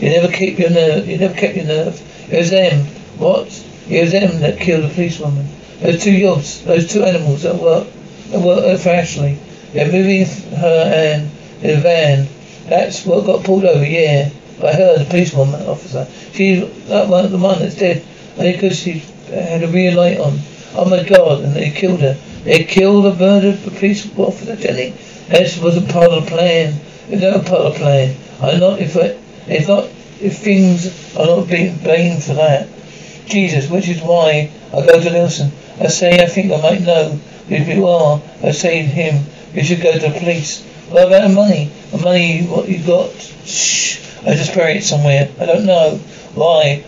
You 0.00 0.08
never 0.08 0.32
keep 0.32 0.58
your 0.58 0.70
nerve. 0.70 1.06
You 1.06 1.18
never 1.18 1.34
kept 1.34 1.56
your 1.56 1.66
nerve. 1.66 2.00
It 2.32 2.38
was 2.38 2.50
them. 2.50 2.86
What? 3.18 3.48
It 3.88 4.00
was 4.02 4.12
them 4.12 4.40
that 4.40 4.58
killed 4.58 4.84
the 4.84 4.94
policewoman. 4.94 5.46
Those 5.80 6.02
two 6.02 6.12
yobs, 6.12 6.64
those 6.64 6.90
two 6.90 7.04
animals 7.04 7.42
that 7.42 7.56
work, 7.56 7.86
that 8.30 8.40
work 8.40 8.80
for 8.80 8.88
Ashley. 8.88 9.38
They're 9.72 9.92
moving 9.92 10.26
her 10.56 10.92
and 10.94 11.30
in 11.62 11.78
a 11.78 11.80
van. 11.80 12.28
That's 12.66 13.04
what 13.04 13.26
got 13.26 13.44
pulled 13.44 13.64
over. 13.64 13.84
Yeah, 13.84 14.30
by 14.58 14.72
her, 14.72 14.98
the 14.98 15.04
policewoman 15.04 15.66
officer. 15.66 16.06
She's 16.32 16.60
that 16.88 17.08
one, 17.08 17.30
the 17.30 17.38
one 17.38 17.58
that's 17.58 17.76
dead. 17.76 18.02
And 18.38 18.52
because 18.54 18.78
she 18.78 19.02
had 19.28 19.62
a 19.62 19.68
rear 19.68 19.92
light 19.92 20.18
on. 20.18 20.38
Oh 20.74 20.88
my 20.88 21.02
God! 21.02 21.42
And 21.42 21.54
they 21.54 21.70
killed 21.70 22.00
her. 22.00 22.16
They 22.44 22.64
killed 22.64 23.04
the 23.04 23.14
murdered 23.14 23.60
police 23.62 24.08
officer 24.18 24.56
Jenny. 24.56 24.90
This 25.28 25.58
wasn't 25.58 25.90
part 25.90 26.10
of 26.10 26.24
the 26.24 26.30
plan. 26.30 26.80
It 27.10 27.20
was 27.20 27.22
not 27.22 27.44
part 27.44 27.66
of 27.66 27.72
the 27.74 27.78
plan. 27.80 28.16
I'm 28.40 28.60
not 28.60 28.80
if 28.80 28.96
I, 28.96 29.16
if 29.50 29.68
not 29.68 29.84
if 30.20 30.38
things 30.38 31.16
are 31.16 31.26
not 31.26 31.48
being 31.48 31.76
blamed 31.78 32.22
for 32.22 32.34
that. 32.34 32.68
Jesus, 33.26 33.70
which 33.70 33.88
is 33.88 34.02
why 34.02 34.50
I 34.72 34.84
go 34.84 35.00
to 35.00 35.08
Nevison. 35.08 35.50
I 35.80 35.86
say 35.86 36.22
I 36.22 36.26
think 36.26 36.52
I 36.52 36.60
might 36.60 36.82
know 36.82 37.10
who 37.48 37.56
you 37.56 37.86
are. 37.86 38.20
I 38.42 38.50
say 38.50 38.82
to 38.82 38.88
him, 38.88 39.24
you 39.54 39.64
should 39.64 39.80
go 39.80 39.92
to 39.92 39.98
the 39.98 40.18
police. 40.18 40.62
What 40.90 41.06
about 41.06 41.28
the 41.28 41.34
money? 41.34 41.70
The 41.90 41.98
money 41.98 42.42
what 42.42 42.68
you 42.68 42.84
got? 42.84 43.12
Shh. 43.44 43.98
I 44.26 44.34
just 44.34 44.54
buried 44.54 44.78
it 44.78 44.84
somewhere. 44.84 45.30
I 45.40 45.46
don't 45.46 45.64
know. 45.64 45.96
Why? 46.34 46.84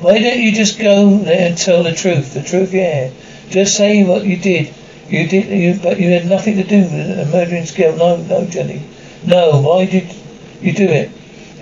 Why 0.00 0.18
don't 0.18 0.40
you 0.40 0.52
just 0.52 0.78
go 0.78 1.18
there 1.18 1.48
and 1.48 1.58
tell 1.58 1.82
the 1.82 1.94
truth? 1.94 2.34
The 2.34 2.42
truth, 2.42 2.72
yeah. 2.72 3.10
Just 3.50 3.76
say 3.76 4.04
what 4.04 4.24
you 4.24 4.36
did. 4.36 4.72
You 5.08 5.28
did, 5.28 5.46
you, 5.46 5.78
but 5.82 6.00
you 6.00 6.10
had 6.10 6.26
nothing 6.26 6.56
to 6.56 6.64
do 6.64 6.80
with 6.80 7.18
a 7.18 7.26
murdering 7.26 7.66
skill. 7.66 7.96
No, 7.96 8.16
no, 8.16 8.46
Jenny. 8.46 8.82
No, 9.26 9.60
why 9.60 9.84
did 9.84 10.14
you 10.62 10.72
do 10.72 10.86
it? 10.86 11.10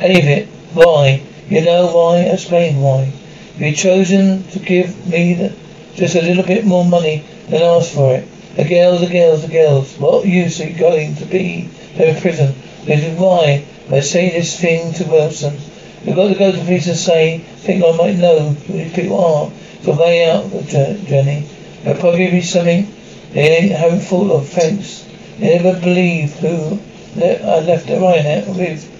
It. 0.02 0.48
Why? 0.72 1.22
You 1.48 1.60
know 1.62 1.94
why? 1.94 2.20
Explain 2.20 2.80
why. 2.80 3.12
You've 3.58 3.76
chosen 3.76 4.44
to 4.50 4.58
give 4.58 5.06
me 5.06 5.34
the, 5.34 5.52
just 5.94 6.14
a 6.14 6.22
little 6.22 6.44
bit 6.44 6.64
more 6.64 6.84
money 6.84 7.24
than 7.48 7.62
asked 7.62 7.92
for 7.92 8.14
it. 8.14 8.28
The 8.56 8.64
girls, 8.64 9.00
the 9.00 9.08
girls, 9.08 9.42
the 9.42 9.52
girls. 9.52 9.96
What 9.98 10.26
use 10.26 10.60
are 10.60 10.68
you 10.68 10.78
going 10.78 11.16
to 11.16 11.26
be 11.26 11.68
in 11.96 12.20
prison? 12.20 12.54
This 12.84 13.04
is 13.04 13.18
why 13.18 13.64
I 13.90 14.00
say 14.00 14.30
this 14.30 14.58
thing 14.58 14.94
to 14.94 15.04
Wilson. 15.04 15.58
You've 16.02 16.16
got 16.16 16.28
to 16.28 16.34
go 16.34 16.50
to 16.50 16.56
the 16.56 16.64
police 16.64 16.86
and 16.86 16.96
say, 16.96 17.38
think 17.38 17.84
I 17.84 17.92
might 17.96 18.16
know 18.16 18.50
who 18.50 18.72
these 18.72 18.94
people 18.94 19.22
are. 19.22 19.50
So 19.82 19.94
way 19.94 20.30
out, 20.30 20.50
Jenny. 20.68 21.46
There'll 21.82 22.00
probably 22.00 22.30
be 22.30 22.40
something 22.40 22.90
they 23.32 23.68
haven't 23.68 24.00
thought 24.00 24.30
of. 24.30 24.48
Thanks. 24.48 25.06
They 25.38 25.58
never 25.58 25.78
believe 25.78 26.34
who 26.36 26.78
I 27.16 27.60
left 27.60 27.90
it 27.90 28.00
right 28.00 28.46
with. 28.48 28.99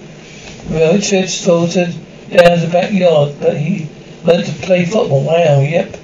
Richard 0.69 1.29
filtered 1.29 1.95
down 2.29 2.59
the 2.59 2.69
backyard, 2.71 3.35
but 3.39 3.57
he 3.57 3.89
learned 4.23 4.45
to 4.45 4.53
play 4.65 4.85
football. 4.85 5.23
Wow, 5.23 5.61
yep. 5.61 5.95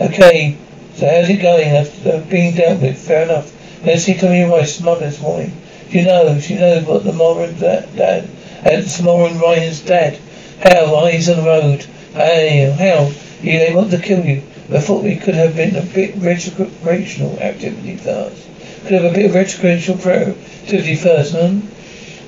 Okay, 0.00 0.56
so 0.94 1.06
how's 1.06 1.28
it 1.28 1.42
going? 1.42 1.76
I've, 1.76 2.28
been 2.30 2.54
dealt 2.54 2.80
with. 2.80 2.98
Fair 2.98 3.24
enough. 3.24 3.52
Let's 3.84 4.04
see 4.04 4.14
Tommy 4.14 4.44
Royce's 4.44 4.82
mother 4.82 5.10
this 5.10 5.20
morning. 5.20 5.52
She 5.90 6.04
knows. 6.04 6.44
She 6.44 6.54
knows 6.54 6.84
what 6.84 7.04
the 7.04 7.12
Moran 7.12 7.58
dad, 7.58 7.94
dad 7.96 8.28
and 8.64 9.04
Moran 9.04 9.38
Ryan's 9.38 9.80
dad. 9.80 10.18
How? 10.62 10.94
Eyes 10.96 11.28
on 11.28 11.36
the 11.36 11.42
road. 11.42 11.82
Hey, 12.14 12.70
how? 12.70 13.12
Yeah, 13.42 13.58
they 13.58 13.74
want 13.74 13.90
to 13.90 13.98
kill 13.98 14.24
you. 14.24 14.42
I 14.72 14.80
thought 14.80 15.04
we 15.04 15.16
could 15.16 15.34
have 15.34 15.54
been 15.54 15.76
a 15.76 15.82
bit 15.82 16.14
recreational 16.16 17.38
activity 17.40 17.96
first. 17.96 18.48
Could 18.82 19.02
have 19.02 19.04
a 19.04 19.14
bit 19.14 19.26
of 19.26 19.34
recreational 19.34 20.00
activity 20.00 20.96
first, 20.96 21.34
man. 21.34 21.68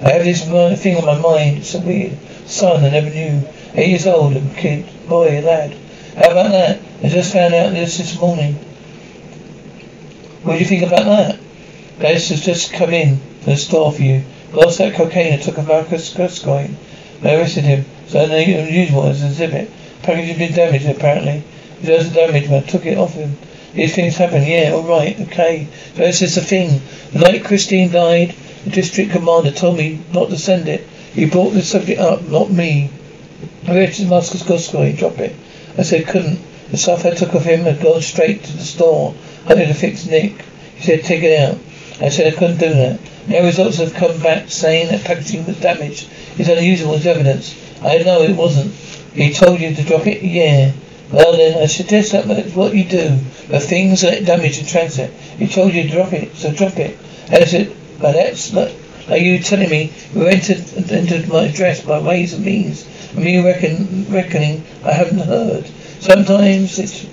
I 0.02 0.12
have 0.12 0.24
this 0.24 0.44
thing 0.82 0.96
on 0.96 1.06
my 1.06 1.18
mind. 1.18 1.58
It's 1.58 1.74
a 1.74 1.80
weird 1.80 2.18
son 2.46 2.84
I 2.84 2.90
never 2.90 3.10
knew. 3.10 3.42
Eight 3.74 3.88
years 3.88 4.06
old, 4.06 4.36
a 4.36 4.40
kid, 4.54 4.86
boy, 5.08 5.40
lad. 5.40 5.74
How 6.16 6.30
about 6.30 6.50
that? 6.50 6.80
I 7.02 7.08
just 7.08 7.32
found 7.32 7.54
out 7.54 7.72
this 7.72 7.98
this 7.98 8.18
morning. 8.20 8.54
What 10.42 10.54
do 10.54 10.58
you 10.58 10.64
think 10.64 10.82
about 10.82 11.04
that? 11.04 11.40
Guys 11.98 12.28
has 12.28 12.44
just 12.44 12.72
come 12.72 12.90
in 12.90 13.20
to 13.40 13.46
the 13.46 13.56
store 13.56 13.92
for 13.92 14.02
you. 14.02 14.22
Lost 14.52 14.78
that 14.78 14.94
cocaine 14.94 15.32
and 15.32 15.42
took 15.42 15.58
a 15.58 15.62
Marcus 15.62 16.12
coin. 16.42 16.76
I 17.22 17.34
arrested 17.34 17.64
him, 17.64 17.84
so 18.06 18.20
unusual 18.20 19.04
as 19.04 19.22
an 19.22 19.28
exhibit. 19.28 19.70
Package 20.02 20.28
had 20.28 20.38
been 20.38 20.52
damaged, 20.52 20.86
apparently. 20.86 21.42
It 21.82 21.90
wasn't 21.90 22.14
damaged, 22.14 22.50
but 22.50 22.64
I 22.64 22.66
took 22.66 22.86
it 22.86 22.98
off 22.98 23.14
him. 23.14 23.36
These 23.74 23.94
things 23.94 24.16
happen, 24.16 24.44
yeah, 24.44 24.72
alright, 24.72 25.18
okay. 25.20 25.68
So 25.94 26.02
this 26.02 26.22
is 26.22 26.34
the 26.34 26.40
thing. 26.40 26.80
The 27.12 27.18
night 27.18 27.44
Christine 27.44 27.90
died, 27.90 28.34
the 28.66 28.72
district 28.72 29.12
commander 29.12 29.52
told 29.52 29.78
me 29.78 30.00
not 30.12 30.28
to 30.28 30.36
send 30.36 30.66
it. 30.66 30.80
He 31.12 31.24
brought 31.26 31.50
the 31.50 31.62
subject 31.62 32.00
up, 32.00 32.22
not 32.24 32.50
me. 32.50 32.90
I 33.68 33.76
arrested 33.76 34.08
Marcus 34.08 34.42
Gascoigne, 34.42 34.96
drop 34.96 35.20
it. 35.20 35.36
I 35.78 35.82
said 35.82 36.08
couldn't. 36.08 36.40
The 36.72 36.76
stuff 36.76 37.06
I 37.06 37.10
took 37.10 37.34
of 37.34 37.44
him 37.44 37.60
had 37.60 37.80
gone 37.80 38.02
straight 38.02 38.42
to 38.42 38.56
the 38.56 38.64
store. 38.64 39.14
I 39.46 39.54
had 39.54 39.68
to 39.68 39.74
fix 39.74 40.06
Nick. 40.06 40.44
He 40.74 40.82
said 40.82 41.04
take 41.04 41.22
it 41.22 41.38
out. 41.38 41.58
I 42.00 42.08
said 42.08 42.26
I 42.26 42.36
couldn't 42.36 42.58
do 42.58 42.70
that. 42.70 42.98
Now 43.28 43.44
results 43.44 43.76
have 43.76 43.94
come 43.94 44.18
back 44.20 44.50
saying 44.50 44.88
that 44.88 45.04
packaging 45.04 45.46
was 45.46 45.60
damaged. 45.60 46.08
It's 46.36 46.48
unusual 46.48 46.94
as 46.94 47.06
evidence. 47.06 47.54
I 47.82 47.98
know 47.98 48.22
it 48.22 48.34
wasn't. 48.34 48.72
He 49.14 49.32
told 49.32 49.60
you 49.60 49.76
to 49.76 49.82
drop 49.84 50.08
it? 50.08 50.22
Yeah. 50.24 50.72
Well 51.12 51.36
then, 51.36 51.62
I 51.62 51.66
suggest 51.66 52.10
that 52.12 52.26
that's 52.26 52.54
what 52.56 52.74
you 52.74 52.84
do. 52.84 53.16
The 53.46 53.60
things 53.60 54.00
that 54.00 54.24
damage 54.24 54.58
in 54.58 54.66
transit. 54.66 55.12
He 55.38 55.46
told 55.46 55.72
you 55.72 55.84
to 55.84 55.88
drop 55.88 56.12
it, 56.12 56.34
so 56.34 56.52
drop 56.52 56.76
it. 56.78 56.98
That's 57.28 57.52
it. 57.52 57.72
But 58.00 58.12
that's 58.12 58.52
not. 58.52 58.70
Are 59.08 59.16
you 59.16 59.38
telling 59.38 59.70
me 59.70 59.92
you 60.12 60.26
entered, 60.26 60.64
entered 60.90 61.28
my 61.28 61.44
address 61.44 61.84
by 61.84 62.00
ways 62.00 62.32
and 62.32 62.44
means? 62.44 62.86
And 63.14 63.24
me 63.24 63.42
reckon, 63.44 64.06
reckoning 64.10 64.64
I 64.84 64.92
haven't 64.92 65.20
heard. 65.20 65.66
Sometimes 66.00 66.78
it's 66.78 67.06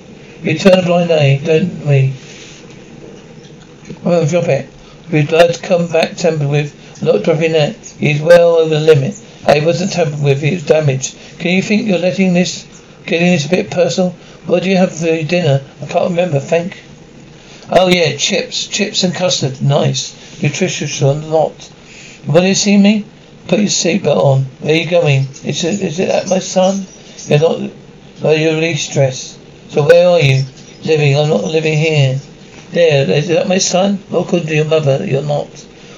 we 0.43 0.57
turn 0.57 0.79
a 0.79 0.81
blind 0.83 1.11
eye, 1.11 1.37
don't 1.37 1.85
we? 1.85 2.13
Well, 4.03 4.25
drop 4.25 4.49
it. 4.49 4.69
His 5.09 5.29
to 5.29 5.59
come 5.61 5.87
back 5.87 6.17
tampered 6.17 6.49
with. 6.49 7.01
Not 7.01 7.23
dropping 7.23 7.53
that. 7.53 7.75
He's 7.99 8.21
well 8.21 8.57
over 8.57 8.69
the 8.69 8.79
limit. 8.79 9.21
It 9.47 9.63
wasn't 9.63 9.91
tampered 9.93 10.21
with, 10.21 10.43
it 10.43 10.53
was 10.53 10.65
damaged. 10.65 11.17
Can 11.39 11.51
you 11.51 11.61
think 11.61 11.87
you're 11.87 11.99
letting 11.99 12.33
this 12.33 12.65
getting 13.05 13.31
this 13.31 13.45
a 13.45 13.49
bit 13.49 13.71
personal? 13.71 14.11
What 14.45 14.63
do 14.63 14.69
you 14.69 14.77
have 14.77 14.93
for 14.93 15.23
dinner? 15.23 15.61
I 15.81 15.85
can't 15.85 16.09
remember, 16.09 16.39
thank 16.39 16.82
Oh 17.75 17.87
yeah, 17.87 18.15
chips. 18.17 18.67
Chips 18.67 19.03
and 19.03 19.15
custard. 19.15 19.59
Nice. 19.59 20.13
Nutritious 20.43 21.01
or 21.01 21.15
not. 21.15 21.71
You 22.23 22.31
want 22.31 22.45
to 22.45 22.53
see 22.53 22.77
me? 22.77 23.03
Put 23.47 23.61
your 23.61 23.69
seatbelt 23.69 24.15
on. 24.15 24.41
Where 24.61 24.75
are 24.75 24.77
you 24.77 24.87
going? 24.87 25.21
Is 25.43 25.63
it, 25.63 25.81
is 25.81 25.99
it 25.99 26.09
at 26.09 26.29
my 26.29 26.37
son? 26.37 26.85
You're 27.25 27.39
not 27.39 27.71
well 28.21 28.37
you're 28.37 28.53
really 28.53 28.75
stressed. 28.75 29.39
So 29.69 29.87
where 29.87 30.07
are 30.07 30.19
you? 30.19 30.43
Living. 30.85 31.17
I'm 31.17 31.29
not 31.29 31.45
living 31.45 31.75
here. 31.75 32.19
There, 32.73 33.09
is 33.09 33.29
that 33.29 33.47
my 33.47 33.57
son? 33.57 33.97
Welcome 34.11 34.41
to 34.41 34.55
your 34.55 34.65
mother. 34.65 35.03
You're 35.03 35.23
not. 35.23 35.49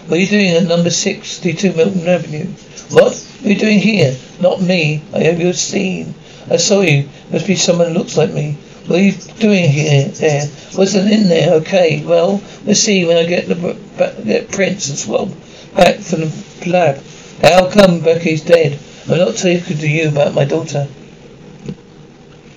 What 0.07 0.17
are 0.17 0.21
you 0.21 0.27
doing 0.27 0.51
at 0.51 0.63
number 0.63 0.89
62 0.89 1.73
Milton 1.73 2.07
Avenue? 2.07 2.45
What? 2.91 3.15
What 3.15 3.45
are 3.45 3.49
you 3.49 3.59
doing 3.59 3.79
here? 3.79 4.15
Not 4.39 4.61
me. 4.61 5.01
I 5.13 5.23
have 5.23 5.41
you 5.41 5.51
seen. 5.51 6.15
I 6.49 6.55
saw 6.55 6.79
you. 6.79 7.09
Must 7.33 7.45
be 7.45 7.57
someone 7.57 7.89
who 7.89 7.95
looks 7.95 8.15
like 8.15 8.31
me. 8.31 8.55
What 8.87 8.99
are 8.99 9.03
you 9.03 9.13
doing 9.39 9.69
here? 9.69 10.07
There. 10.09 10.49
Wasn't 10.77 11.11
in 11.11 11.27
there. 11.27 11.53
Okay. 11.55 12.03
Well, 12.05 12.41
we'll 12.65 12.75
see 12.75 13.05
when 13.05 13.17
I 13.17 13.25
get 13.25 13.47
the 13.47 13.77
get 14.23 14.51
Prince 14.51 14.89
and 14.89 14.97
swab 14.97 15.35
back 15.75 15.99
from 15.99 16.21
the 16.21 16.33
lab. 16.67 17.01
How 17.41 17.69
come 17.69 18.01
Becky's 18.01 18.41
dead? 18.41 18.79
I'm 19.09 19.17
not 19.17 19.35
talking 19.35 19.77
to 19.77 19.87
you 19.87 20.09
about 20.09 20.33
my 20.33 20.45
daughter. 20.45 20.87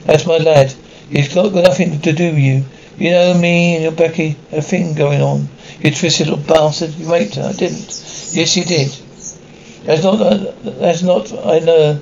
That's 0.04 0.26
my 0.26 0.38
lad. 0.38 0.74
He's 1.10 1.34
got 1.34 1.52
nothing 1.54 2.00
to 2.00 2.12
do 2.12 2.30
with 2.30 2.38
you. 2.38 2.64
You 2.98 3.10
know 3.10 3.34
me 3.34 3.74
and 3.74 3.82
your 3.82 3.92
Becky 3.92 4.36
had 4.50 4.58
a 4.58 4.62
thing 4.62 4.94
going 4.94 5.22
on. 5.22 5.48
You 5.80 5.90
twisted 5.94 6.26
little 6.26 6.44
bastard. 6.44 6.94
You 6.94 7.10
raped 7.12 7.36
her. 7.36 7.44
I 7.44 7.52
didn't. 7.52 7.86
Yes, 8.32 8.56
you 8.56 8.64
did. 8.64 8.88
That's 9.84 10.02
not. 10.02 10.20
Uh, 10.20 10.52
that's 10.62 11.02
not. 11.02 11.32
I 11.46 11.60
know. 11.60 12.00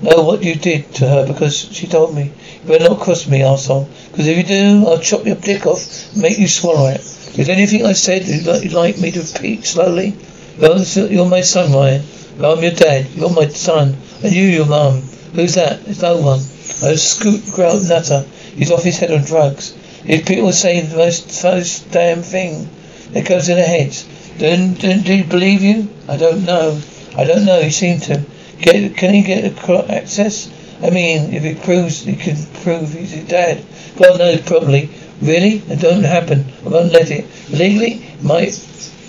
Know 0.00 0.22
what 0.22 0.44
you 0.44 0.54
did 0.54 0.94
to 0.94 1.08
her 1.08 1.26
because 1.26 1.56
she 1.56 1.88
told 1.88 2.14
me. 2.14 2.30
You 2.62 2.68
better 2.68 2.90
not 2.90 3.00
cross 3.00 3.26
me, 3.26 3.40
arsehole. 3.40 3.88
Because 4.12 4.28
if 4.28 4.36
you 4.36 4.44
do, 4.44 4.86
I'll 4.86 5.00
chop 5.00 5.26
your 5.26 5.34
dick 5.34 5.66
off 5.66 6.12
and 6.12 6.22
make 6.22 6.38
you 6.38 6.46
swallow 6.46 6.86
it. 6.88 7.00
Is 7.36 7.48
anything 7.48 7.84
I 7.84 7.94
said 7.94 8.24
you'd 8.26 8.72
like 8.72 8.98
me 8.98 9.10
to 9.10 9.20
repeat 9.20 9.64
slowly? 9.64 10.14
Well, 10.60 10.80
you're 10.82 11.28
my 11.28 11.40
son, 11.40 11.72
Ryan. 11.72 12.02
Well, 12.38 12.56
I'm 12.56 12.62
your 12.62 12.72
dad. 12.72 13.08
You're 13.14 13.30
my 13.30 13.48
son. 13.48 13.96
And 14.22 14.32
you, 14.32 14.44
your 14.44 14.66
mum. 14.66 15.02
Who's 15.34 15.54
that? 15.54 15.80
It's 15.86 16.02
no 16.02 16.16
one. 16.18 16.40
A 16.84 16.96
scoot 16.96 17.44
grout 17.52 17.82
nutter. 17.82 18.24
He's 18.54 18.70
off 18.70 18.84
his 18.84 18.98
head 18.98 19.10
on 19.10 19.22
drugs. 19.24 19.74
If 20.06 20.26
people 20.26 20.52
say 20.52 20.80
the 20.80 20.96
most, 20.96 21.42
most 21.42 21.90
damn 21.90 22.22
thing 22.22 22.68
that 23.12 23.26
goes 23.26 23.48
in 23.48 23.56
their 23.56 23.66
heads, 23.66 24.06
then 24.36 24.74
do 24.74 25.14
you 25.16 25.24
believe 25.24 25.62
you? 25.62 25.88
I 26.08 26.16
don't 26.16 26.44
know. 26.44 26.80
I 27.16 27.24
don't 27.24 27.44
know. 27.44 27.60
He 27.60 27.70
seemed 27.70 28.02
to. 28.04 28.22
Get, 28.60 28.96
can 28.96 29.14
he 29.14 29.22
get 29.22 29.44
access? 29.90 30.50
I 30.82 30.90
mean, 30.90 31.34
if 31.34 31.44
it 31.44 31.62
proves 31.62 32.02
he 32.02 32.16
can 32.16 32.36
prove 32.62 32.92
he's 32.92 33.24
dad. 33.24 33.64
God 33.96 34.18
knows, 34.18 34.42
probably. 34.42 34.90
Really? 35.20 35.62
It 35.68 35.80
don't 35.80 36.04
happen. 36.04 36.44
I 36.64 36.68
won't 36.68 36.92
let 36.92 37.10
it. 37.10 37.26
Legally, 37.50 38.06
might. 38.22 38.54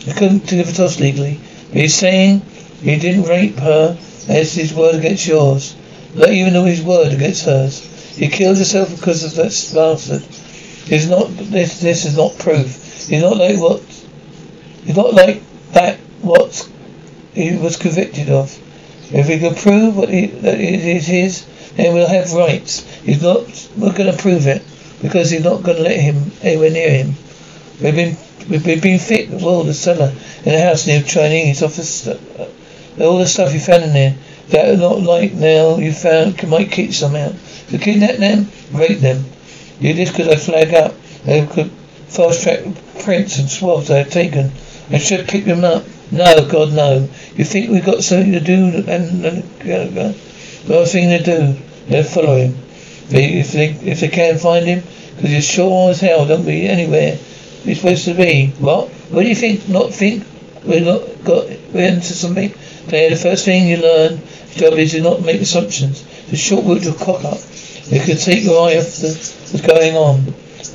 I 0.08 0.14
couldn't 0.14 0.48
give 0.48 0.70
a 0.70 0.72
toss 0.72 1.00
legally. 1.00 1.40
But 1.68 1.82
he's 1.82 1.96
saying 1.96 2.42
he 2.82 2.98
didn't 2.98 3.24
rape 3.24 3.58
her. 3.60 3.98
That's 4.28 4.54
his 4.54 4.74
word 4.74 4.96
against 4.96 5.28
yours. 5.28 5.76
Not 6.16 6.30
even 6.30 6.54
his 6.66 6.82
word 6.82 7.14
against 7.14 7.46
hers. 7.46 8.16
He 8.16 8.28
killed 8.28 8.58
himself 8.58 8.96
because 8.96 9.24
of 9.24 9.36
that 9.36 9.72
bastard. 9.74 10.24
He's 10.88 11.08
not. 11.08 11.28
This. 11.30 11.80
This 11.80 12.06
is 12.06 12.18
not 12.18 12.38
proof. 12.40 13.08
He's 13.08 13.22
not 13.22 13.38
like 13.38 13.60
what. 13.60 13.82
He's 14.84 14.96
not 14.96 15.14
like 15.14 15.44
that. 15.74 16.00
What 16.22 16.68
he 17.34 17.56
was 17.58 17.78
convicted 17.78 18.30
of. 18.30 18.58
If 19.12 19.28
we 19.28 19.40
can 19.40 19.56
prove 19.56 19.98
what 19.98 20.10
he, 20.10 20.28
that 20.28 20.60
it 20.60 20.86
is 20.86 21.08
his, 21.08 21.46
then 21.76 21.94
we'll 21.94 22.08
have 22.08 22.32
rights. 22.34 22.82
He's 23.02 23.22
not. 23.22 23.70
We're 23.78 23.94
going 23.94 24.12
to 24.12 24.22
prove 24.22 24.48
it 24.48 24.64
because 25.02 25.32
he's 25.32 25.44
not 25.44 25.64
going 25.64 25.78
to 25.78 25.84
let 25.84 26.00
him 26.00 26.32
anywhere 26.42 26.70
near 26.70 26.90
him. 26.90 27.16
We've 27.82 27.96
been. 27.96 28.18
We've 28.50 28.82
been 28.82 29.00
fit. 29.00 29.30
Well, 29.30 29.64
the 29.64 29.74
cellar 29.74 30.14
in 30.46 30.52
the 30.54 30.62
house 30.62 30.88
near 30.88 31.02
Chinese 31.02 31.64
office. 31.64 32.08
Uh, 32.08 32.20
all 33.00 33.18
the 33.18 33.28
stuff 33.28 33.54
you 33.54 33.60
found 33.60 33.84
in 33.84 33.94
there. 33.94 34.16
That 34.50 34.80
not 34.80 35.02
like 35.02 35.34
now 35.34 35.78
you 35.78 35.94
found 35.94 36.48
might 36.48 36.72
keep 36.72 36.94
some 36.94 37.16
out. 37.16 37.36
To 37.70 37.78
kidnap 37.78 38.16
them, 38.16 38.48
rape 38.72 39.00
them. 39.00 39.26
You 39.80 39.94
this 39.94 40.12
could 40.12 40.28
I 40.28 40.36
flag 40.36 40.74
up. 40.74 40.96
They 41.24 41.46
could 41.46 41.72
fast 42.08 42.44
track 42.44 42.62
prints 43.04 43.38
and 43.38 43.50
swabs 43.50 43.92
I 43.92 44.00
have 44.00 44.10
taken. 44.10 44.52
I 44.90 44.98
should 44.98 45.28
pick 45.28 45.46
them 45.46 45.64
up. 45.64 45.84
No, 46.12 46.48
God, 46.50 46.74
no. 46.74 47.10
You 47.36 47.46
think 47.46 47.70
we've 47.70 47.86
got 47.86 48.04
something 48.04 48.32
to 48.32 48.40
do 48.40 48.84
and, 48.88 49.26
and 49.26 49.98
uh, 49.98 50.12
got 50.68 50.84
a 50.84 50.86
thing 50.86 51.10
to 51.10 51.24
do? 51.24 51.60
They'll 51.88 52.04
follow 52.04 52.38
him. 52.38 52.56
If 53.12 53.52
they, 53.54 53.70
if 53.70 54.00
they 54.02 54.08
can 54.08 54.38
find 54.38 54.66
him, 54.66 54.84
because 55.16 55.32
he's 55.32 55.46
sure 55.46 55.90
as 55.90 56.00
hell 56.00 56.26
don't 56.26 56.46
be 56.46 56.68
anywhere 56.68 57.18
he's 57.64 57.82
supposed 57.82 58.06
to 58.06 58.14
be. 58.14 58.48
What? 58.60 58.90
What 59.12 59.24
do 59.24 59.30
you 59.30 59.36
think? 59.36 59.68
Not 59.70 59.94
think 59.94 60.26
we're 60.64 60.82
not 60.82 61.02
got 61.24 61.48
we're 61.74 61.88
into 61.88 62.14
something? 62.14 62.50
The 62.88 63.20
first 63.22 63.46
thing 63.46 63.68
you 63.68 63.78
learn, 63.78 64.20
job 64.54 64.74
is 64.74 64.92
to 64.92 65.02
not 65.02 65.22
make 65.22 65.42
assumptions. 65.42 66.04
The 66.30 66.36
short 66.36 66.66
route 66.66 66.84
to 66.84 66.94
cock 66.94 67.24
up. 67.24 67.40
You 67.88 68.00
can 68.02 68.18
take 68.18 68.44
your 68.44 68.68
eye 68.68 68.78
off 68.78 68.98
the, 68.98 69.10
what's 69.10 69.62
going 69.62 69.96
on. 69.96 70.22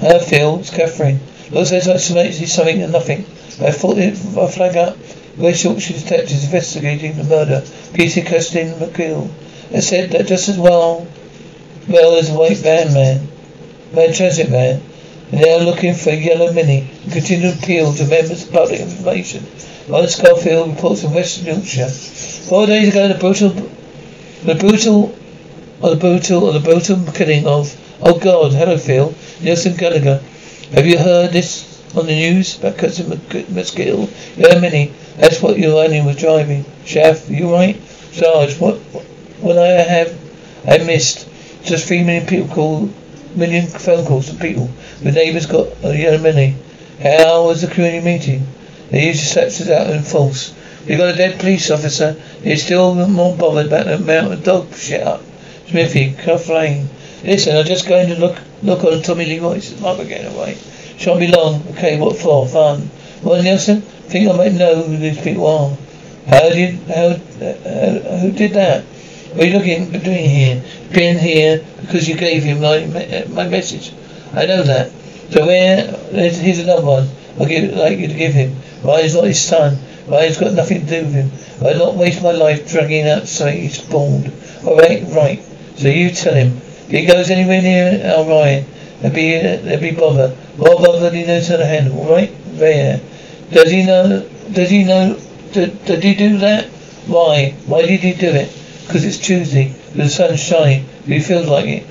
How 0.00 0.18
Phil? 0.18 0.60
It's 0.60 0.70
Catherine. 0.70 1.20
Looks 1.50 1.72
like 1.72 1.82
something 1.82 2.82
and 2.82 2.92
nothing. 2.92 3.20
I 3.60 3.70
thought 3.70 3.98
it 3.98 4.14
I 4.36 4.50
flag 4.50 4.76
up. 4.76 4.96
Yorkshire 5.36 5.94
detectives 5.94 6.44
investigating 6.44 7.16
the 7.16 7.24
murder. 7.24 7.64
Peter 7.92 8.22
Kirsten 8.22 8.74
McGill. 8.74 9.28
I 9.72 9.80
said 9.80 10.10
that 10.12 10.26
just 10.26 10.48
as 10.48 10.58
well, 10.58 11.06
well 11.88 12.16
as 12.16 12.30
a 12.30 12.34
white 12.34 12.58
van 12.58 12.94
man, 12.94 13.28
man 13.92 14.12
transit 14.12 14.50
man, 14.50 14.80
And 15.32 15.40
they 15.40 15.52
are 15.52 15.58
looking 15.64 15.94
for 15.94 16.10
a 16.10 16.14
yellow 16.14 16.52
mini 16.52 16.88
and 17.02 17.12
continue 17.12 17.50
to 17.50 17.58
appeal 17.58 17.92
to 17.94 18.06
members 18.06 18.44
of 18.44 18.52
public 18.52 18.80
information. 18.80 19.44
Ron 19.88 20.06
Schofield 20.06 20.70
reports 20.70 21.02
from 21.02 21.14
West 21.14 21.42
Yorkshire. 21.42 21.88
Four 21.88 22.66
days 22.66 22.88
ago, 22.88 23.08
the 23.08 23.14
brutal, 23.14 23.48
the 24.44 24.54
brutal, 24.54 25.14
or 25.80 25.90
the 25.90 25.96
brutal, 25.96 26.44
or 26.44 26.52
the 26.52 26.60
brutal 26.60 27.02
killing 27.12 27.46
of, 27.46 27.74
oh 28.00 28.18
God, 28.18 28.52
hello 28.52 28.78
Phil, 28.78 29.10
Nevison 29.40 29.76
Gallagher. 29.76 30.22
Have 30.72 30.86
you 30.86 30.98
heard 30.98 31.32
this 31.32 31.82
on 31.96 32.06
the 32.06 32.14
news 32.14 32.58
about 32.58 32.78
Cousin 32.78 33.06
McGill? 33.06 34.08
Yeah, 34.36 34.58
Mini, 34.60 34.92
that's 35.16 35.40
what 35.40 35.58
your 35.58 35.84
onion 35.84 36.06
was 36.06 36.16
driving. 36.16 36.64
Chef, 36.84 37.28
you 37.30 37.52
right? 37.52 37.80
Sarge, 38.12 38.58
what, 38.58 38.76
what 39.40 39.58
I 39.58 39.68
have, 39.68 40.18
I 40.66 40.78
missed. 40.78 41.28
Just 41.64 41.88
three 41.88 42.02
million 42.02 42.26
people 42.26 42.54
call, 42.54 42.90
million 43.34 43.66
phone 43.66 44.04
calls 44.04 44.28
from 44.28 44.38
people. 44.38 44.70
The 45.02 45.12
neighbours 45.12 45.46
got 45.46 45.68
a 45.82 45.96
yellow. 45.96 46.54
How 47.02 47.46
was 47.46 47.62
the 47.62 47.68
community 47.68 48.04
meeting? 48.04 48.46
They 48.90 49.06
used 49.06 49.20
to 49.20 49.50
search 49.50 49.68
out 49.68 49.90
in 49.90 50.02
false. 50.02 50.54
We 50.86 50.96
got 50.96 51.14
a 51.14 51.16
dead 51.16 51.40
police 51.40 51.70
officer. 51.70 52.12
He's 52.42 52.64
still 52.64 52.94
more 53.08 53.34
bothered 53.34 53.66
about 53.66 53.86
the 53.86 53.94
amount 53.94 54.32
of 54.32 54.44
dog 54.44 54.74
shit 54.74 55.00
up. 55.00 55.22
Smithy, 55.68 56.12
Cuff 56.12 56.48
Lane. 56.48 56.88
Listen, 57.24 57.56
I'm 57.56 57.64
just 57.64 57.88
going 57.88 58.08
to 58.08 58.16
look 58.16 58.38
look 58.62 58.84
on 58.84 59.00
Tommy 59.02 59.24
Lee 59.24 59.38
Royce's 59.40 59.80
mother 59.80 60.04
getting 60.04 60.34
away. 60.34 60.58
Shan't 60.98 61.20
be 61.20 61.26
long. 61.26 61.62
Okay, 61.70 61.98
what 61.98 62.16
for? 62.16 62.46
Fun. 62.46 62.90
What, 63.24 63.42
Nelson? 63.42 63.78
I 63.78 64.08
think 64.10 64.30
I 64.30 64.36
might 64.36 64.52
know 64.52 64.82
who 64.82 64.98
these 64.98 65.20
people 65.20 65.46
are. 65.46 65.76
How 66.26 66.50
did 66.50 66.74
how 66.88 67.06
uh, 67.06 68.18
who 68.20 68.32
did 68.32 68.52
that? 68.52 68.84
What 69.32 69.42
are 69.42 69.46
you 69.46 69.58
looking 69.58 69.90
doing 69.90 70.28
here? 70.28 70.62
Been 70.92 71.18
here 71.18 71.64
because 71.80 72.06
you 72.06 72.16
gave 72.16 72.42
him 72.42 72.60
my 72.60 72.86
my 73.28 73.48
message. 73.48 73.92
I 74.34 74.44
know 74.44 74.62
that. 74.62 74.90
So 75.30 75.46
where? 75.46 75.86
Here's 76.12 76.58
another 76.58 76.84
one. 76.84 77.08
I'll 77.40 77.46
give 77.46 77.74
like 77.74 77.98
you 77.98 78.08
to 78.08 78.14
give 78.14 78.34
him. 78.34 78.56
Ryan's 78.84 79.14
not 79.14 79.24
his 79.24 79.42
son. 79.42 79.78
Ryan's 80.06 80.36
got 80.36 80.52
nothing 80.52 80.84
to 80.84 80.86
do 80.86 81.06
with 81.06 81.14
him. 81.14 81.66
I'd 81.66 81.78
not 81.78 81.94
waste 81.94 82.22
my 82.22 82.32
life 82.32 82.68
dragging 82.68 83.08
out 83.08 83.26
so 83.26 83.46
he's 83.46 83.80
bald. 83.80 84.30
Alright, 84.64 85.04
right. 85.08 85.42
So 85.76 85.88
you 85.88 86.10
tell 86.10 86.34
him. 86.34 86.58
If 86.58 86.90
he 86.90 87.06
goes 87.06 87.30
anywhere 87.30 87.62
near 87.62 88.14
our 88.14 88.24
Ryan, 88.24 88.66
there'll 89.00 89.14
be, 89.14 89.38
there'll 89.38 89.80
be 89.80 89.92
bother. 89.92 90.36
More 90.58 90.76
bother 90.76 91.00
than 91.00 91.14
he 91.14 91.24
knows 91.24 91.48
how 91.48 91.56
to 91.56 91.64
handle, 91.64 91.98
alright? 92.00 92.30
There. 92.44 93.00
Does 93.54 93.70
he 93.70 93.86
know, 93.86 94.28
does 94.50 94.68
he 94.68 94.82
know, 94.82 95.16
did, 95.52 95.84
did 95.84 96.02
he 96.02 96.14
do 96.16 96.38
that? 96.38 96.66
Why? 97.06 97.52
Why 97.66 97.82
did 97.82 98.00
he 98.00 98.12
do 98.12 98.26
it? 98.26 98.50
Because 98.84 99.04
it's 99.04 99.18
Tuesday. 99.18 99.68
The 99.94 100.08
sun's 100.08 100.42
shining. 100.42 100.86
He 101.06 101.20
feels 101.20 101.46
like 101.46 101.66
it. 101.66 101.86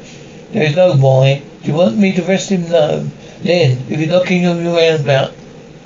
There 0.52 0.64
is 0.64 0.76
no 0.76 0.94
why. 0.98 1.42
Do 1.62 1.72
you 1.72 1.78
want 1.78 1.98
me 1.98 2.12
to 2.12 2.28
arrest 2.28 2.50
him? 2.50 2.70
No. 2.70 3.10
Then, 3.42 3.78
if 3.90 3.98
you're 3.98 4.10
knocking 4.10 4.42
him 4.42 4.68
around 4.68 5.02
about 5.02 5.34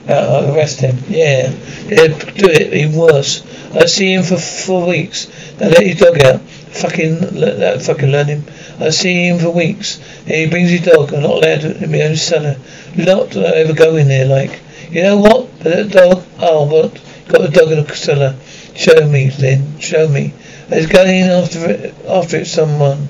uh, 0.09 0.51
arrest 0.51 0.81
him. 0.81 0.97
Yeah. 1.09 1.51
Yeah, 1.85 2.07
do 2.07 2.49
it. 2.49 2.73
Even 2.73 2.97
worse. 2.97 3.43
I 3.75 3.85
see 3.85 4.13
him 4.13 4.23
for 4.23 4.37
four 4.37 4.87
weeks. 4.87 5.27
Now 5.59 5.67
let 5.67 5.85
his 5.85 5.99
dog 5.99 6.19
out. 6.21 6.41
Fucking, 6.41 7.35
let 7.35 7.59
that 7.59 7.83
fucking 7.83 8.09
learn 8.09 8.27
him. 8.27 8.45
I 8.79 8.89
see 8.89 9.27
him 9.27 9.37
for 9.37 9.51
weeks. 9.51 9.97
He 10.25 10.49
brings 10.49 10.71
his 10.71 10.85
dog. 10.85 11.13
I'm 11.13 11.21
not 11.21 11.43
allowed 11.43 11.61
to 11.61 11.83
in 11.83 11.91
my 11.91 12.01
own 12.01 12.15
cellar. 12.15 12.57
Not 12.95 13.31
to 13.33 13.45
ever 13.45 13.73
go 13.73 13.95
in 13.95 14.07
there, 14.07 14.25
like. 14.25 14.61
You 14.89 15.03
know 15.03 15.17
what? 15.17 15.46
But 15.63 15.75
that 15.75 15.91
dog, 15.91 16.23
oh, 16.39 16.65
what? 16.65 17.01
Got 17.27 17.41
the 17.41 17.49
dog 17.49 17.71
in 17.71 17.83
the 17.83 17.95
cellar. 17.95 18.35
Show 18.75 19.07
me, 19.07 19.31
Lynn. 19.31 19.79
Show 19.79 20.07
me. 20.07 20.33
I 20.69 20.85
going 20.85 21.23
after 21.23 21.69
it, 21.69 21.95
after 22.07 22.37
it, 22.37 22.47
someone. 22.47 23.07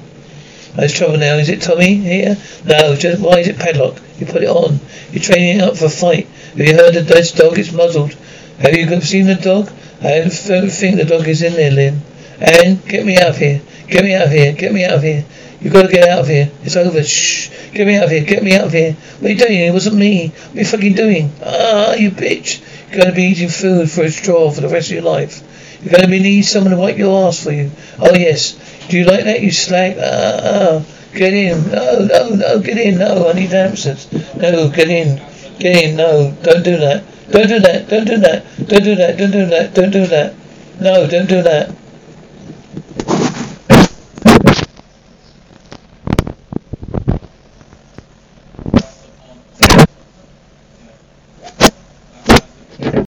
There's 0.75 0.93
trouble 0.93 1.17
now. 1.17 1.35
Is 1.37 1.49
it 1.49 1.61
Tommy 1.61 1.95
here? 1.95 2.37
No, 2.63 2.95
just 2.95 3.21
why 3.21 3.39
is 3.39 3.47
it 3.47 3.57
padlocked? 3.57 4.01
You 4.19 4.27
put 4.27 4.43
it 4.43 4.49
on. 4.49 4.79
You're 5.11 5.23
training 5.23 5.57
it 5.57 5.63
up 5.63 5.75
for 5.75 5.85
a 5.85 5.89
fight. 5.89 6.27
Have 6.55 6.59
you 6.59 6.75
heard 6.75 6.93
that 6.93 7.07
this 7.07 7.31
dog 7.31 7.57
is 7.57 7.73
muzzled? 7.73 8.13
Have 8.59 8.75
you 8.75 9.01
seen 9.01 9.25
the 9.25 9.35
dog? 9.35 9.69
I 10.01 10.19
don't 10.19 10.69
think 10.69 10.97
the 10.97 11.05
dog 11.05 11.27
is 11.27 11.41
in 11.41 11.53
there, 11.53 11.71
Lynn. 11.71 12.01
And 12.39 12.83
get 12.85 13.05
me 13.05 13.17
out 13.17 13.29
of 13.29 13.37
here. 13.37 13.61
Get 13.87 14.03
me 14.03 14.13
out 14.13 14.27
of 14.27 14.31
here. 14.31 14.53
Get 14.53 14.71
me 14.71 14.85
out 14.85 14.93
of 14.93 15.03
here. 15.03 15.25
You've 15.60 15.74
got 15.74 15.84
to 15.84 15.91
get 15.91 16.08
out 16.08 16.20
of 16.20 16.28
here. 16.28 16.51
It's 16.64 16.76
over. 16.76 17.03
Shh. 17.03 17.49
Get 17.72 17.88
me 17.88 17.97
out 17.97 18.05
of 18.05 18.12
here. 18.12 18.24
Get 18.24 18.43
me 18.43 18.55
out 18.55 18.66
of 18.66 18.74
here. 18.74 18.93
What 18.93 19.30
are 19.30 19.34
you 19.34 19.39
doing? 19.39 19.60
It 19.60 19.74
wasn't 19.74 19.95
me. 19.95 20.28
What 20.28 20.55
are 20.55 20.60
you 20.60 20.66
fucking 20.66 20.93
doing? 20.93 21.32
Ah, 21.43 21.93
you 21.93 22.12
bitch. 22.12 22.62
You're 22.89 23.01
going 23.01 23.10
to 23.10 23.16
be 23.16 23.24
eating 23.24 23.49
food 23.49 23.89
for 23.89 24.03
a 24.03 24.10
straw 24.10 24.51
for 24.51 24.62
the 24.62 24.70
rest 24.70 24.89
of 24.89 24.95
your 24.95 25.03
life. 25.03 25.41
You're 25.82 25.91
going 25.91 26.03
to 26.03 26.10
be 26.10 26.20
need 26.20 26.43
someone 26.43 26.72
to 26.72 26.78
wipe 26.78 26.97
your 26.97 27.28
ass 27.28 27.43
for 27.43 27.51
you. 27.51 27.72
Oh, 27.99 28.14
yes. 28.14 28.53
Do 28.88 28.97
you 28.97 29.05
like 29.05 29.26
that, 29.26 29.41
you 29.41 29.51
slag? 29.51 29.97
Ah, 29.99 30.39
ah. 30.43 30.86
Get 31.14 31.34
in. 31.34 31.72
No, 31.72 32.05
no, 32.05 32.30
no. 32.36 32.60
Get 32.60 32.78
in. 32.78 32.99
No, 32.99 33.30
I 33.30 33.34
need 33.34 33.51
answers. 33.51 34.12
No, 34.36 34.70
get 34.70 34.89
in. 34.89 35.18
Get 35.58 35.84
in. 35.84 35.95
No, 35.95 36.38
don't 36.43 36.64
do 36.64 36.78
that. 36.78 37.03
Don't 37.32 37.47
do 37.47 37.60
that. 37.60 37.89
Don't 37.89 38.05
do 38.05 38.18
that. 38.18 38.45
Don't 38.68 38.84
do 38.84 38.95
that. 38.95 39.18
Don't 39.18 39.32
do 39.32 39.45
that. 39.47 39.74
Don't 39.74 39.91
do 39.91 40.05
that. 40.05 40.36
No, 40.80 41.08
don't 41.08 41.28
do 41.28 41.41
that. 41.41 41.76